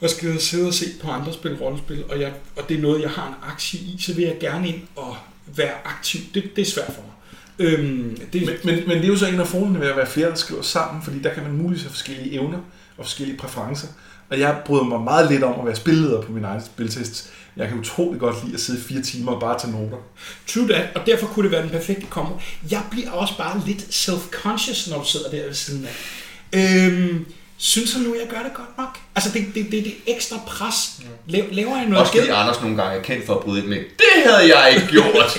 og 0.01 0.11
skal 0.11 0.41
sidde 0.41 0.67
og 0.67 0.75
se 0.75 0.87
på 1.03 1.11
andre 1.11 1.33
spille 1.33 1.59
rollespil, 1.61 2.05
og, 2.09 2.21
jeg, 2.21 2.33
og 2.57 2.69
det 2.69 2.77
er 2.77 2.81
noget, 2.81 3.03
jeg 3.03 3.11
har 3.11 3.29
en 3.29 3.53
aktie 3.53 3.81
i, 3.81 3.97
så 4.01 4.15
vil 4.15 4.25
jeg 4.25 4.37
gerne 4.41 4.69
ind 4.69 4.81
og 4.97 5.17
være 5.47 5.75
aktiv. 5.85 6.21
Det, 6.35 6.57
det 6.57 6.63
er 6.63 6.71
svært 6.71 6.93
for 6.95 7.03
mig. 7.03 7.11
Øhm, 7.59 8.19
det, 8.33 8.47
men, 8.47 8.55
men, 8.65 8.89
men 8.89 8.97
det 8.97 9.05
er 9.05 9.09
jo 9.09 9.17
så 9.17 9.27
en 9.27 9.41
af 9.41 9.47
fordelene 9.47 9.81
ved 9.81 9.89
at 9.89 9.97
være 9.97 10.07
flere, 10.07 10.29
der 10.29 10.35
skriver 10.35 10.63
sammen, 10.63 11.03
fordi 11.03 11.19
der 11.19 11.35
kan 11.35 11.43
man 11.43 11.53
muligvis 11.53 11.83
have 11.83 11.91
forskellige 11.91 12.33
evner 12.33 12.59
og 12.97 13.05
forskellige 13.05 13.39
præferencer. 13.39 13.89
Og 14.31 14.41
jeg 14.41 14.61
bryder 14.65 14.85
mig 14.85 15.01
meget 15.01 15.31
lidt 15.31 15.43
om 15.43 15.61
at 15.61 15.67
være 15.67 15.77
spilleder 15.77 16.23
på 16.23 16.33
min 16.33 16.45
egen 16.45 16.63
spiltest. 16.65 17.31
Jeg 17.57 17.69
kan 17.69 17.79
utrolig 17.79 18.21
godt 18.21 18.45
lide 18.45 18.55
at 18.55 18.61
sidde 18.61 18.81
fire 18.81 19.03
timer 19.03 19.33
og 19.33 19.41
bare 19.41 19.59
tage 19.59 19.73
noter. 19.73 19.97
True 20.47 20.69
that, 20.69 20.97
og 20.97 21.07
derfor 21.07 21.27
kunne 21.27 21.45
det 21.45 21.53
være 21.53 21.63
den 21.63 21.71
perfekte 21.71 22.07
kombo. 22.11 22.41
Jeg 22.71 22.83
bliver 22.91 23.11
også 23.11 23.37
bare 23.39 23.63
lidt 23.67 23.83
self-conscious, 23.83 24.91
når 24.91 24.99
du 24.99 25.07
sidder 25.07 25.31
der 25.31 25.47
ved 25.47 25.55
siden 25.55 25.87
af. 25.87 25.93
Øhm, 26.53 27.27
synes 27.59 27.93
han 27.93 28.03
nu, 28.03 28.15
jeg 28.15 28.29
gør 28.29 28.43
det 28.43 28.55
godt 28.55 28.79
nok? 28.79 28.99
Altså, 29.15 29.31
det, 29.33 29.47
det, 29.55 29.65
det, 29.71 29.85
det 29.85 29.95
ekstra 30.07 30.37
pres. 30.47 30.91
Laver 31.27 31.77
jeg 31.77 31.87
noget 31.87 32.01
Også 32.01 32.13
fordi 32.13 32.29
Anders 32.29 32.61
nogle 32.61 32.77
gange 32.83 32.99
er 32.99 33.03
kendt 33.03 33.27
for 33.27 33.35
at 33.35 33.41
bryde 33.41 33.61
ind 33.61 33.69
med, 33.69 33.77
det 33.77 34.23
havde 34.25 34.57
jeg 34.57 34.75
ikke 34.75 34.87
gjort. 34.87 35.07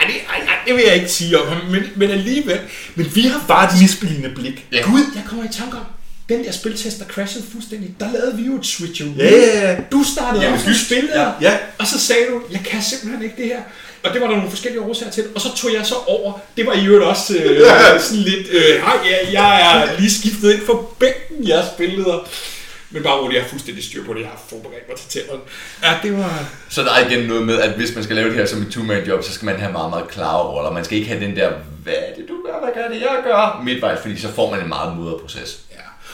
ej, 0.00 0.06
det, 0.06 0.14
ej, 0.28 0.38
ej, 0.48 0.58
det 0.66 0.74
vil 0.74 0.84
jeg 0.86 0.94
ikke 0.94 1.08
sige 1.08 1.40
om 1.40 1.48
ham, 1.48 1.70
men, 1.70 1.82
men 1.96 2.10
alligevel. 2.10 2.60
Men 2.94 3.14
vi 3.14 3.20
har 3.20 3.44
bare 3.48 3.74
et 3.74 3.80
misbilligende 3.80 4.34
blik. 4.34 4.66
Ja. 4.72 4.82
Gud, 4.82 5.00
jeg 5.14 5.22
kommer 5.26 5.44
i 5.44 5.52
tanke 5.52 5.76
om, 5.76 5.84
den 6.28 6.44
der 6.44 6.52
spiltest, 6.52 6.98
der 6.98 7.04
crashede 7.04 7.44
fuldstændig, 7.52 7.94
der 8.00 8.12
lavede 8.12 8.36
vi 8.36 8.42
jo 8.42 8.56
et 8.56 8.66
switch 8.66 9.02
Ja, 9.18 9.30
ja, 9.30 9.70
ja. 9.70 9.76
Du 9.92 10.04
startede 10.14 10.44
ja, 10.44 10.50
med 10.50 10.74
spillet, 10.86 11.10
ja, 11.14 11.30
ja. 11.40 11.58
og 11.78 11.86
så 11.86 12.00
sagde 12.00 12.22
du, 12.30 12.42
jeg 12.50 12.60
kan 12.64 12.82
simpelthen 12.82 13.22
ikke 13.22 13.36
det 13.36 13.46
her. 13.46 13.60
Og 14.04 14.12
det 14.12 14.20
var 14.20 14.26
der 14.26 14.36
nogle 14.36 14.50
forskellige 14.50 14.82
årsager 14.82 15.12
til. 15.12 15.24
Og 15.34 15.40
så 15.40 15.56
tog 15.56 15.72
jeg 15.72 15.86
så 15.86 15.94
over. 16.06 16.32
Det 16.56 16.66
var 16.66 16.72
i 16.72 16.86
øvrigt 16.86 17.04
også 17.04 17.36
øh, 17.36 17.60
sådan 18.06 18.22
lidt, 18.22 18.48
øh, 18.50 18.70
jeg, 19.10 19.28
jeg 19.32 19.82
er 19.82 20.00
lige 20.00 20.10
skiftet 20.10 20.52
ind 20.52 20.66
for 20.66 20.94
bænken, 20.98 21.48
jeg 21.48 21.64
spillede. 21.74 22.20
Men 22.90 23.02
bare 23.02 23.18
roligt, 23.20 23.34
jeg 23.34 23.42
har 23.42 23.48
fuldstændig 23.48 23.84
styr 23.84 24.04
på 24.04 24.14
det. 24.14 24.20
Jeg 24.20 24.28
har 24.28 24.42
forberedt 24.48 24.88
mig 24.88 24.96
til 24.98 25.08
tælleren. 25.08 25.40
Ja, 25.82 25.92
det 26.02 26.18
var... 26.18 26.44
Så 26.68 26.82
der 26.82 26.92
er 26.92 27.08
igen 27.08 27.28
noget 27.28 27.42
med, 27.42 27.60
at 27.60 27.70
hvis 27.70 27.94
man 27.94 28.04
skal 28.04 28.16
lave 28.16 28.28
det 28.28 28.36
her 28.36 28.46
som 28.46 28.62
et 28.62 28.72
two-man 28.72 29.04
job, 29.06 29.24
så 29.24 29.32
skal 29.32 29.46
man 29.46 29.56
have 29.60 29.72
meget, 29.72 29.90
meget 29.90 30.08
klare 30.08 30.42
roller. 30.42 30.70
Man 30.70 30.84
skal 30.84 30.98
ikke 30.98 31.10
have 31.10 31.24
den 31.24 31.36
der, 31.36 31.52
hvad 31.82 31.94
er 31.94 32.14
det 32.16 32.28
du 32.28 32.34
gør, 32.46 32.60
hvad 32.64 32.82
gør 32.82 32.94
det 32.94 33.00
jeg 33.00 33.16
gør, 33.24 33.62
midtvejs, 33.64 34.00
fordi 34.00 34.20
så 34.20 34.32
får 34.32 34.50
man 34.50 34.60
en 34.60 34.68
meget 34.68 34.96
mudret 34.96 35.20
proces. 35.20 35.58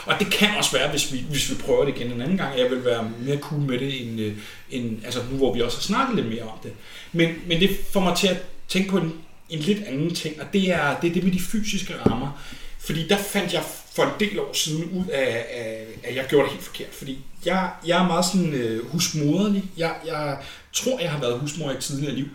Og 0.06 0.14
det 0.18 0.32
kan 0.32 0.48
også 0.58 0.72
være, 0.72 0.90
hvis 0.90 1.12
vi, 1.12 1.24
hvis 1.30 1.50
vi 1.50 1.54
prøver 1.54 1.84
det 1.84 1.96
igen 1.96 2.12
en 2.12 2.22
anden 2.22 2.36
gang, 2.36 2.58
jeg 2.58 2.70
vil 2.70 2.84
være 2.84 3.10
mere 3.20 3.38
cool 3.38 3.60
med 3.60 3.78
det, 3.78 4.02
end, 4.02 4.20
øh, 4.20 4.36
end 4.70 5.04
altså 5.04 5.20
nu 5.30 5.36
hvor 5.36 5.54
vi 5.54 5.60
også 5.60 5.76
har 5.76 5.82
snakket 5.82 6.16
lidt 6.16 6.28
mere 6.28 6.42
om 6.42 6.58
det. 6.62 6.72
Men, 7.12 7.28
men 7.46 7.60
det 7.60 7.70
får 7.92 8.00
mig 8.00 8.16
til 8.16 8.26
at 8.28 8.36
tænke 8.68 8.90
på 8.90 8.96
en, 8.96 9.12
en 9.50 9.58
lidt 9.58 9.84
anden 9.86 10.14
ting, 10.14 10.40
og 10.40 10.46
det 10.52 10.70
er, 10.72 11.00
det 11.00 11.10
er 11.10 11.14
det 11.14 11.24
med 11.24 11.32
de 11.32 11.40
fysiske 11.40 11.94
rammer. 12.06 12.42
Fordi 12.78 13.08
der 13.08 13.16
fandt 13.16 13.52
jeg 13.52 13.62
for 13.94 14.02
en 14.02 14.10
del 14.20 14.40
år 14.40 14.52
siden 14.52 14.84
ud 14.84 15.04
af, 15.12 15.46
af 15.50 15.86
at 16.02 16.16
jeg 16.16 16.26
gjorde 16.28 16.44
det 16.44 16.52
helt 16.52 16.64
forkert. 16.64 16.88
Fordi 16.92 17.18
jeg, 17.44 17.70
jeg 17.86 18.02
er 18.02 18.06
meget 18.06 18.24
sådan 18.24 18.52
øh, 18.52 18.86
husmoderlig. 18.90 19.64
Jeg, 19.76 19.94
jeg 20.06 20.38
tror, 20.72 21.00
jeg 21.00 21.10
har 21.10 21.20
været 21.20 21.38
husmor 21.38 21.70
i 21.70 21.74
et 21.74 21.80
tidligere 21.80 22.14
liv. 22.14 22.26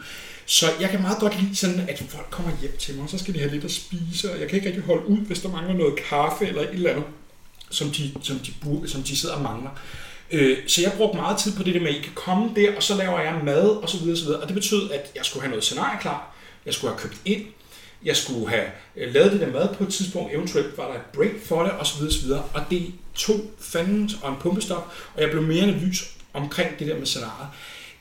Så 0.45 0.65
jeg 0.81 0.89
kan 0.89 1.01
meget 1.01 1.19
godt 1.19 1.41
lide 1.41 1.55
sådan, 1.55 1.89
at 1.89 2.03
folk 2.09 2.27
kommer 2.29 2.51
hjem 2.61 2.77
til 2.79 2.95
mig, 2.95 3.03
og 3.03 3.09
så 3.09 3.17
skal 3.17 3.33
de 3.33 3.39
have 3.39 3.51
lidt 3.51 3.65
at 3.65 3.71
spise, 3.71 4.31
og 4.33 4.39
jeg 4.39 4.47
kan 4.47 4.55
ikke 4.55 4.67
rigtig 4.67 4.83
holde 4.83 5.07
ud, 5.07 5.17
hvis 5.17 5.39
der 5.41 5.49
mangler 5.49 5.73
noget 5.73 5.95
kaffe 6.09 6.47
eller 6.47 6.61
et 6.61 6.69
eller 6.69 6.89
andet 6.89 7.05
som 7.75 7.89
de, 7.89 8.11
som 8.21 8.39
de, 8.39 8.53
burde, 8.63 8.89
som 8.89 9.03
de 9.03 9.17
sidder 9.17 9.35
og 9.35 9.41
mangler. 9.41 9.69
Øh, 10.31 10.57
så 10.67 10.81
jeg 10.81 10.93
brugte 10.97 11.17
meget 11.17 11.37
tid 11.37 11.55
på 11.55 11.63
det 11.63 11.73
der 11.73 11.79
med, 11.79 11.89
at 11.89 11.95
I 11.95 12.01
kan 12.01 12.13
komme 12.15 12.51
der, 12.55 12.75
og 12.75 12.83
så 12.83 12.95
laver 12.95 13.19
jeg 13.19 13.41
mad, 13.43 13.67
og 13.67 13.89
så 13.89 13.97
videre, 13.97 14.17
så 14.17 14.25
videre. 14.25 14.41
Og 14.41 14.47
det 14.47 14.55
betød, 14.55 14.91
at 14.91 15.11
jeg 15.15 15.25
skulle 15.25 15.41
have 15.41 15.49
noget 15.49 15.63
scenarie 15.63 15.99
klar, 16.01 16.35
jeg 16.65 16.73
skulle 16.73 16.93
have 16.93 17.01
købt 17.01 17.17
ind, 17.25 17.41
jeg 18.05 18.17
skulle 18.17 18.49
have 18.49 18.65
øh, 18.95 19.13
lavet 19.13 19.31
det 19.31 19.41
der 19.41 19.51
mad 19.51 19.75
på 19.75 19.83
et 19.83 19.93
tidspunkt, 19.93 20.33
eventuelt 20.33 20.77
var 20.77 20.87
der 20.87 20.95
et 20.95 21.05
break 21.13 21.31
for 21.45 21.63
det, 21.63 21.71
og 21.71 21.87
så 21.87 21.97
videre, 21.97 22.13
så 22.13 22.21
videre. 22.21 22.43
Og 22.53 22.61
det 22.69 22.93
tog 23.15 23.41
fanden 23.59 24.11
og 24.21 24.31
en 24.31 24.37
pumpestop, 24.39 24.93
og 25.15 25.21
jeg 25.21 25.29
blev 25.31 25.43
mere 25.43 25.67
nervøs 25.67 26.11
omkring 26.33 26.79
det 26.79 26.87
der 26.87 26.97
med 26.97 27.05
scenariet. 27.05 27.47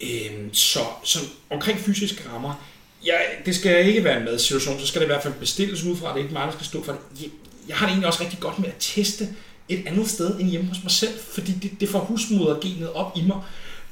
Øh, 0.01 0.49
så, 0.53 0.81
så 1.05 1.19
omkring 1.51 1.79
fysiske 1.79 2.29
rammer, 2.33 2.65
ja, 3.07 3.17
det 3.47 3.55
skal 3.55 3.87
ikke 3.87 4.05
være 4.05 4.19
en 4.19 4.25
madsituation, 4.25 4.81
så 4.81 4.87
skal 4.87 5.01
det 5.01 5.07
i 5.07 5.13
hvert 5.13 5.23
fald 5.23 5.35
bestilles 5.35 5.83
ud 5.83 5.97
fra, 5.97 6.09
at 6.09 6.15
det 6.15 6.21
er 6.21 6.25
ikke 6.25 6.35
mig, 6.35 6.47
der 6.47 6.53
skal 6.53 6.67
stå 6.67 6.85
for 6.85 6.93
det. 6.93 7.23
Jeg, 7.23 7.31
jeg 7.69 7.77
har 7.77 7.87
det 7.87 7.91
egentlig 7.91 8.07
også 8.07 8.23
rigtig 8.23 8.41
godt 8.41 8.59
med 8.59 8.69
at 8.69 8.75
teste 8.79 9.29
et 9.69 9.83
andet 9.87 10.11
sted 10.11 10.41
end 10.41 10.49
hjemme 10.49 10.69
hos 10.69 10.83
mig 10.83 10.91
selv, 10.91 11.19
fordi 11.33 11.53
det, 11.53 11.81
det 11.81 11.89
får 11.89 11.99
husmodergenet 11.99 12.93
op 12.93 13.13
i 13.17 13.23
mig. 13.27 13.41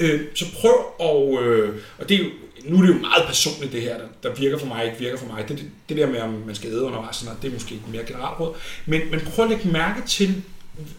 Øh, 0.00 0.20
så 0.35 0.44
prøv 0.61 0.74
at, 1.00 1.44
øh, 1.44 1.74
og 1.98 2.08
det 2.08 2.14
er 2.14 2.18
jo, 2.18 2.30
nu 2.64 2.76
er 2.76 2.82
det 2.82 2.88
jo 2.88 2.98
meget 2.98 3.24
personligt 3.26 3.72
det 3.72 3.82
her, 3.82 3.98
der, 3.98 4.06
der 4.22 4.35
virker 4.35 4.58
for 4.58 4.66
mig, 4.66 4.85
ikke 4.85 4.98
virker 4.98 5.18
for 5.18 5.26
mig. 5.26 5.48
Det, 5.48 5.58
det, 5.58 5.70
det 5.88 5.96
der 5.96 6.06
med, 6.06 6.20
om 6.20 6.42
man 6.46 6.54
skal 6.54 6.70
æde 6.70 6.82
undervejs, 6.82 7.16
sådan 7.16 7.37
det 7.42 7.48
er 7.48 7.52
måske 7.52 7.74
et 7.74 7.88
mere 7.88 8.04
generelt 8.04 8.40
råd. 8.40 8.54
Men, 8.87 9.00
men 9.11 9.20
prøv 9.20 9.44
at 9.44 9.50
lægge 9.50 9.68
mærke 9.68 10.06
til, 10.06 10.42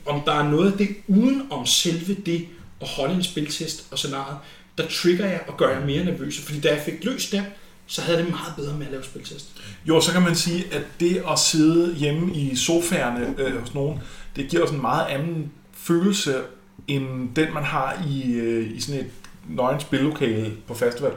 om 0.06 0.22
der 0.26 0.34
er 0.34 0.50
noget 0.50 0.72
af 0.72 0.78
det 0.78 0.90
uden 1.08 1.48
om 1.50 1.66
selve 1.66 2.14
det 2.26 2.48
at 2.82 2.88
holde 2.88 3.14
en 3.14 3.24
spiltest 3.24 3.88
og 3.92 3.98
scenariet, 3.98 4.38
der 4.78 4.88
trigger 4.88 5.26
jeg 5.26 5.42
og 5.48 5.58
gør 5.58 5.70
jer 5.70 5.86
mere 5.86 6.06
nervøse. 6.06 6.42
Fordi 6.42 6.60
da 6.60 6.70
jeg 6.70 6.82
fik 6.86 7.04
løst 7.04 7.32
det, 7.32 7.46
så 7.88 8.02
havde 8.02 8.18
det 8.18 8.30
meget 8.30 8.54
bedre 8.56 8.78
med 8.78 8.86
at 8.86 8.92
lave 8.92 9.04
spiltest. 9.04 9.46
Jo, 9.86 10.02
så 10.02 10.12
kan 10.12 10.22
man 10.22 10.36
sige, 10.36 10.66
at 10.72 10.82
det 11.00 11.24
at 11.32 11.40
sidde 11.40 11.96
hjemme 11.96 12.36
i 12.36 12.56
sofaerne 12.56 13.36
øh, 13.38 13.60
hos 13.60 13.74
nogen, 13.74 14.00
det 14.36 14.50
giver 14.50 14.62
også 14.62 14.76
en 14.76 14.82
meget 14.82 15.08
anden 15.08 15.52
følelse, 15.74 16.42
end 16.88 17.36
den 17.36 17.54
man 17.54 17.64
har 17.64 18.04
i, 18.08 18.34
øh, 18.34 18.78
i 18.78 18.82
sådan 18.82 19.02
et 19.02 19.12
nøgen 19.50 19.80
spillokale 19.80 20.54
på 20.68 20.74
festival. 20.74 21.12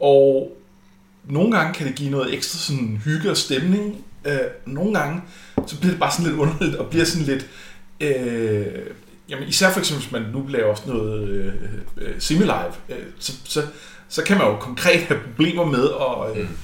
Og 0.00 0.56
nogle 1.24 1.56
gange 1.56 1.74
kan 1.74 1.86
det 1.86 1.94
give 1.94 2.10
noget 2.10 2.34
ekstra 2.34 2.58
sådan 2.58 3.00
hygge 3.04 3.30
og 3.30 3.36
stemning. 3.36 4.04
Øh, 4.24 4.38
nogle 4.66 4.98
gange, 4.98 5.22
så 5.66 5.80
bliver 5.80 5.92
det 5.92 6.00
bare 6.00 6.12
sådan 6.12 6.26
lidt 6.26 6.38
underligt, 6.38 6.76
og 6.76 6.90
bliver 6.90 7.04
sådan 7.04 7.26
lidt... 7.26 7.46
Øh, 8.00 8.66
jamen 9.28 9.48
især 9.48 9.72
for 9.72 9.80
eksempel, 9.80 10.02
hvis 10.02 10.12
man 10.12 10.22
nu 10.32 10.46
laver 10.48 10.70
også 10.70 10.82
noget 10.86 11.28
øh, 11.28 11.52
øh, 11.96 12.14
semi-live, 12.18 12.74
øh, 12.88 12.96
så, 13.18 13.32
så, 13.44 13.62
så 14.08 14.24
kan 14.24 14.38
man 14.38 14.46
jo 14.46 14.56
konkret 14.56 15.00
have 15.00 15.20
problemer 15.20 15.64
med 15.64 15.84
at... 15.84 16.36
Øh, 16.36 16.48
mm 16.48 16.56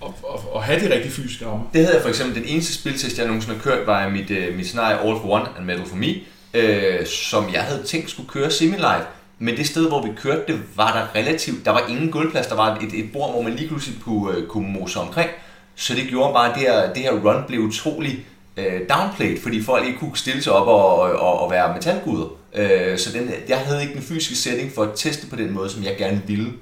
og, 0.00 0.14
og, 0.22 0.54
og 0.54 0.62
have 0.62 0.80
de 0.80 0.94
rigtig 0.94 1.12
fysiske 1.12 1.46
rammer. 1.46 1.64
Det 1.72 1.80
havde 1.80 1.94
jeg 1.94 2.02
for 2.02 2.08
eksempel, 2.08 2.36
den 2.36 2.44
eneste 2.44 2.74
spiltest, 2.74 3.18
jeg 3.18 3.26
nogensinde 3.26 3.56
har 3.56 3.62
kørt, 3.62 3.86
var 3.86 4.08
mit, 4.08 4.30
uh, 4.30 4.56
mit 4.56 4.66
scenarie 4.66 4.98
All 4.98 5.18
for 5.20 5.30
One 5.30 5.46
and 5.56 5.64
Metal 5.64 5.86
for 5.86 5.96
Me, 5.96 6.14
uh, 6.58 7.06
som 7.06 7.52
jeg 7.52 7.62
havde 7.62 7.82
tænkt 7.82 8.10
skulle 8.10 8.28
køre 8.28 8.50
semi-live. 8.50 9.04
Men 9.38 9.56
det 9.56 9.66
sted, 9.66 9.88
hvor 9.88 10.02
vi 10.02 10.10
kørte 10.16 10.42
det, 10.52 10.60
var 10.76 10.92
der 10.92 11.20
relativt, 11.20 11.64
der 11.64 11.70
var 11.70 11.86
ingen 11.88 12.10
gulvplads, 12.10 12.46
der 12.46 12.54
var 12.54 12.76
et, 12.76 12.94
et 12.94 13.12
bord, 13.12 13.32
hvor 13.32 13.42
man 13.42 13.52
lige 13.52 13.68
pludselig 13.68 14.00
kunne, 14.02 14.38
uh, 14.38 14.46
kunne 14.46 14.72
mose 14.72 15.00
omkring. 15.00 15.30
Så 15.74 15.94
det 15.94 16.08
gjorde 16.08 16.32
bare, 16.32 16.48
at 16.48 16.54
det 16.54 16.62
her, 16.62 16.92
det 16.92 17.02
her 17.02 17.12
run 17.12 17.44
blev 17.46 17.60
utrolig 17.60 18.26
uh, 18.56 18.64
downplayed, 18.64 19.40
fordi 19.42 19.62
folk 19.62 19.86
ikke 19.86 19.98
kunne 19.98 20.16
stille 20.16 20.42
sig 20.42 20.52
op 20.52 20.66
og, 20.66 20.98
og, 21.00 21.40
og 21.40 21.50
være 21.50 21.74
metalguder. 21.74 22.26
Uh, 22.52 22.98
så 22.98 23.12
den, 23.12 23.30
jeg 23.48 23.58
havde 23.58 23.82
ikke 23.82 23.94
den 23.94 24.02
fysiske 24.02 24.34
setting 24.34 24.72
for 24.74 24.82
at 24.82 24.90
teste 24.96 25.26
på 25.26 25.36
den 25.36 25.50
måde, 25.52 25.70
som 25.70 25.84
jeg 25.84 25.96
gerne 25.98 26.22
ville. 26.26 26.52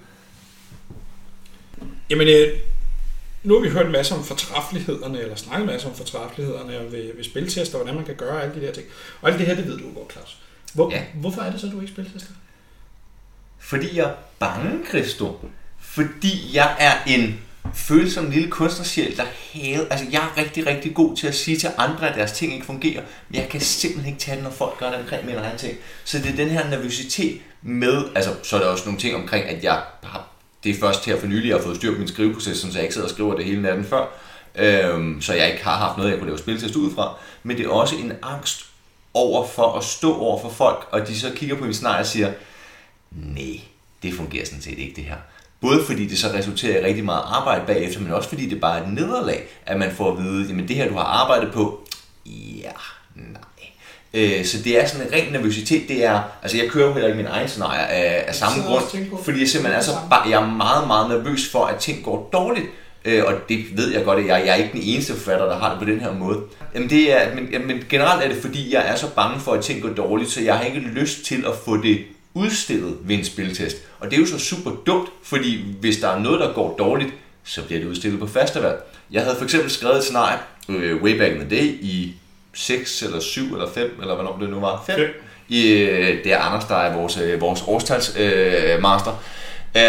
Jamen, 2.11 2.29
øh, 2.29 2.49
nu 3.49 3.55
har 3.55 3.61
vi 3.61 3.69
hørt 3.69 3.87
en 3.87 3.93
masse 3.93 4.15
om 4.15 4.25
fortræffelighederne, 4.25 5.21
eller 5.21 5.37
snakket 5.37 5.61
en 5.61 5.67
masse 5.67 5.89
om 5.89 5.95
fortræffelighederne 5.95 6.93
ved, 6.93 7.17
ved 7.17 7.25
spiltester, 7.25 7.79
hvordan 7.79 7.95
man 7.95 8.05
kan 8.05 8.15
gøre 8.15 8.43
alle 8.43 8.55
de 8.55 8.67
der 8.67 8.73
ting. 8.73 8.87
Og 9.21 9.31
alt 9.31 9.39
det 9.39 9.47
her, 9.47 9.55
det 9.55 9.67
ved 9.67 9.79
du 9.79 9.93
godt, 9.95 10.13
Claus. 10.13 10.37
Hvor, 10.75 10.91
ja. 10.91 11.03
Hvorfor 11.15 11.43
er 11.43 11.51
det 11.51 11.61
så, 11.61 11.67
du 11.67 11.81
ikke 11.81 11.93
spiltester? 11.93 12.31
Fordi 13.59 13.97
jeg 13.97 14.05
er 14.05 14.15
bange, 14.39 14.87
Christo. 14.89 15.41
Fordi 15.81 16.51
jeg 16.53 16.77
er 16.79 16.93
en 17.07 17.41
føles 17.75 18.13
som 18.13 18.27
en 18.27 18.33
lille 18.33 18.51
kunstnersjæl, 18.51 19.17
der 19.17 19.25
hæver... 19.53 19.85
Altså, 19.91 20.07
jeg 20.13 20.23
er 20.23 20.43
rigtig, 20.43 20.67
rigtig 20.67 20.95
god 20.95 21.17
til 21.17 21.27
at 21.27 21.35
sige 21.35 21.57
til 21.57 21.71
andre, 21.79 22.11
at 22.11 22.17
deres 22.17 22.33
ting 22.33 22.53
ikke 22.53 22.67
fungerer, 22.67 23.03
men 23.29 23.41
jeg 23.41 23.49
kan 23.49 23.61
simpelthen 23.61 24.13
ikke 24.13 24.21
tage 24.21 24.37
det, 24.37 24.45
når 24.45 24.51
folk 24.51 24.79
gør 24.79 24.91
det 24.91 25.01
omkring 25.01 25.27
min 25.27 25.35
egen 25.35 25.59
ting. 25.59 25.79
Så 26.05 26.19
det 26.19 26.31
er 26.33 26.37
den 26.37 26.49
her 26.49 26.71
nervøsitet 26.71 27.41
med... 27.63 28.05
Altså, 28.15 28.35
så 28.43 28.57
er 28.57 28.61
der 28.61 28.69
også 28.69 28.85
nogle 28.85 29.01
ting 29.01 29.17
omkring, 29.17 29.45
at 29.45 29.65
jeg 29.65 29.83
har... 30.03 30.29
Det 30.65 30.71
er 30.71 30.81
først 30.81 31.07
her 31.07 31.21
for 31.21 31.27
nylig, 31.27 31.49
jeg 31.49 31.57
har 31.57 31.65
fået 31.65 31.77
styr 31.77 31.93
på 31.93 31.99
min 31.99 32.09
skriveproces, 32.09 32.59
så 32.59 32.69
jeg 32.75 32.83
ikke 32.83 32.95
sidder 32.95 33.09
og 33.09 33.15
skriver 33.15 33.37
det 33.37 33.45
hele 33.45 33.63
natten 33.63 33.85
før. 33.85 34.07
Øhm, 34.55 35.21
så 35.21 35.35
jeg 35.35 35.51
ikke 35.53 35.65
har 35.65 35.77
haft 35.77 35.97
noget, 35.97 36.11
jeg 36.11 36.19
kunne 36.19 36.29
lave 36.29 36.39
spiltest 36.39 36.77
ud 36.77 36.95
fra. 36.95 37.15
Men 37.43 37.57
det 37.57 37.67
er 37.67 37.71
også 37.71 37.97
en 37.97 38.13
angst 38.23 38.67
over 39.15 39.47
for 39.47 39.73
at 39.73 39.85
stå 39.85 40.17
over 40.17 40.41
for 40.41 40.49
folk, 40.49 40.89
og 40.91 41.09
de 41.09 41.21
så 41.21 41.33
kigger 41.37 41.57
på 41.57 41.65
min 41.65 41.75
scenarie 41.75 42.01
og 42.01 42.07
siger, 42.07 42.33
nej, 43.11 43.61
det 44.03 44.15
fungerer 44.15 44.47
sådan 44.47 44.63
set 44.63 44.79
ikke 44.79 44.97
det 44.97 45.05
her. 45.05 45.17
Både 45.61 45.85
fordi 45.87 46.07
det 46.07 46.19
så 46.19 46.29
resulterer 46.35 46.81
i 46.81 46.85
rigtig 46.85 47.05
meget 47.05 47.23
arbejde 47.27 47.67
bagefter, 47.67 48.01
men 48.01 48.13
også 48.13 48.29
fordi 48.29 48.49
det 48.49 48.61
bare 48.61 48.79
er 48.79 48.83
et 48.83 48.93
nederlag, 48.93 49.49
at 49.67 49.79
man 49.79 49.93
får 49.93 50.13
at 50.13 50.25
vide, 50.25 50.49
jamen 50.49 50.69
det 50.69 50.77
her 50.77 50.89
du 50.89 50.95
har 50.95 51.05
arbejdet 51.05 51.53
på, 51.53 51.89
ja. 52.27 52.71
Øh, 54.15 54.45
så 54.45 54.63
det 54.65 54.83
er 54.83 54.87
sådan 54.87 55.07
en 55.07 55.13
ren 55.13 55.33
nervøsitet, 55.33 55.89
det 55.89 56.05
er, 56.05 56.21
altså 56.43 56.57
jeg 56.57 56.71
kører 56.71 56.87
jo 56.87 56.93
heller 56.93 57.09
ikke 57.09 57.17
min 57.17 57.27
egen 57.27 57.49
scenarie 57.49 57.87
af, 57.87 58.25
af 58.29 58.35
samme 58.35 58.63
grund, 58.63 58.85
fordi 59.25 59.41
jeg 59.41 59.49
simpelthen 59.49 59.79
er 59.79 59.85
så, 59.85 59.93
bare, 60.11 60.29
jeg 60.29 60.43
er 60.43 60.47
meget, 60.47 60.87
meget 60.87 61.09
nervøs 61.09 61.49
for, 61.53 61.65
at 61.65 61.77
ting 61.77 62.05
går 62.05 62.29
dårligt. 62.33 62.67
Øh, 63.05 63.25
og 63.27 63.35
det 63.49 63.65
ved 63.77 63.93
jeg 63.93 64.05
godt, 64.05 64.19
at 64.19 64.27
jeg, 64.27 64.43
jeg 64.47 64.53
er 64.53 64.55
ikke 64.55 64.73
den 64.73 64.83
eneste 64.83 65.13
forfatter, 65.13 65.47
der 65.47 65.59
har 65.59 65.71
det 65.71 65.79
på 65.79 65.85
den 65.85 66.01
her 66.01 66.13
måde. 66.13 66.41
Jamen 66.75 66.91
det 66.91 67.13
er, 67.13 67.35
men, 67.35 67.67
men 67.67 67.85
generelt 67.89 68.25
er 68.25 68.29
det, 68.29 68.43
fordi 68.43 68.75
jeg 68.75 68.89
er 68.89 68.97
så 68.97 69.07
bange 69.15 69.41
for, 69.41 69.53
at 69.53 69.65
ting 69.65 69.83
går 69.83 69.89
dårligt, 69.89 70.31
så 70.31 70.41
jeg 70.41 70.55
har 70.55 70.65
ikke 70.65 70.79
lyst 70.79 71.25
til 71.25 71.45
at 71.47 71.53
få 71.65 71.77
det 71.77 71.99
udstillet 72.35 72.97
ved 73.05 73.19
en 73.19 73.25
spiltest. 73.25 73.77
Og 74.01 74.11
det 74.11 74.17
er 74.17 74.21
jo 74.21 74.27
så 74.27 74.39
super 74.39 74.71
dumt, 74.87 75.09
fordi 75.23 75.65
hvis 75.81 75.97
der 75.97 76.09
er 76.09 76.19
noget, 76.19 76.41
der 76.41 76.53
går 76.53 76.77
dårligt, 76.79 77.11
så 77.45 77.63
bliver 77.63 77.81
det 77.81 77.89
udstillet 77.89 78.21
på 78.21 78.27
festival. 78.27 78.75
Jeg 79.11 79.23
havde 79.23 79.37
for 79.37 79.45
eksempel 79.45 79.71
skrevet 79.71 79.97
et 79.97 80.05
scenarie 80.05 80.39
øh, 80.69 81.03
way 81.03 81.19
back 81.19 81.33
in 81.33 81.41
the 81.41 81.57
day 81.57 81.65
i 81.65 82.15
6 82.59 83.03
eller 83.03 83.21
7 83.21 83.53
eller 83.53 83.69
5, 83.75 83.99
eller 84.01 84.15
hvornår 84.15 84.39
det 84.41 84.51
nu 84.51 84.61
var, 84.61 84.83
5. 84.87 84.97
Fem. 84.97 85.09
I, 85.49 85.73
øh, 85.73 86.25
det 86.25 86.33
er 86.33 86.39
Anders, 86.39 86.65
der 86.65 86.77
er 86.77 86.97
vores, 86.97 87.19
øh, 87.19 87.41
vores 87.41 87.63
årstalsmaster. 87.67 88.75
Øh, 88.75 88.83
master. 88.83 89.23
Øh, 89.77 89.83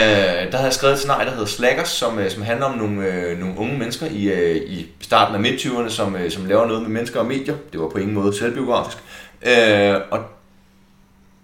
der 0.51 0.51
havde 0.51 0.63
jeg 0.63 0.73
skrevet 0.73 0.93
et 0.93 0.99
scenarie, 0.99 1.25
der 1.25 1.31
hedder 1.31 1.45
Slackers, 1.45 1.89
som, 1.89 2.19
øh, 2.19 2.31
som 2.31 2.43
handler 2.43 2.65
om 2.65 2.77
nogle, 2.77 3.05
øh, 3.05 3.39
nogle 3.39 3.57
unge 3.57 3.77
mennesker 3.77 4.05
i, 4.05 4.23
øh, 4.23 4.55
i 4.55 4.87
starten 5.01 5.35
af 5.35 5.41
midt-20'erne, 5.41 5.89
som, 5.89 6.15
øh, 6.15 6.31
som 6.31 6.45
laver 6.45 6.67
noget 6.67 6.81
med 6.81 6.89
mennesker 6.89 7.19
og 7.19 7.25
medier. 7.25 7.55
Det 7.71 7.79
var 7.79 7.89
på 7.89 7.97
ingen 7.97 8.13
måde 8.13 8.37
selvbiografisk. 8.37 8.97
Øh, 9.41 9.95
og 10.11 10.19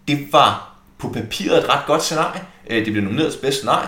det 0.07 0.27
var 0.31 0.75
på 0.97 1.09
papiret 1.09 1.57
et 1.57 1.69
ret 1.69 1.85
godt 1.87 2.03
scenarie. 2.03 2.41
Øh, 2.69 2.85
Det 2.85 2.93
blev 2.93 3.03
nomineret 3.03 3.33
til 3.33 3.39
bedste 3.39 3.57
scenarie. 3.59 3.87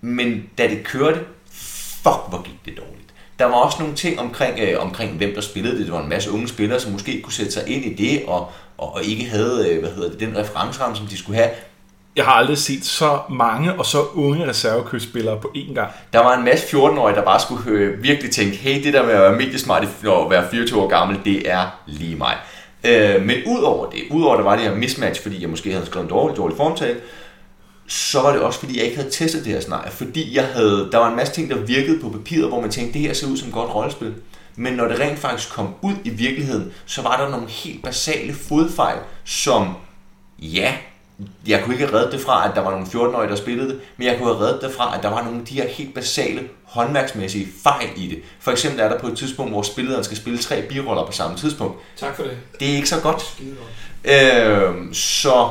Men 0.00 0.50
da 0.58 0.68
det 0.68 0.84
kørte, 0.84 1.20
fuck 2.02 2.20
hvor 2.28 2.42
gik 2.42 2.60
det 2.64 2.76
dårligt. 2.76 3.05
Der 3.38 3.44
var 3.44 3.54
også 3.54 3.76
nogle 3.80 3.94
ting 3.94 4.20
omkring, 4.20 4.58
øh, 4.58 4.82
omkring 4.82 5.16
hvem 5.16 5.34
der 5.34 5.40
spillede 5.40 5.78
det. 5.78 5.86
Det 5.86 5.92
var 5.92 6.02
en 6.02 6.08
masse 6.08 6.30
unge 6.30 6.48
spillere, 6.48 6.80
som 6.80 6.92
måske 6.92 7.20
kunne 7.22 7.32
sætte 7.32 7.52
sig 7.52 7.68
ind 7.68 7.84
i 7.84 7.94
det, 7.94 8.22
og, 8.26 8.50
og, 8.78 8.94
og 8.94 9.04
ikke 9.04 9.24
havde 9.24 9.68
øh, 9.70 9.80
hvad 9.80 9.90
hedder 9.90 10.10
det, 10.10 10.20
den 10.20 10.36
referenceramme, 10.36 10.96
som 10.96 11.06
de 11.06 11.18
skulle 11.18 11.36
have. 11.36 11.50
Jeg 12.16 12.24
har 12.24 12.32
aldrig 12.32 12.58
set 12.58 12.84
så 12.84 13.18
mange 13.30 13.72
og 13.72 13.86
så 13.86 13.98
unge 14.14 14.48
reservekøbsspillere 14.48 15.40
på 15.40 15.52
én 15.56 15.74
gang. 15.74 15.90
Der 16.12 16.18
var 16.18 16.36
en 16.36 16.44
masse 16.44 16.76
14-årige, 16.76 17.16
der 17.16 17.24
bare 17.24 17.40
skulle 17.40 17.70
øh, 17.70 18.02
virkelig 18.02 18.30
tænke, 18.30 18.56
hey, 18.56 18.84
det 18.84 18.92
der 18.92 19.02
med 19.02 19.12
at 19.12 19.20
være 19.20 19.36
mediesmart 19.36 19.88
og 20.06 20.30
være 20.30 20.50
24 20.50 20.82
år 20.82 20.88
gammel, 20.88 21.20
det 21.24 21.50
er 21.50 21.80
lige 21.86 22.16
mig. 22.16 22.36
Øh, 22.84 23.22
men 23.22 23.36
udover 23.46 23.90
det, 23.90 24.02
udover 24.10 24.34
at 24.34 24.38
der 24.38 24.44
var 24.44 24.56
det 24.56 24.64
her 24.64 24.74
mismatch, 24.74 25.22
fordi 25.22 25.42
jeg 25.42 25.50
måske 25.50 25.72
havde 25.72 25.86
skrevet 25.86 26.04
en 26.04 26.10
dårlig, 26.10 26.36
dårlig 26.36 26.56
formtale, 26.56 26.96
så 27.88 28.20
var 28.20 28.32
det 28.32 28.40
også, 28.40 28.58
fordi 28.58 28.76
jeg 28.76 28.84
ikke 28.84 28.96
havde 28.96 29.10
testet 29.10 29.44
det 29.44 29.52
her 29.52 29.60
scenarie. 29.60 29.90
Fordi 29.90 30.36
jeg 30.36 30.44
havde, 30.44 30.88
der 30.92 30.98
var 30.98 31.10
en 31.10 31.16
masse 31.16 31.34
ting, 31.34 31.50
der 31.50 31.56
virkede 31.56 32.00
på 32.00 32.10
papiret, 32.10 32.48
hvor 32.48 32.60
man 32.60 32.70
tænkte, 32.70 32.92
det 32.92 33.00
her 33.00 33.14
ser 33.14 33.26
ud 33.26 33.36
som 33.36 33.48
et 33.48 33.54
godt 33.54 33.74
rollespil. 33.74 34.14
Men 34.56 34.72
når 34.72 34.88
det 34.88 35.00
rent 35.00 35.18
faktisk 35.18 35.52
kom 35.52 35.74
ud 35.82 35.94
i 36.04 36.10
virkeligheden, 36.10 36.72
så 36.86 37.02
var 37.02 37.16
der 37.16 37.28
nogle 37.28 37.48
helt 37.48 37.82
basale 37.82 38.34
fodfejl, 38.34 38.98
som, 39.24 39.74
ja, 40.38 40.74
jeg 41.46 41.62
kunne 41.62 41.74
ikke 41.74 41.86
have 41.86 41.98
reddet 41.98 42.12
det 42.12 42.20
fra, 42.20 42.48
at 42.48 42.54
der 42.54 42.60
var 42.60 42.70
nogle 42.70 42.86
14-årige, 42.86 43.30
der 43.30 43.36
spillede 43.36 43.68
det, 43.68 43.80
men 43.96 44.06
jeg 44.06 44.18
kunne 44.18 44.34
have 44.34 44.46
reddet 44.46 44.62
det 44.62 44.72
fra, 44.76 44.96
at 44.96 45.02
der 45.02 45.08
var 45.08 45.24
nogle 45.24 45.40
af 45.40 45.46
de 45.46 45.54
her 45.54 45.68
helt 45.68 45.94
basale 45.94 46.48
håndværksmæssige 46.64 47.48
fejl 47.62 47.88
i 47.96 48.06
det. 48.06 48.18
For 48.40 48.50
eksempel 48.50 48.80
er 48.80 48.88
der 48.88 48.98
på 48.98 49.06
et 49.06 49.18
tidspunkt, 49.18 49.52
hvor 49.52 49.62
spillederen 49.62 50.04
skal 50.04 50.16
spille 50.16 50.38
tre 50.38 50.62
biroller 50.62 51.06
på 51.06 51.12
samme 51.12 51.36
tidspunkt. 51.36 51.78
Tak 51.96 52.16
for 52.16 52.22
det. 52.22 52.38
Det 52.60 52.70
er 52.70 52.76
ikke 52.76 52.88
så 52.88 53.00
godt. 53.00 53.22
Øh, 54.04 54.94
så 54.94 55.50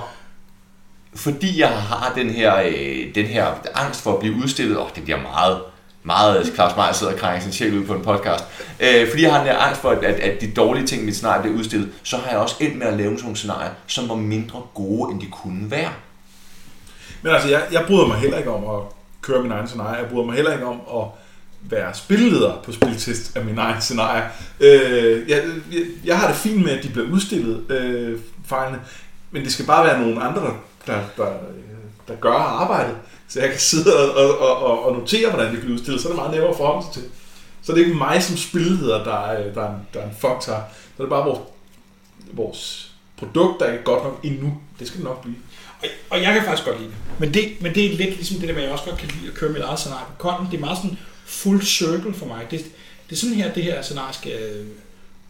fordi 1.16 1.60
jeg 1.60 1.70
har 1.70 2.14
den 2.16 2.30
her, 2.30 2.56
øh, 2.56 3.16
den 3.16 3.26
her 3.26 3.48
angst 3.76 4.02
for 4.02 4.14
at 4.14 4.20
blive 4.20 4.36
udstillet, 4.36 4.78
og 4.78 4.92
det 4.96 5.04
bliver 5.04 5.22
meget, 5.22 5.60
meget 6.04 6.40
øh, 6.40 6.56
Claus 6.56 6.76
Meier 6.76 6.92
sidder 6.92 7.14
og 7.14 7.20
krænger 7.20 7.42
sin 7.42 7.52
sjæl 7.52 7.78
ud 7.78 7.86
på 7.86 7.94
en 7.94 8.04
podcast, 8.04 8.44
øh, 8.80 9.10
fordi 9.10 9.24
jeg 9.24 9.32
har 9.32 9.38
den 9.38 9.48
her 9.48 9.58
angst 9.58 9.82
for, 9.82 9.90
at, 9.90 10.04
at, 10.04 10.16
at 10.16 10.42
de 10.42 10.52
dårlige 10.52 10.88
ting 10.88 11.02
i 11.02 11.06
mit 11.06 11.16
scenarie 11.16 11.42
bliver 11.42 11.58
udstillet, 11.58 11.90
så 12.04 12.18
har 12.18 12.30
jeg 12.30 12.40
også 12.40 12.56
endt 12.60 12.78
med 12.78 12.88
at 12.88 12.98
lave 12.98 13.12
sådan 13.12 13.24
nogle 13.24 13.38
scenarier, 13.38 13.72
som 13.88 14.10
var 14.10 14.16
mindre 14.16 14.62
gode, 14.74 15.12
end 15.12 15.22
de 15.22 15.28
kunne 15.28 15.72
være. 15.72 15.92
Men 17.22 17.34
altså, 17.34 17.50
jeg, 17.50 17.64
jeg 17.72 17.84
bryder 17.88 18.08
mig 18.08 18.18
heller 18.18 18.38
ikke 18.38 18.52
om 18.52 18.76
at 18.76 18.82
køre 19.22 19.42
min 19.42 19.52
egen 19.52 19.68
scenarie. 19.68 20.02
Jeg 20.02 20.10
bryder 20.10 20.26
mig 20.26 20.36
heller 20.36 20.54
ikke 20.54 20.66
om 20.66 21.02
at 21.02 21.08
være 21.70 21.94
spilleder 21.94 22.62
på 22.64 22.72
spiltest 22.72 23.38
af 23.38 23.46
min 23.46 23.58
egen 23.58 23.82
scenarie. 23.82 24.24
Øh, 24.60 25.30
jeg, 25.30 25.44
jeg, 25.72 25.82
jeg 26.06 26.20
har 26.20 26.28
det 26.28 26.36
fint 26.36 26.64
med, 26.64 26.72
at 26.72 26.84
de 26.84 26.90
bliver 26.90 27.08
udstillet, 27.08 27.72
øh, 27.72 28.20
fejlene, 28.46 28.80
men 29.32 29.44
det 29.44 29.52
skal 29.52 29.66
bare 29.66 29.86
være 29.86 30.02
nogle 30.02 30.24
andre, 30.24 30.42
der, 30.42 30.52
der, 30.88 31.02
der, 31.18 31.32
der 32.08 32.16
gør 32.16 32.34
arbejdet. 32.34 32.98
Så 33.28 33.40
jeg 33.40 33.50
kan 33.50 33.60
sidde 33.60 34.16
og, 34.16 34.38
og, 34.40 34.58
og, 34.58 34.86
og 34.86 34.94
notere, 34.98 35.30
hvordan 35.30 35.52
det 35.52 35.60
bliver 35.60 35.74
udstillet, 35.74 36.02
så 36.02 36.08
er 36.08 36.12
det 36.12 36.16
meget 36.18 36.32
nemmere 36.32 36.50
at 36.50 36.58
forholde 36.58 36.86
sig 36.86 36.94
til. 36.94 37.12
Så 37.62 37.72
det 37.72 37.82
er 37.82 37.86
ikke 37.86 37.98
mig 37.98 38.24
som 38.24 38.38
spilleder, 38.38 39.04
der 39.04 39.20
er, 39.26 39.54
der 39.54 39.64
er, 39.64 39.76
en, 39.76 39.88
der 39.94 40.00
er 40.00 40.10
en 40.10 40.16
fuck 40.20 40.42
Så 40.42 40.54
er 40.54 40.64
det 40.98 41.10
bare 41.10 41.26
vores, 41.26 41.40
vores 42.34 42.92
produkt, 43.18 43.60
der 43.60 43.66
ikke 43.66 43.80
er 43.80 43.84
godt 43.84 44.04
nok 44.04 44.20
endnu. 44.24 44.58
Det 44.80 44.88
skal 44.88 44.98
det 44.98 45.06
nok 45.06 45.22
blive. 45.22 45.36
Og, 45.82 45.88
og 46.10 46.22
jeg 46.22 46.34
kan 46.34 46.44
faktisk 46.44 46.68
godt 46.68 46.80
lide 46.80 46.90
det. 46.90 46.98
Men 47.20 47.34
det, 47.34 47.62
men 47.62 47.76
det 47.76 47.86
er 47.86 47.98
lidt 47.98 48.16
ligesom 48.16 48.38
det 48.40 48.48
der 48.48 48.54
med, 48.54 48.62
at 48.62 48.68
jeg 48.68 48.74
også 48.74 48.86
godt 48.86 48.98
kan 48.98 49.10
lide 49.10 49.28
at 49.28 49.34
køre 49.34 49.52
mit 49.52 49.62
eget 49.62 49.80
scenarie 49.80 50.06
på 50.06 50.14
konten. 50.18 50.48
Det 50.52 50.58
er 50.58 50.62
meget 50.62 50.78
sådan 50.78 50.98
full 51.26 51.66
circle 51.66 52.14
for 52.14 52.26
mig. 52.26 52.48
Det, 52.52 52.66
det 53.10 53.16
er 53.16 53.20
sådan 53.20 53.36
her, 53.36 53.54
det 53.54 53.64
her 53.64 53.82
scenarie 53.82 54.14
skal 54.14 54.32
øh, 54.32 54.66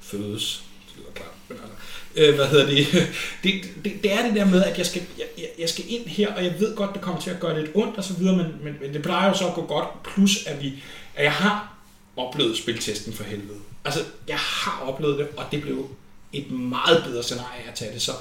fødes. 0.01 0.63
Det 0.87 0.97
lyder 0.97 1.11
klart. 1.15 1.31
Men 1.49 1.57
altså, 1.57 1.77
øh, 2.15 2.35
hvad 2.35 2.47
hedder 2.47 2.65
det? 2.65 2.87
Det, 3.43 3.53
det? 3.83 3.93
det 4.03 4.13
er 4.13 4.25
det 4.25 4.35
der 4.35 4.45
med, 4.45 4.63
at 4.63 4.77
jeg 4.77 4.85
skal, 4.85 5.01
jeg, 5.17 5.25
jeg- 5.59 5.69
skal 5.69 5.85
ind 5.87 6.05
her, 6.07 6.33
og 6.35 6.43
jeg 6.43 6.55
ved 6.59 6.75
godt, 6.75 6.93
det 6.93 7.01
kommer 7.01 7.21
til 7.21 7.29
at 7.29 7.39
gøre 7.39 7.59
lidt 7.61 7.71
ondt 7.75 7.97
og 7.97 8.03
så 8.03 8.13
videre, 8.13 8.35
men, 8.37 8.45
men, 8.63 8.75
men 8.81 8.93
det 8.93 9.01
plejer 9.01 9.27
jo 9.29 9.37
så 9.37 9.47
at 9.47 9.53
gå 9.53 9.65
godt. 9.65 9.87
Plus, 10.03 10.45
at, 10.45 10.63
vi, 10.63 10.73
at 11.15 11.23
jeg 11.23 11.31
har 11.33 11.75
oplevet 12.17 12.57
spiltesten 12.57 13.13
for 13.13 13.23
helvede. 13.23 13.57
Altså, 13.85 13.99
jeg 14.27 14.37
har 14.37 14.83
oplevet 14.87 15.17
det, 15.19 15.27
og 15.37 15.45
det 15.51 15.61
blev 15.61 15.89
et 16.33 16.51
meget 16.51 17.03
bedre 17.03 17.23
scenarie 17.23 17.61
at 17.67 17.75
tage 17.75 17.93
det. 17.93 18.01
Så, 18.01 18.11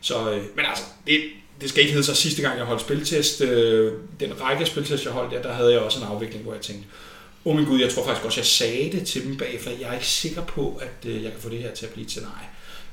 så 0.00 0.30
øh, 0.30 0.42
men 0.56 0.64
altså, 0.68 0.84
det, 1.06 1.20
det 1.60 1.68
skal 1.68 1.80
ikke 1.80 1.92
hedde 1.92 2.06
så 2.06 2.14
sidste 2.14 2.42
gang, 2.42 2.58
jeg 2.58 2.64
holdt 2.66 2.80
spiltest. 2.80 3.40
Øh, 3.40 3.92
den 4.20 4.40
række 4.40 4.66
spiltest, 4.66 5.04
jeg 5.04 5.12
holdt 5.12 5.32
der, 5.32 5.42
der 5.42 5.52
havde 5.52 5.72
jeg 5.72 5.80
også 5.80 5.98
en 6.00 6.04
afvikling, 6.06 6.42
hvor 6.44 6.52
jeg 6.52 6.62
tænkte, 6.62 6.84
oh 7.44 7.56
min 7.56 7.64
gud, 7.64 7.80
jeg 7.80 7.90
tror 7.92 8.04
faktisk 8.06 8.24
også, 8.26 8.40
jeg 8.40 8.46
sagde 8.46 8.92
det 8.92 9.06
til 9.06 9.24
dem 9.24 9.36
bagefter. 9.36 9.70
Jeg 9.80 9.88
er 9.88 9.94
ikke 9.94 10.06
sikker 10.06 10.42
på, 10.42 10.80
at 10.82 11.08
øh, 11.10 11.22
jeg 11.22 11.32
kan 11.32 11.40
få 11.40 11.48
det 11.48 11.58
her 11.58 11.74
til 11.74 11.86
at 11.86 11.92
blive 11.92 12.04
et 12.04 12.10
scenarie. 12.10 12.46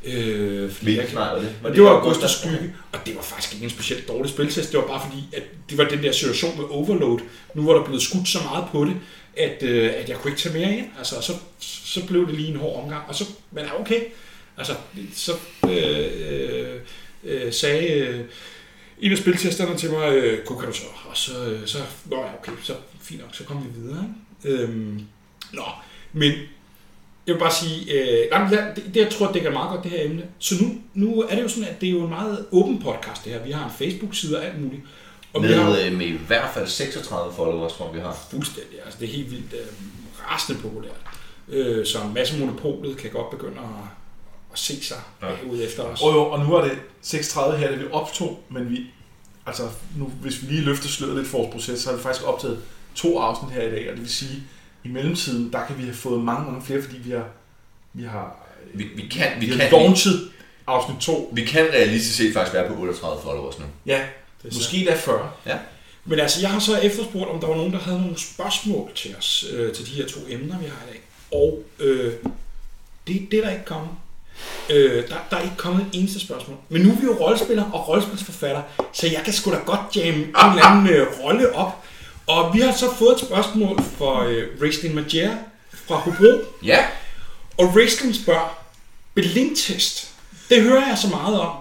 Øh, 0.06 0.72
fordi 0.72 0.97
jeg, 0.97 1.08
var 1.14 1.36
det? 1.36 1.43
Var 1.62 1.70
og 1.70 1.70
det 1.70 1.76
det 1.76 1.84
var 1.84 1.89
August, 1.89 2.22
Augustus 2.24 2.41
der- 2.41 2.50
Skygge, 2.58 2.74
og 2.91 3.00
det 3.06 3.16
var 3.16 3.22
faktisk 3.22 3.54
ikke 3.54 3.64
en 3.64 3.70
specielt 3.70 4.08
dårlig 4.08 4.32
spiltest. 4.32 4.72
Det 4.72 4.80
var 4.80 4.88
bare 4.88 5.02
fordi, 5.10 5.24
at 5.34 5.43
det 5.70 5.78
var 5.78 5.84
den 5.84 6.04
der 6.04 6.12
situation 6.12 6.58
med 6.58 6.66
overload. 6.70 7.20
Nu 7.56 7.66
var 7.66 7.74
der 7.74 7.84
blevet 7.84 8.02
skudt 8.02 8.28
så 8.28 8.39
meget 8.52 8.66
på 8.72 8.86
det, 8.86 8.95
at, 9.38 9.64
øh, 9.64 9.91
at 9.95 10.10
jeg 10.10 10.18
kunne 10.18 10.32
ikke 10.32 10.41
tage 10.41 10.58
mere 10.60 10.78
ind. 10.78 10.86
Altså, 10.97 11.16
og 11.16 11.24
så, 11.24 11.34
så 11.60 12.06
blev 12.08 12.28
det 12.28 12.36
lige 12.36 12.47
en 12.47 12.56
hård 12.56 12.84
omgang. 12.84 13.04
Og 13.08 13.16
så, 13.16 13.26
men 13.52 13.66
ja, 13.66 13.82
okay. 13.82 14.02
Altså, 14.58 14.74
så 15.16 15.32
øh, 15.70 16.10
øh, 16.30 16.76
øh, 17.24 17.54
sagde 17.54 17.88
øh, 17.93 18.20
en 19.00 19.12
af 19.12 19.18
spiltesterne 19.18 19.78
til 19.78 19.91
mig, 19.91 20.14
øh, 20.16 20.45
"Gud, 20.45 20.58
kan 20.58 20.68
du 20.68 20.74
så? 20.76 20.84
Og 21.10 21.18
så, 21.18 21.45
øh, 21.45 21.60
så, 21.68 21.78
nå 22.06 22.16
ja, 22.18 22.34
okay, 22.39 22.52
så 22.64 22.74
fint 23.02 23.22
nok, 23.22 23.30
så 23.36 23.43
kom 23.43 23.58
vi 23.64 23.82
videre. 23.82 24.06
Ikke? 24.45 24.58
Øhm, 24.64 25.02
nå, 25.54 25.64
men 26.14 26.34
jeg 27.30 27.36
vil 27.36 27.40
bare 27.40 27.54
sige, 27.54 27.92
øh, 27.94 28.30
nej, 28.32 28.50
lad- 28.52 28.76
det, 28.76 28.84
det, 28.94 29.00
jeg 29.00 29.10
tror, 29.10 29.32
det 29.32 29.46
er 29.46 29.52
meget 29.52 29.70
godt, 29.70 29.84
det 29.84 29.92
her 29.92 30.06
emne. 30.06 30.24
Så 30.40 30.56
nu, 30.64 30.70
nu 30.94 31.22
er 31.22 31.36
det 31.36 31.44
jo 31.44 31.48
sådan, 31.48 31.70
at 31.70 31.82
det 31.82 31.88
er 31.90 31.94
jo 31.94 32.04
en 32.04 32.10
meget 32.10 32.46
åben 32.52 32.82
podcast, 32.82 33.24
det 33.26 33.34
her. 33.34 33.44
Vi 33.44 33.52
har 33.52 33.66
en 33.66 33.72
Facebook-side 33.78 34.38
og 34.38 34.46
alt 34.46 34.62
muligt. 34.62 34.82
Og 35.34 35.44
vi 35.44 35.48
har 35.48 35.64
Med, 35.70 35.86
øh, 35.86 35.98
med 35.98 36.06
i 36.06 36.20
hvert 36.28 36.50
fald 36.54 36.68
36 36.68 37.34
followers, 37.36 37.74
tror 37.74 37.92
vi 37.92 38.00
har. 38.00 38.18
fuldstændig, 38.32 38.76
altså 38.86 39.00
det 39.00 39.10
er 39.10 39.14
helt 39.14 39.32
vildt 39.32 39.54
øh, 39.54 39.60
rasende 40.32 40.62
populært. 40.62 41.00
Øh, 41.50 41.86
så 41.86 41.98
en 42.02 42.14
masse 42.14 42.40
monopolet 42.40 42.98
kan 42.98 43.10
godt 43.12 43.30
begynde 43.30 43.58
at, 43.58 43.86
at 44.54 44.60
se 44.60 44.84
sig 44.84 44.98
Ja. 45.22 45.28
ud 45.50 45.62
efter 45.64 45.84
os. 45.84 46.02
Og, 46.02 46.14
jo, 46.14 46.22
og 46.22 46.40
nu 46.46 46.54
er 46.54 46.62
det 46.64 46.72
6.30 47.06 47.56
her, 47.56 47.72
det 47.72 47.80
vi 47.80 47.86
optog, 47.92 48.40
men 48.50 48.70
vi, 48.70 48.78
altså 49.46 49.64
nu, 49.98 50.06
hvis 50.22 50.42
vi 50.42 50.48
lige 50.48 50.62
løfter 50.66 50.88
sløret 50.88 51.16
lidt 51.16 51.28
for 51.28 51.38
vores 51.38 51.52
proces, 51.52 51.80
så 51.80 51.90
har 51.90 51.98
vi 51.98 52.04
faktisk 52.04 52.28
optaget 52.28 52.60
to 52.96 53.20
afsnit 53.20 53.52
her 53.52 53.62
i 53.68 53.72
dag, 53.72 53.88
og 53.90 53.94
det 53.96 54.02
vil 54.02 54.14
sige, 54.14 54.44
i 54.84 54.88
mellemtiden, 54.88 55.54
der 55.54 55.66
kan 55.66 55.78
vi 55.78 55.84
have 55.84 55.96
fået 55.96 56.24
mange, 56.24 56.46
mange 56.46 56.66
flere, 56.66 56.82
fordi 56.82 56.98
vi 56.98 57.12
har, 57.12 57.28
vi 57.94 58.04
har, 58.04 58.46
Vi, 58.74 58.84
vi 58.84 59.08
kan, 59.12 59.28
vi 59.40 59.46
vi 59.46 59.52
kan, 59.52 59.60
har 59.62 59.70
launchet 59.70 60.32
afsnit 60.68 60.98
2. 61.00 61.32
vi 61.34 61.46
kan 61.46 61.66
realistisk 61.66 62.18
set 62.18 62.34
faktisk 62.34 62.54
være 62.54 62.68
på 62.68 62.82
38 62.82 63.22
followers 63.24 63.60
nu. 63.60 63.66
Ja, 63.86 64.02
Det 64.44 64.52
er 64.52 64.56
måske 64.56 64.86
da 64.90 64.96
40. 64.96 65.32
Ja. 65.46 65.58
Men 66.06 66.20
altså, 66.20 66.42
jeg 66.42 66.50
har 66.50 66.60
så 66.60 66.78
efterspurgt, 66.78 67.30
om 67.30 67.40
der 67.40 67.48
var 67.48 67.56
nogen, 67.56 67.74
der 67.74 67.80
havde 67.80 68.02
nogle 68.02 68.20
spørgsmål 68.20 68.90
til 68.96 69.16
os, 69.18 69.46
øh, 69.54 69.74
til 69.74 69.86
de 69.86 69.92
her 69.92 70.06
to 70.08 70.20
emner, 70.30 70.60
vi 70.60 70.66
har 70.66 70.88
i 70.88 70.92
dag. 70.92 71.02
Og 71.32 71.64
øh, 71.80 72.14
det, 73.08 73.28
det 73.32 73.40
er 73.40 73.44
der 73.44 73.52
ikke 73.52 73.66
kommet. 73.66 73.90
Øh, 74.70 75.08
der, 75.10 75.16
der 75.30 75.38
er 75.38 75.42
ikke 75.42 75.58
kommet 75.58 75.82
et 75.82 76.00
eneste 76.00 76.20
spørgsmål. 76.20 76.58
Men 76.70 76.82
nu 76.82 76.92
er 76.92 76.96
vi 76.96 77.06
jo 77.06 77.18
rollespillere 77.20 77.70
og 77.74 77.88
rollespilsforfatter, 77.88 78.62
så 78.94 79.08
jeg 79.08 79.22
kan 79.26 79.34
sgu 79.34 79.52
da 79.52 79.58
godt 79.66 79.96
jamme 79.96 80.20
en 80.24 80.28
eller 80.50 80.66
anden 80.66 80.88
øh, 80.94 81.08
rolle 81.24 81.56
op. 81.56 81.84
Og 82.30 82.54
vi 82.54 82.60
har 82.60 82.72
så 82.72 82.96
fået 82.96 83.14
et 83.14 83.20
spørgsmål 83.20 83.82
fra 83.98 84.26
øh, 84.26 84.62
Raistlin 84.62 84.96
Magia 84.96 85.38
fra 85.74 85.96
Hobro. 85.96 86.44
Ja, 86.64 86.86
Og 87.58 87.76
Raistlin 87.76 88.14
spørger, 88.14 88.58
blindtest, 89.14 90.14
det 90.50 90.62
hører 90.64 90.88
jeg 90.88 90.98
så 90.98 91.08
meget 91.08 91.40
om. 91.40 91.56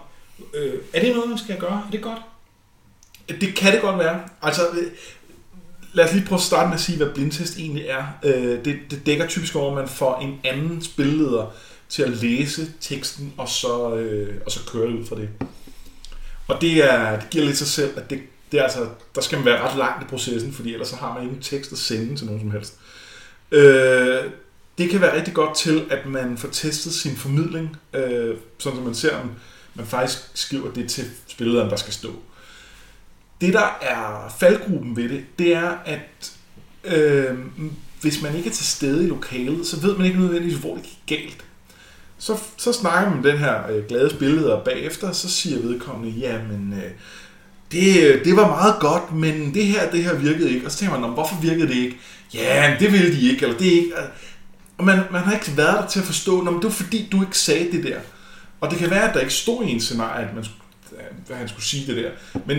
Øh, 0.54 0.74
er 0.92 1.00
det 1.00 1.14
noget, 1.14 1.30
man 1.30 1.38
skal 1.38 1.58
gøre? 1.58 1.82
Er 1.86 1.90
det 1.90 2.02
godt? 2.02 2.18
Det 3.40 3.54
kan 3.54 3.72
det 3.72 3.80
godt 3.80 3.98
være. 3.98 4.20
Altså, 4.42 4.68
øh, 4.68 4.86
lad 5.92 6.04
os 6.04 6.12
lige 6.12 6.26
prøve 6.26 6.36
at 6.38 6.42
starte 6.42 6.68
med 6.68 6.74
at 6.74 6.80
sige, 6.80 6.96
hvad 6.96 7.06
blindtest 7.14 7.56
egentlig 7.58 7.86
er. 7.86 8.04
Øh, 8.22 8.64
Det, 8.64 8.78
det 8.90 9.06
dækker 9.06 9.26
typisk 9.26 9.56
over, 9.56 9.68
at 9.70 9.74
man 9.78 9.88
får 9.88 10.20
en 10.20 10.40
anden 10.44 10.82
spilleder 10.84 11.46
til 11.88 12.02
at 12.02 12.10
læse 12.10 12.72
teksten, 12.80 13.32
og 13.36 13.48
så, 13.48 13.94
øh, 13.94 14.34
og 14.46 14.52
så 14.52 14.60
køre 14.72 14.86
det 14.86 14.98
ud 15.00 15.06
fra 15.06 15.16
det. 15.16 15.28
Og 16.48 16.60
det, 16.60 16.92
er, 16.92 17.20
det 17.20 17.30
giver 17.30 17.44
lidt 17.44 17.58
sig 17.58 17.66
selv, 17.66 17.98
at 17.98 18.10
det, 18.10 18.20
det 18.52 18.60
er 18.60 18.64
altså, 18.64 18.88
der 19.14 19.20
skal 19.20 19.38
man 19.38 19.44
være 19.44 19.68
ret 19.68 19.78
langt 19.78 20.04
i 20.04 20.06
processen, 20.06 20.52
fordi 20.52 20.72
ellers 20.72 20.88
så 20.88 20.96
har 20.96 21.14
man 21.14 21.22
ingen 21.22 21.42
tekst 21.42 21.72
at 21.72 21.78
sende 21.78 22.16
til 22.16 22.26
nogen 22.26 22.40
som 22.40 22.50
helst. 22.50 22.74
Øh, 23.50 24.24
det 24.78 24.90
kan 24.90 25.00
være 25.00 25.16
rigtig 25.16 25.34
godt 25.34 25.56
til, 25.56 25.84
at 25.90 26.06
man 26.06 26.38
får 26.38 26.48
testet 26.48 26.94
sin 26.94 27.16
formidling, 27.16 27.76
øh, 27.94 28.36
sådan 28.58 28.76
som 28.76 28.84
man 28.84 28.94
ser, 28.94 29.16
om 29.16 29.30
man 29.74 29.86
faktisk 29.86 30.18
skriver 30.34 30.72
det 30.72 30.90
til 30.90 31.04
spillederen, 31.26 31.70
der 31.70 31.76
skal 31.76 31.92
stå. 31.92 32.12
Det, 33.40 33.54
der 33.54 33.78
er 33.80 34.34
faldgruppen 34.40 34.96
ved 34.96 35.08
det, 35.08 35.24
det 35.38 35.54
er, 35.54 35.70
at 35.84 36.32
øh, 36.84 37.38
hvis 38.00 38.22
man 38.22 38.36
ikke 38.36 38.48
er 38.48 38.54
til 38.54 38.66
stede 38.66 39.04
i 39.04 39.08
lokalet, 39.08 39.66
så 39.66 39.80
ved 39.80 39.96
man 39.96 40.06
ikke 40.06 40.20
nødvendigvis, 40.20 40.58
hvor 40.58 40.74
det 40.74 40.84
gik 40.84 41.18
galt. 41.18 41.44
Så, 42.18 42.38
så 42.56 42.72
snakker 42.72 43.10
man 43.10 43.22
med 43.22 43.32
den 43.32 43.38
her 43.38 43.70
øh, 43.70 43.84
glade 43.84 44.10
spilleder 44.10 44.64
bagefter, 44.64 45.12
så 45.12 45.30
siger 45.30 45.62
vedkommende, 45.62 46.18
jamen, 46.18 46.72
øh, 46.72 46.90
det, 47.72 48.20
det 48.24 48.36
var 48.36 48.48
meget 48.48 48.74
godt, 48.80 49.14
men 49.14 49.54
det 49.54 49.64
her, 49.66 49.90
det 49.90 50.04
her 50.04 50.14
virkede 50.14 50.50
ikke. 50.54 50.66
Og 50.66 50.72
så 50.72 50.78
tænker 50.78 50.98
man, 50.98 51.08
"Nå, 51.08 51.14
hvorfor 51.14 51.36
virkede 51.42 51.68
det 51.68 51.74
ikke? 51.74 51.98
Ja, 52.34 52.70
men 52.70 52.80
det 52.80 52.92
ville 52.92 53.12
de 53.16 53.30
ikke, 53.30 53.42
eller 53.42 53.58
det 53.58 53.66
er 53.68 53.72
ikke. 53.72 53.88
Øh. 53.96 54.04
Og 54.78 54.84
man, 54.84 55.00
man 55.10 55.22
har 55.22 55.32
ikke 55.32 55.56
været 55.56 55.78
der 55.82 55.86
til 55.86 56.00
at 56.00 56.06
forstå, 56.06 56.44
men 56.44 56.54
det 56.54 56.64
var 56.64 56.70
fordi, 56.70 57.08
du 57.12 57.22
ikke 57.22 57.38
sagde 57.38 57.72
det 57.72 57.84
der. 57.84 57.98
Og 58.60 58.70
det 58.70 58.78
kan 58.78 58.90
være, 58.90 59.08
at 59.08 59.14
der 59.14 59.20
ikke 59.20 59.32
stod 59.32 59.64
i 59.64 59.70
en 59.70 59.80
scenarie, 59.80 60.28
at 60.28 60.34
man, 60.34 60.44
at 61.30 61.36
han 61.36 61.48
skulle 61.48 61.64
sige 61.64 61.86
det 61.86 61.96
der. 62.04 62.10
Men, 62.46 62.58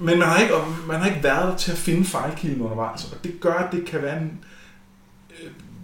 men 0.00 0.18
man, 0.18 0.28
har 0.28 0.38
ikke, 0.38 0.54
man 0.88 1.00
har 1.00 1.06
ikke 1.08 1.22
været 1.22 1.48
der 1.52 1.56
til 1.56 1.72
at 1.72 1.78
finde 1.78 2.04
fejlkilden 2.04 2.60
undervejs. 2.60 3.04
Og 3.04 3.24
det 3.24 3.40
gør, 3.40 3.54
at 3.54 3.72
det 3.72 3.84
kan 3.86 4.02
være 4.02 4.18
en... 4.22 4.30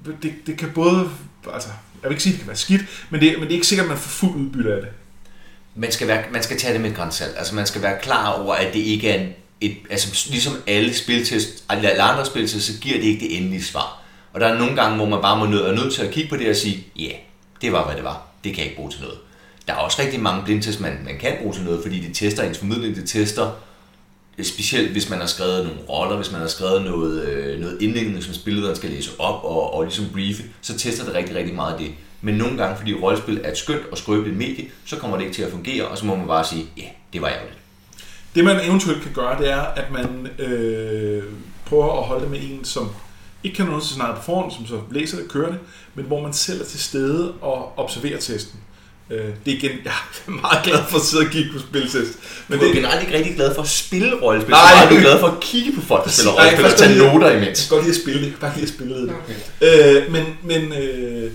Øh, 0.07 0.15
det, 0.23 0.33
det 0.47 0.57
kan 0.59 0.71
både... 0.75 1.11
Altså, 1.55 1.69
jeg 2.03 2.09
vil 2.09 2.15
ikke 2.15 2.23
sige, 2.23 2.33
at 2.33 2.35
det 2.35 2.41
kan 2.41 2.49
være 2.49 2.57
skidt, 2.57 3.07
men 3.11 3.21
det, 3.21 3.33
men 3.33 3.43
det 3.43 3.49
er 3.51 3.55
ikke 3.55 3.67
sikkert, 3.67 3.85
at 3.85 3.89
man 3.89 3.99
får 3.99 4.09
fuld 4.09 4.37
udbytte 4.41 4.75
af 4.75 4.81
det 4.81 4.91
man 5.79 5.93
skal, 5.93 6.09
være, 6.09 6.25
man 6.33 6.43
skal 6.43 6.59
tage 6.59 6.73
det 6.73 6.81
med 6.81 6.95
grænsalt. 6.95 7.35
Altså 7.39 7.55
man 7.55 7.67
skal 7.67 7.83
være 7.83 7.99
klar 8.03 8.33
over, 8.33 8.55
at 8.55 8.75
det 8.75 8.81
ikke 8.81 9.11
er 9.11 9.21
en, 9.21 9.29
et, 9.61 9.77
altså 9.91 10.29
ligesom 10.31 10.53
alle 10.67 10.95
spiltest, 10.95 11.65
alle 11.69 12.03
andre 12.03 12.27
spiltest, 12.27 12.67
så 12.67 12.81
giver 12.81 12.97
det 12.97 13.05
ikke 13.05 13.21
det 13.21 13.37
endelige 13.37 13.65
svar. 13.65 14.03
Og 14.33 14.41
der 14.41 14.47
er 14.47 14.59
nogle 14.59 14.77
gange, 14.77 14.97
hvor 14.97 15.07
man 15.07 15.21
bare 15.23 15.39
må 15.39 15.47
nød, 15.47 15.61
er 15.61 15.73
nødt 15.73 15.95
til 15.95 16.03
at 16.03 16.11
kigge 16.11 16.31
på 16.31 16.37
det 16.37 16.51
og 16.51 16.57
sige, 16.57 16.87
ja, 16.99 17.03
yeah, 17.03 17.15
det 17.63 17.73
var, 17.73 17.87
hvad 17.87 17.97
det 17.97 18.05
var. 18.05 18.27
Det 18.45 18.53
kan 18.53 18.59
jeg 18.59 18.65
ikke 18.67 18.77
bruge 18.77 18.91
til 18.91 19.01
noget. 19.01 19.19
Der 19.67 19.75
er 19.75 19.79
også 19.79 20.03
rigtig 20.03 20.21
mange 20.21 20.45
blindtest, 20.45 20.81
man, 20.81 20.99
man 21.05 21.19
kan 21.19 21.37
bruge 21.41 21.55
til 21.55 21.63
noget, 21.63 21.83
fordi 21.83 22.01
det 22.01 22.17
tester 22.17 22.43
ens 22.43 22.59
formidling, 22.59 22.97
det 22.97 23.09
tester 23.09 23.51
øh, 24.39 24.45
specielt 24.45 24.91
hvis 24.91 25.11
man 25.11 25.19
har 25.19 25.27
skrevet 25.27 25.67
nogle 25.67 25.81
roller, 25.89 26.17
hvis 26.17 26.33
man 26.33 26.41
har 26.41 26.49
skrevet 26.49 26.83
noget, 26.83 27.25
øh, 27.25 27.61
noget 27.61 27.83
indlægning, 27.83 28.23
som 28.23 28.35
spillederen 28.35 28.77
skal 28.77 28.91
læse 28.91 29.11
op 29.19 29.45
og, 29.45 29.75
og 29.75 29.83
ligesom 29.83 30.07
briefe, 30.13 30.43
så 30.61 30.79
tester 30.79 31.05
det 31.05 31.15
rigtig, 31.15 31.37
rigtig 31.37 31.55
meget 31.55 31.73
af 31.73 31.79
det. 31.79 31.91
Men 32.21 32.35
nogle 32.35 32.57
gange, 32.57 32.77
fordi 32.77 32.95
rollespil 32.95 33.41
er 33.45 33.51
et 33.51 33.59
skønt 33.59 33.87
og 33.93 33.99
skrøbeligt 33.99 34.37
medie, 34.37 34.65
så 34.85 34.97
kommer 34.97 35.17
det 35.17 35.25
ikke 35.25 35.37
til 35.37 35.43
at 35.43 35.51
fungere, 35.51 35.85
og 35.85 35.99
så 35.99 36.07
må 36.07 36.17
man 36.17 36.27
bare 36.27 36.45
sige, 36.45 36.67
ja, 36.77 36.83
yeah, 36.83 36.93
det 37.13 37.23
var 37.23 37.29
ærgerligt. 37.29 37.59
Det 38.35 38.45
man 38.45 38.65
eventuelt 38.65 39.03
kan 39.03 39.13
gøre, 39.13 39.39
det 39.39 39.51
er, 39.51 39.61
at 39.61 39.91
man 39.93 40.29
øh, 40.39 41.23
prøver 41.67 41.99
at 41.99 42.05
holde 42.05 42.23
det 42.23 42.31
med 42.31 42.39
en, 42.43 42.65
som 42.65 42.91
ikke 43.45 43.57
kan 43.57 43.67
noget 43.67 43.83
til 43.83 43.91
scenariet 43.91 44.17
på 44.17 44.23
forhånd, 44.23 44.53
som 44.53 44.67
så 44.67 44.81
læser 44.91 45.17
det, 45.17 45.29
kører 45.29 45.51
det, 45.51 45.59
men 45.95 46.05
hvor 46.05 46.23
man 46.23 46.33
selv 46.33 46.61
er 46.61 46.65
til 46.65 46.81
stede 46.81 47.33
og 47.33 47.79
observerer 47.79 48.19
testen. 48.19 48.61
Øh, 49.11 49.25
det 49.45 49.53
er 49.53 49.57
igen, 49.57 49.71
jeg 49.85 49.93
er 50.27 50.31
meget 50.43 50.65
glad 50.65 50.79
for 50.89 50.99
at 50.99 51.05
sidde 51.05 51.25
og 51.25 51.31
kigge 51.31 51.53
på 51.53 51.59
spiltest. 51.59 52.19
Men 52.49 52.59
du 52.59 52.65
er 52.65 52.69
det, 52.69 52.77
generelt 52.77 53.03
ikke 53.03 53.17
rigtig 53.19 53.35
glad 53.35 53.55
for 53.55 53.63
at 53.63 53.69
spille 53.69 54.23
rollespil, 54.23 54.51
Nej. 54.51 54.61
så 54.61 54.75
meget 54.77 54.91
er 54.91 54.95
du 54.95 55.01
glad 55.01 55.21
for 55.21 55.27
at 55.27 55.41
kigge 55.41 55.73
på 55.73 55.81
folk, 55.81 56.05
der 56.05 56.11
spiller 56.11 56.33
Nej, 56.33 56.45
rollespil 56.45 56.65
og 56.65 56.71
faktisk 56.71 56.89
tage 56.89 57.13
noter 57.13 57.29
jeg 57.29 57.43
imens. 57.43 57.61
kan 57.61 57.77
godt 57.77 57.85
lide 57.87 57.97
at 57.97 58.03
spille 58.03 58.19
det, 58.21 58.27
jeg 58.27 58.33
kan 58.33 58.41
bare 58.41 58.55
lide 58.55 58.67
at 58.67 58.75
spille 58.75 58.95
det. 59.03 59.15
Okay. 59.23 59.97
Øh, 59.97 60.13
men, 60.13 60.25
men, 60.43 60.73
øh, 60.73 61.33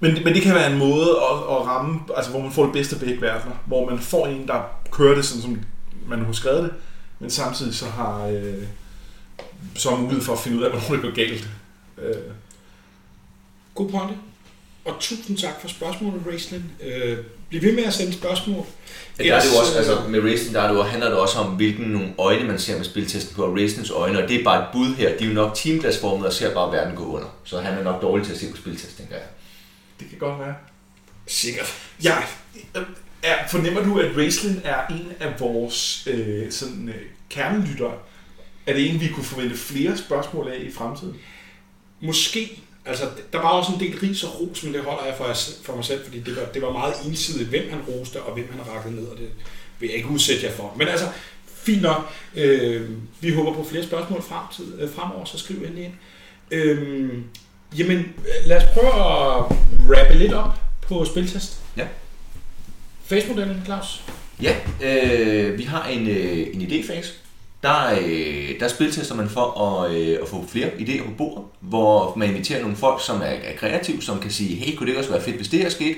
men, 0.00 0.24
men 0.24 0.34
det 0.34 0.42
kan 0.42 0.54
være 0.54 0.72
en 0.72 0.78
måde 0.78 1.10
at, 1.10 1.36
at 1.36 1.66
ramme, 1.66 2.00
altså 2.16 2.30
hvor 2.30 2.40
man 2.40 2.52
får 2.52 2.64
det 2.64 2.72
bedste 2.72 2.94
af 2.94 3.00
begge 3.00 3.20
verdener. 3.20 3.54
Hvor 3.66 3.90
man 3.90 3.98
får 3.98 4.26
en, 4.26 4.48
der 4.48 4.62
kører 4.90 5.14
det 5.14 5.24
sådan, 5.24 5.42
som 5.42 5.60
man 6.08 6.24
har 6.24 6.32
skrevet 6.32 6.62
det, 6.62 6.72
men 7.18 7.30
samtidig 7.30 7.74
så 7.74 7.86
har 7.86 8.26
øh, 8.26 8.64
så 9.74 9.96
mulighed 9.96 10.24
for 10.24 10.32
at 10.32 10.38
finde 10.38 10.58
ud 10.58 10.62
af, 10.62 10.70
hvornår 10.72 11.02
det 11.02 11.02
går 11.02 11.14
galt. 11.14 11.48
Øh, 11.98 12.14
God 13.74 13.90
pointe. 13.90 14.14
Og 14.84 14.96
tusind 15.00 15.36
tak 15.36 15.60
for 15.60 15.68
spørgsmålet, 15.68 16.22
Raistlin. 16.26 16.64
Øh, 16.84 17.18
bliv 17.48 17.62
ved 17.62 17.72
med 17.72 17.84
at 17.84 17.94
sende 17.94 18.12
spørgsmål. 18.12 18.66
Ja, 19.18 19.24
der 19.24 19.34
er 19.34 19.40
det 19.40 19.48
jo 19.52 19.58
også, 19.60 19.72
øh, 19.72 19.78
altså 19.78 20.08
med 20.08 20.32
racing, 20.32 20.54
der 20.54 20.60
er 20.60 20.68
det 20.68 20.78
jo, 20.78 20.82
handler 20.82 21.08
det 21.08 21.18
også 21.18 21.38
om, 21.38 21.46
hvilken 21.52 21.86
nogle 21.86 22.08
øjne 22.18 22.44
man 22.44 22.58
ser 22.58 22.76
med 22.76 22.84
spiltesten 22.84 23.36
på, 23.36 23.44
og 23.44 23.52
racings 23.52 23.90
øjne, 23.90 24.22
og 24.22 24.28
det 24.28 24.40
er 24.40 24.44
bare 24.44 24.62
et 24.62 24.68
bud 24.72 24.94
her. 24.94 25.18
De 25.18 25.24
er 25.24 25.28
jo 25.28 25.34
nok 25.34 25.54
teamglasformet 25.54 26.26
og 26.26 26.32
ser 26.32 26.54
bare 26.54 26.72
verden 26.72 26.96
gå 26.96 27.04
under. 27.04 27.28
Så 27.44 27.60
han 27.60 27.78
er 27.78 27.82
nok 27.82 28.02
dårlig 28.02 28.26
til 28.26 28.32
at 28.32 28.38
se 28.38 28.50
på 28.50 28.56
spiltest, 28.56 28.96
tænker 28.96 29.14
jeg. 29.14 29.24
Det 30.00 30.08
kan 30.10 30.18
godt 30.18 30.38
være. 30.38 30.54
Sikkert. 31.26 31.74
Ja, 32.04 32.16
er, 33.22 33.48
fornemmer 33.48 33.82
du, 33.82 33.98
at 33.98 34.16
Raceland 34.16 34.60
er 34.64 34.86
en 34.86 35.12
af 35.20 35.40
vores 35.40 36.06
øh, 36.06 36.52
sådan, 36.52 36.88
øh, 36.88 37.02
kernelyttere? 37.30 37.94
Er 38.66 38.72
det 38.72 38.90
en, 38.90 39.00
vi 39.00 39.08
kunne 39.08 39.24
forvente 39.24 39.56
flere 39.56 39.96
spørgsmål 39.96 40.48
af 40.48 40.58
i 40.60 40.72
fremtiden? 40.72 41.16
Måske. 42.00 42.60
Altså, 42.84 43.04
der 43.32 43.38
var 43.38 43.48
også 43.48 43.72
en 43.72 43.80
del 43.80 43.98
ris 43.98 44.24
og 44.24 44.40
ros, 44.40 44.62
men 44.62 44.74
det 44.74 44.82
holder 44.82 45.04
jeg 45.04 45.14
for, 45.16 45.34
for 45.64 45.76
mig 45.76 45.84
selv, 45.84 46.04
fordi 46.04 46.20
det 46.20 46.36
var, 46.36 46.42
det 46.54 46.62
var 46.62 46.72
meget 46.72 46.94
ensidigt, 47.06 47.48
hvem 47.48 47.70
han 47.70 47.80
roste 47.80 48.22
og 48.22 48.34
hvem 48.34 48.48
han 48.52 48.68
rakkede 48.68 48.94
ned, 48.94 49.06
og 49.06 49.18
det 49.18 49.28
vil 49.78 49.86
jeg 49.86 49.96
ikke 49.96 50.08
udsætte 50.08 50.46
jer 50.46 50.52
for. 50.52 50.74
Men 50.76 50.88
altså, 50.88 51.06
fint 51.46 51.82
nok. 51.82 52.12
Øh, 52.34 52.90
vi 53.20 53.34
håber 53.34 53.52
på 53.52 53.64
flere 53.64 53.84
spørgsmål 53.84 54.22
fremtid, 54.22 54.80
øh, 54.80 54.90
fremover, 54.90 55.24
så 55.24 55.38
skriv 55.38 55.56
endelig 55.56 55.84
ind. 55.84 55.94
Øh, 56.50 57.18
jamen, 57.78 57.98
øh, 57.98 58.46
lad 58.46 58.56
os 58.56 58.64
prøve 58.74 58.94
at 58.94 59.44
rappe 59.98 60.14
lidt 60.14 60.32
op 60.32 60.54
på 60.88 61.04
spiltest. 61.04 61.60
Ja. 61.76 61.86
Face-modellen, 63.04 63.62
Claus. 63.64 64.02
Ja, 64.42 64.54
øh, 64.82 65.58
vi 65.58 65.62
har 65.62 65.86
en, 65.88 66.08
øh, 66.08 66.46
en 66.54 66.62
idéfase. 66.62 67.12
Der, 67.62 67.98
øh, 68.02 68.60
der 68.60 68.68
spiltester 68.68 69.14
man 69.14 69.28
for 69.28 69.60
at, 69.60 69.94
øh, 69.94 70.18
at 70.22 70.28
få 70.28 70.44
flere 70.48 70.68
idéer 70.68 71.04
på 71.04 71.10
bordet, 71.18 71.44
hvor 71.60 72.16
man 72.16 72.28
inviterer 72.28 72.60
nogle 72.60 72.76
folk, 72.76 73.04
som 73.04 73.20
er, 73.20 73.24
er 73.24 73.56
kreative, 73.56 74.02
som 74.02 74.20
kan 74.20 74.30
sige, 74.30 74.56
hey, 74.56 74.76
kunne 74.76 74.86
det 74.86 74.90
ikke 74.90 75.00
også 75.00 75.10
være 75.10 75.22
fedt, 75.22 75.36
hvis 75.36 75.48
det 75.48 75.58
her 75.58 75.68
skete? 75.68 75.96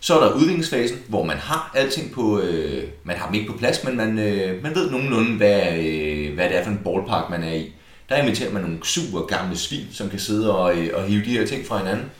Så 0.00 0.18
er 0.18 0.24
der 0.24 0.34
udviklingsfasen, 0.34 0.98
hvor 1.08 1.24
man 1.24 1.36
har 1.36 1.70
alting 1.74 2.12
på, 2.12 2.40
øh, 2.40 2.84
man 3.04 3.16
har 3.16 3.26
dem 3.26 3.34
ikke 3.34 3.52
på 3.52 3.58
plads, 3.58 3.84
men 3.84 3.96
man, 3.96 4.18
øh, 4.18 4.62
man 4.62 4.74
ved 4.74 4.90
nogenlunde, 4.90 5.36
hvad, 5.36 5.78
øh, 5.78 6.34
hvad 6.34 6.48
det 6.48 6.56
er 6.56 6.64
for 6.64 6.70
en 6.70 6.80
ballpark, 6.84 7.30
man 7.30 7.42
er 7.42 7.52
i. 7.52 7.72
Der 8.10 8.16
inviterer 8.16 8.52
man 8.52 8.62
nogle 8.62 8.78
super 8.82 9.20
gamle 9.20 9.58
svin, 9.58 9.86
som 9.92 10.10
kan 10.10 10.18
sidde 10.18 10.56
og, 10.56 10.76
øh, 10.76 10.90
og 10.94 11.04
hive 11.04 11.24
de 11.24 11.30
her 11.30 11.46
ting 11.46 11.66
fra 11.66 11.78
hinanden. 11.78 12.10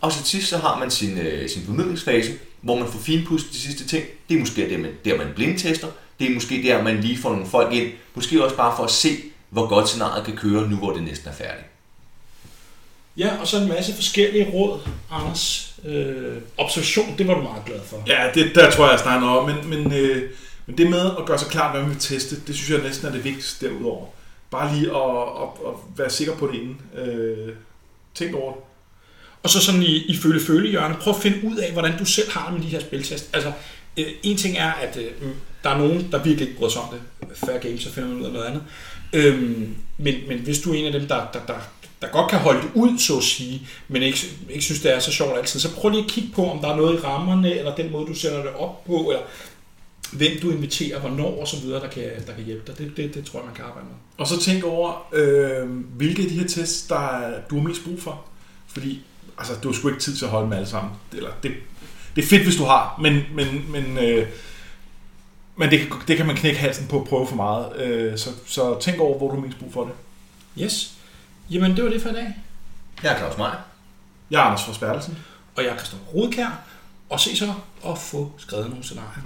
Og 0.00 0.12
så 0.12 0.18
til 0.18 0.28
sidst 0.28 0.48
så 0.48 0.58
har 0.58 0.78
man 0.78 0.90
sin, 0.90 1.18
øh, 1.18 1.48
sin 1.48 1.62
formidlingsfase, 1.66 2.32
hvor 2.60 2.78
man 2.78 2.88
får 2.88 2.98
finpudset 2.98 3.52
de 3.52 3.58
sidste 3.58 3.86
ting. 3.86 4.04
Det 4.28 4.34
er 4.34 4.40
måske 4.40 4.70
der, 4.70 4.78
man, 4.78 4.90
der 5.04 5.16
man 5.16 5.26
blindtester. 5.34 5.86
Det 6.20 6.30
er 6.30 6.34
måske 6.34 6.62
der, 6.62 6.82
man 6.82 7.00
lige 7.00 7.18
får 7.18 7.30
nogle 7.30 7.46
folk 7.46 7.72
ind. 7.72 7.92
Måske 8.14 8.44
også 8.44 8.56
bare 8.56 8.76
for 8.76 8.84
at 8.84 8.90
se, 8.90 9.16
hvor 9.50 9.68
godt 9.68 9.88
scenariet 9.88 10.24
kan 10.24 10.36
køre, 10.36 10.68
nu 10.68 10.76
hvor 10.76 10.92
det 10.92 11.02
næsten 11.02 11.28
er 11.28 11.32
færdigt. 11.34 11.66
Ja, 13.16 13.30
og 13.40 13.46
så 13.46 13.56
en 13.56 13.68
masse 13.68 13.94
forskellige 13.94 14.50
råd, 14.54 14.80
Anders. 15.10 15.74
Øh, 15.84 16.36
observation, 16.58 17.14
det 17.18 17.28
var 17.28 17.34
du 17.34 17.42
meget 17.42 17.64
glad 17.66 17.80
for. 17.86 18.02
Ja, 18.06 18.30
det, 18.34 18.54
der 18.54 18.70
tror 18.70 18.84
jeg, 18.84 18.92
jeg 18.92 19.00
snakker 19.00 19.28
om. 19.28 19.50
Men, 19.50 19.70
men, 19.70 19.92
øh, 19.92 20.30
men 20.66 20.78
det 20.78 20.90
med 20.90 21.10
at 21.18 21.26
gøre 21.26 21.38
sig 21.38 21.48
klart, 21.48 21.70
hvad 21.72 21.80
man 21.80 21.90
vil 21.90 22.00
teste, 22.00 22.36
det 22.46 22.54
synes 22.54 22.70
jeg 22.70 22.82
næsten 22.82 23.06
er 23.06 23.12
det 23.12 23.24
vigtigste 23.24 23.66
derudover. 23.66 24.06
Bare 24.50 24.74
lige 24.74 24.90
at, 24.96 25.42
at, 25.42 25.48
at 25.68 25.74
være 25.96 26.10
sikker 26.10 26.36
på 26.36 26.46
det 26.46 26.54
inden. 26.54 26.80
Øh, 26.96 27.54
tænk 28.14 28.34
over 28.34 28.52
det. 28.52 28.62
Og 29.42 29.50
så 29.50 29.60
sådan 29.60 29.82
i, 29.82 29.96
i 29.96 30.16
føle-føle-hjørne, 30.16 30.96
prøv 31.00 31.14
at 31.14 31.22
finde 31.22 31.40
ud 31.44 31.56
af, 31.56 31.72
hvordan 31.72 31.98
du 31.98 32.04
selv 32.04 32.30
har 32.30 32.50
det 32.50 32.58
med 32.58 32.66
de 32.66 32.72
her 32.72 32.80
spiltest. 32.80 33.30
Altså, 33.32 33.52
øh, 33.96 34.06
en 34.22 34.36
ting 34.36 34.58
er, 34.58 34.72
at 34.72 34.96
øh, 34.96 35.22
mm, 35.22 35.34
der 35.64 35.70
er 35.70 35.78
nogen, 35.78 36.12
der 36.12 36.22
virkelig 36.22 36.48
ikke 36.48 36.58
bryder 36.58 36.72
sig 36.72 36.82
om 36.82 36.88
det. 36.92 37.00
Fair 37.36 37.58
game, 37.58 37.78
så 37.78 37.92
finder 37.92 38.08
man 38.08 38.20
ud 38.20 38.26
af 38.26 38.32
noget 38.32 38.46
andet. 38.46 38.62
Øhm, 39.12 39.76
men, 39.98 40.14
men 40.28 40.38
hvis 40.38 40.60
du 40.60 40.72
er 40.72 40.76
en 40.76 40.86
af 40.86 40.92
dem, 40.92 41.08
der, 41.08 41.26
der, 41.32 41.40
der, 41.46 41.54
der 42.02 42.08
godt 42.08 42.30
kan 42.30 42.38
holde 42.38 42.62
det 42.62 42.70
ud, 42.74 42.98
så 42.98 43.16
at 43.16 43.22
sige, 43.22 43.62
men 43.88 44.02
ikke, 44.02 44.18
ikke 44.50 44.64
synes, 44.64 44.80
det 44.80 44.94
er 44.94 44.98
så 44.98 45.12
sjovt 45.12 45.38
altid, 45.38 45.60
så 45.60 45.74
prøv 45.74 45.90
lige 45.90 46.04
at 46.04 46.10
kigge 46.10 46.30
på, 46.34 46.50
om 46.50 46.58
der 46.58 46.68
er 46.68 46.76
noget 46.76 46.94
i 46.94 47.00
rammerne, 47.00 47.58
eller 47.58 47.74
den 47.74 47.92
måde, 47.92 48.06
du 48.06 48.14
sender 48.14 48.42
det 48.42 48.52
op 48.54 48.84
på, 48.84 48.92
eller 48.92 49.22
hvem 50.12 50.40
du 50.42 50.50
inviterer, 50.50 51.00
hvornår 51.00 51.40
og 51.40 51.48
så 51.48 51.56
videre, 51.60 51.80
der 51.80 51.88
kan, 51.88 52.02
der 52.26 52.34
kan 52.34 52.44
hjælpe 52.44 52.66
dig. 52.66 52.78
Det, 52.78 52.96
det, 52.96 53.14
det 53.14 53.24
tror 53.24 53.38
jeg, 53.38 53.46
man 53.46 53.54
kan 53.54 53.64
arbejde 53.64 53.86
med. 53.86 53.94
Og 54.18 54.26
så 54.26 54.40
tænk 54.40 54.64
over, 54.64 55.08
øh, 55.14 55.68
hvilke 55.96 56.22
af 56.22 56.28
de 56.28 56.34
her 56.34 56.48
tests, 56.48 56.86
der 56.88 57.08
er- 57.16 57.40
du 57.50 57.58
har 57.60 57.68
mest 57.68 57.84
brug 57.84 58.02
for. 58.02 58.24
Fordi 58.66 59.02
altså, 59.38 59.54
du 59.62 59.68
har 59.68 59.74
sgu 59.74 59.88
ikke 59.88 60.00
tid 60.00 60.16
til 60.16 60.24
at 60.24 60.30
holde 60.30 60.44
dem 60.44 60.52
alle 60.52 60.66
sammen. 60.68 60.92
Eller, 61.12 61.30
det, 61.42 61.52
det 62.16 62.24
er 62.24 62.28
fedt, 62.28 62.42
hvis 62.42 62.56
du 62.56 62.64
har, 62.64 62.98
men, 63.02 63.22
men, 63.34 63.64
men, 63.72 63.98
øh, 63.98 64.26
men 65.56 65.70
det, 65.70 65.78
kan- 65.80 65.90
det 66.08 66.16
kan 66.16 66.26
man 66.26 66.36
knække 66.36 66.58
halsen 66.58 66.86
på 66.86 67.00
at 67.00 67.08
prøve 67.08 67.26
for 67.26 67.36
meget. 67.36 67.76
Øh, 67.80 68.18
så, 68.18 68.30
så 68.46 68.78
tænk 68.80 69.00
over, 69.00 69.18
hvor 69.18 69.28
du 69.30 69.34
har 69.40 69.46
mest 69.46 69.58
brug 69.58 69.72
for 69.72 69.84
det. 69.84 69.92
Yes. 70.64 70.92
Jamen, 71.50 71.76
det 71.76 71.84
var 71.84 71.90
det 71.90 72.02
for 72.02 72.08
i 72.08 72.12
dag. 72.12 72.34
Jeg 73.02 73.12
er 73.12 73.18
Claus 73.18 73.36
Meier. 73.38 73.64
Jeg 74.30 74.38
er 74.40 74.44
Anders 74.44 74.64
Forsbergelsen. 74.64 75.18
Og 75.56 75.62
jeg 75.64 75.70
er 75.72 75.76
Christoffer 75.76 76.06
Rodkær. 76.06 76.60
Og 77.10 77.20
se 77.20 77.36
så 77.36 77.52
og 77.82 77.98
få 77.98 78.32
skrevet 78.38 78.68
nogle 78.70 78.84
scenarier. 78.84 79.22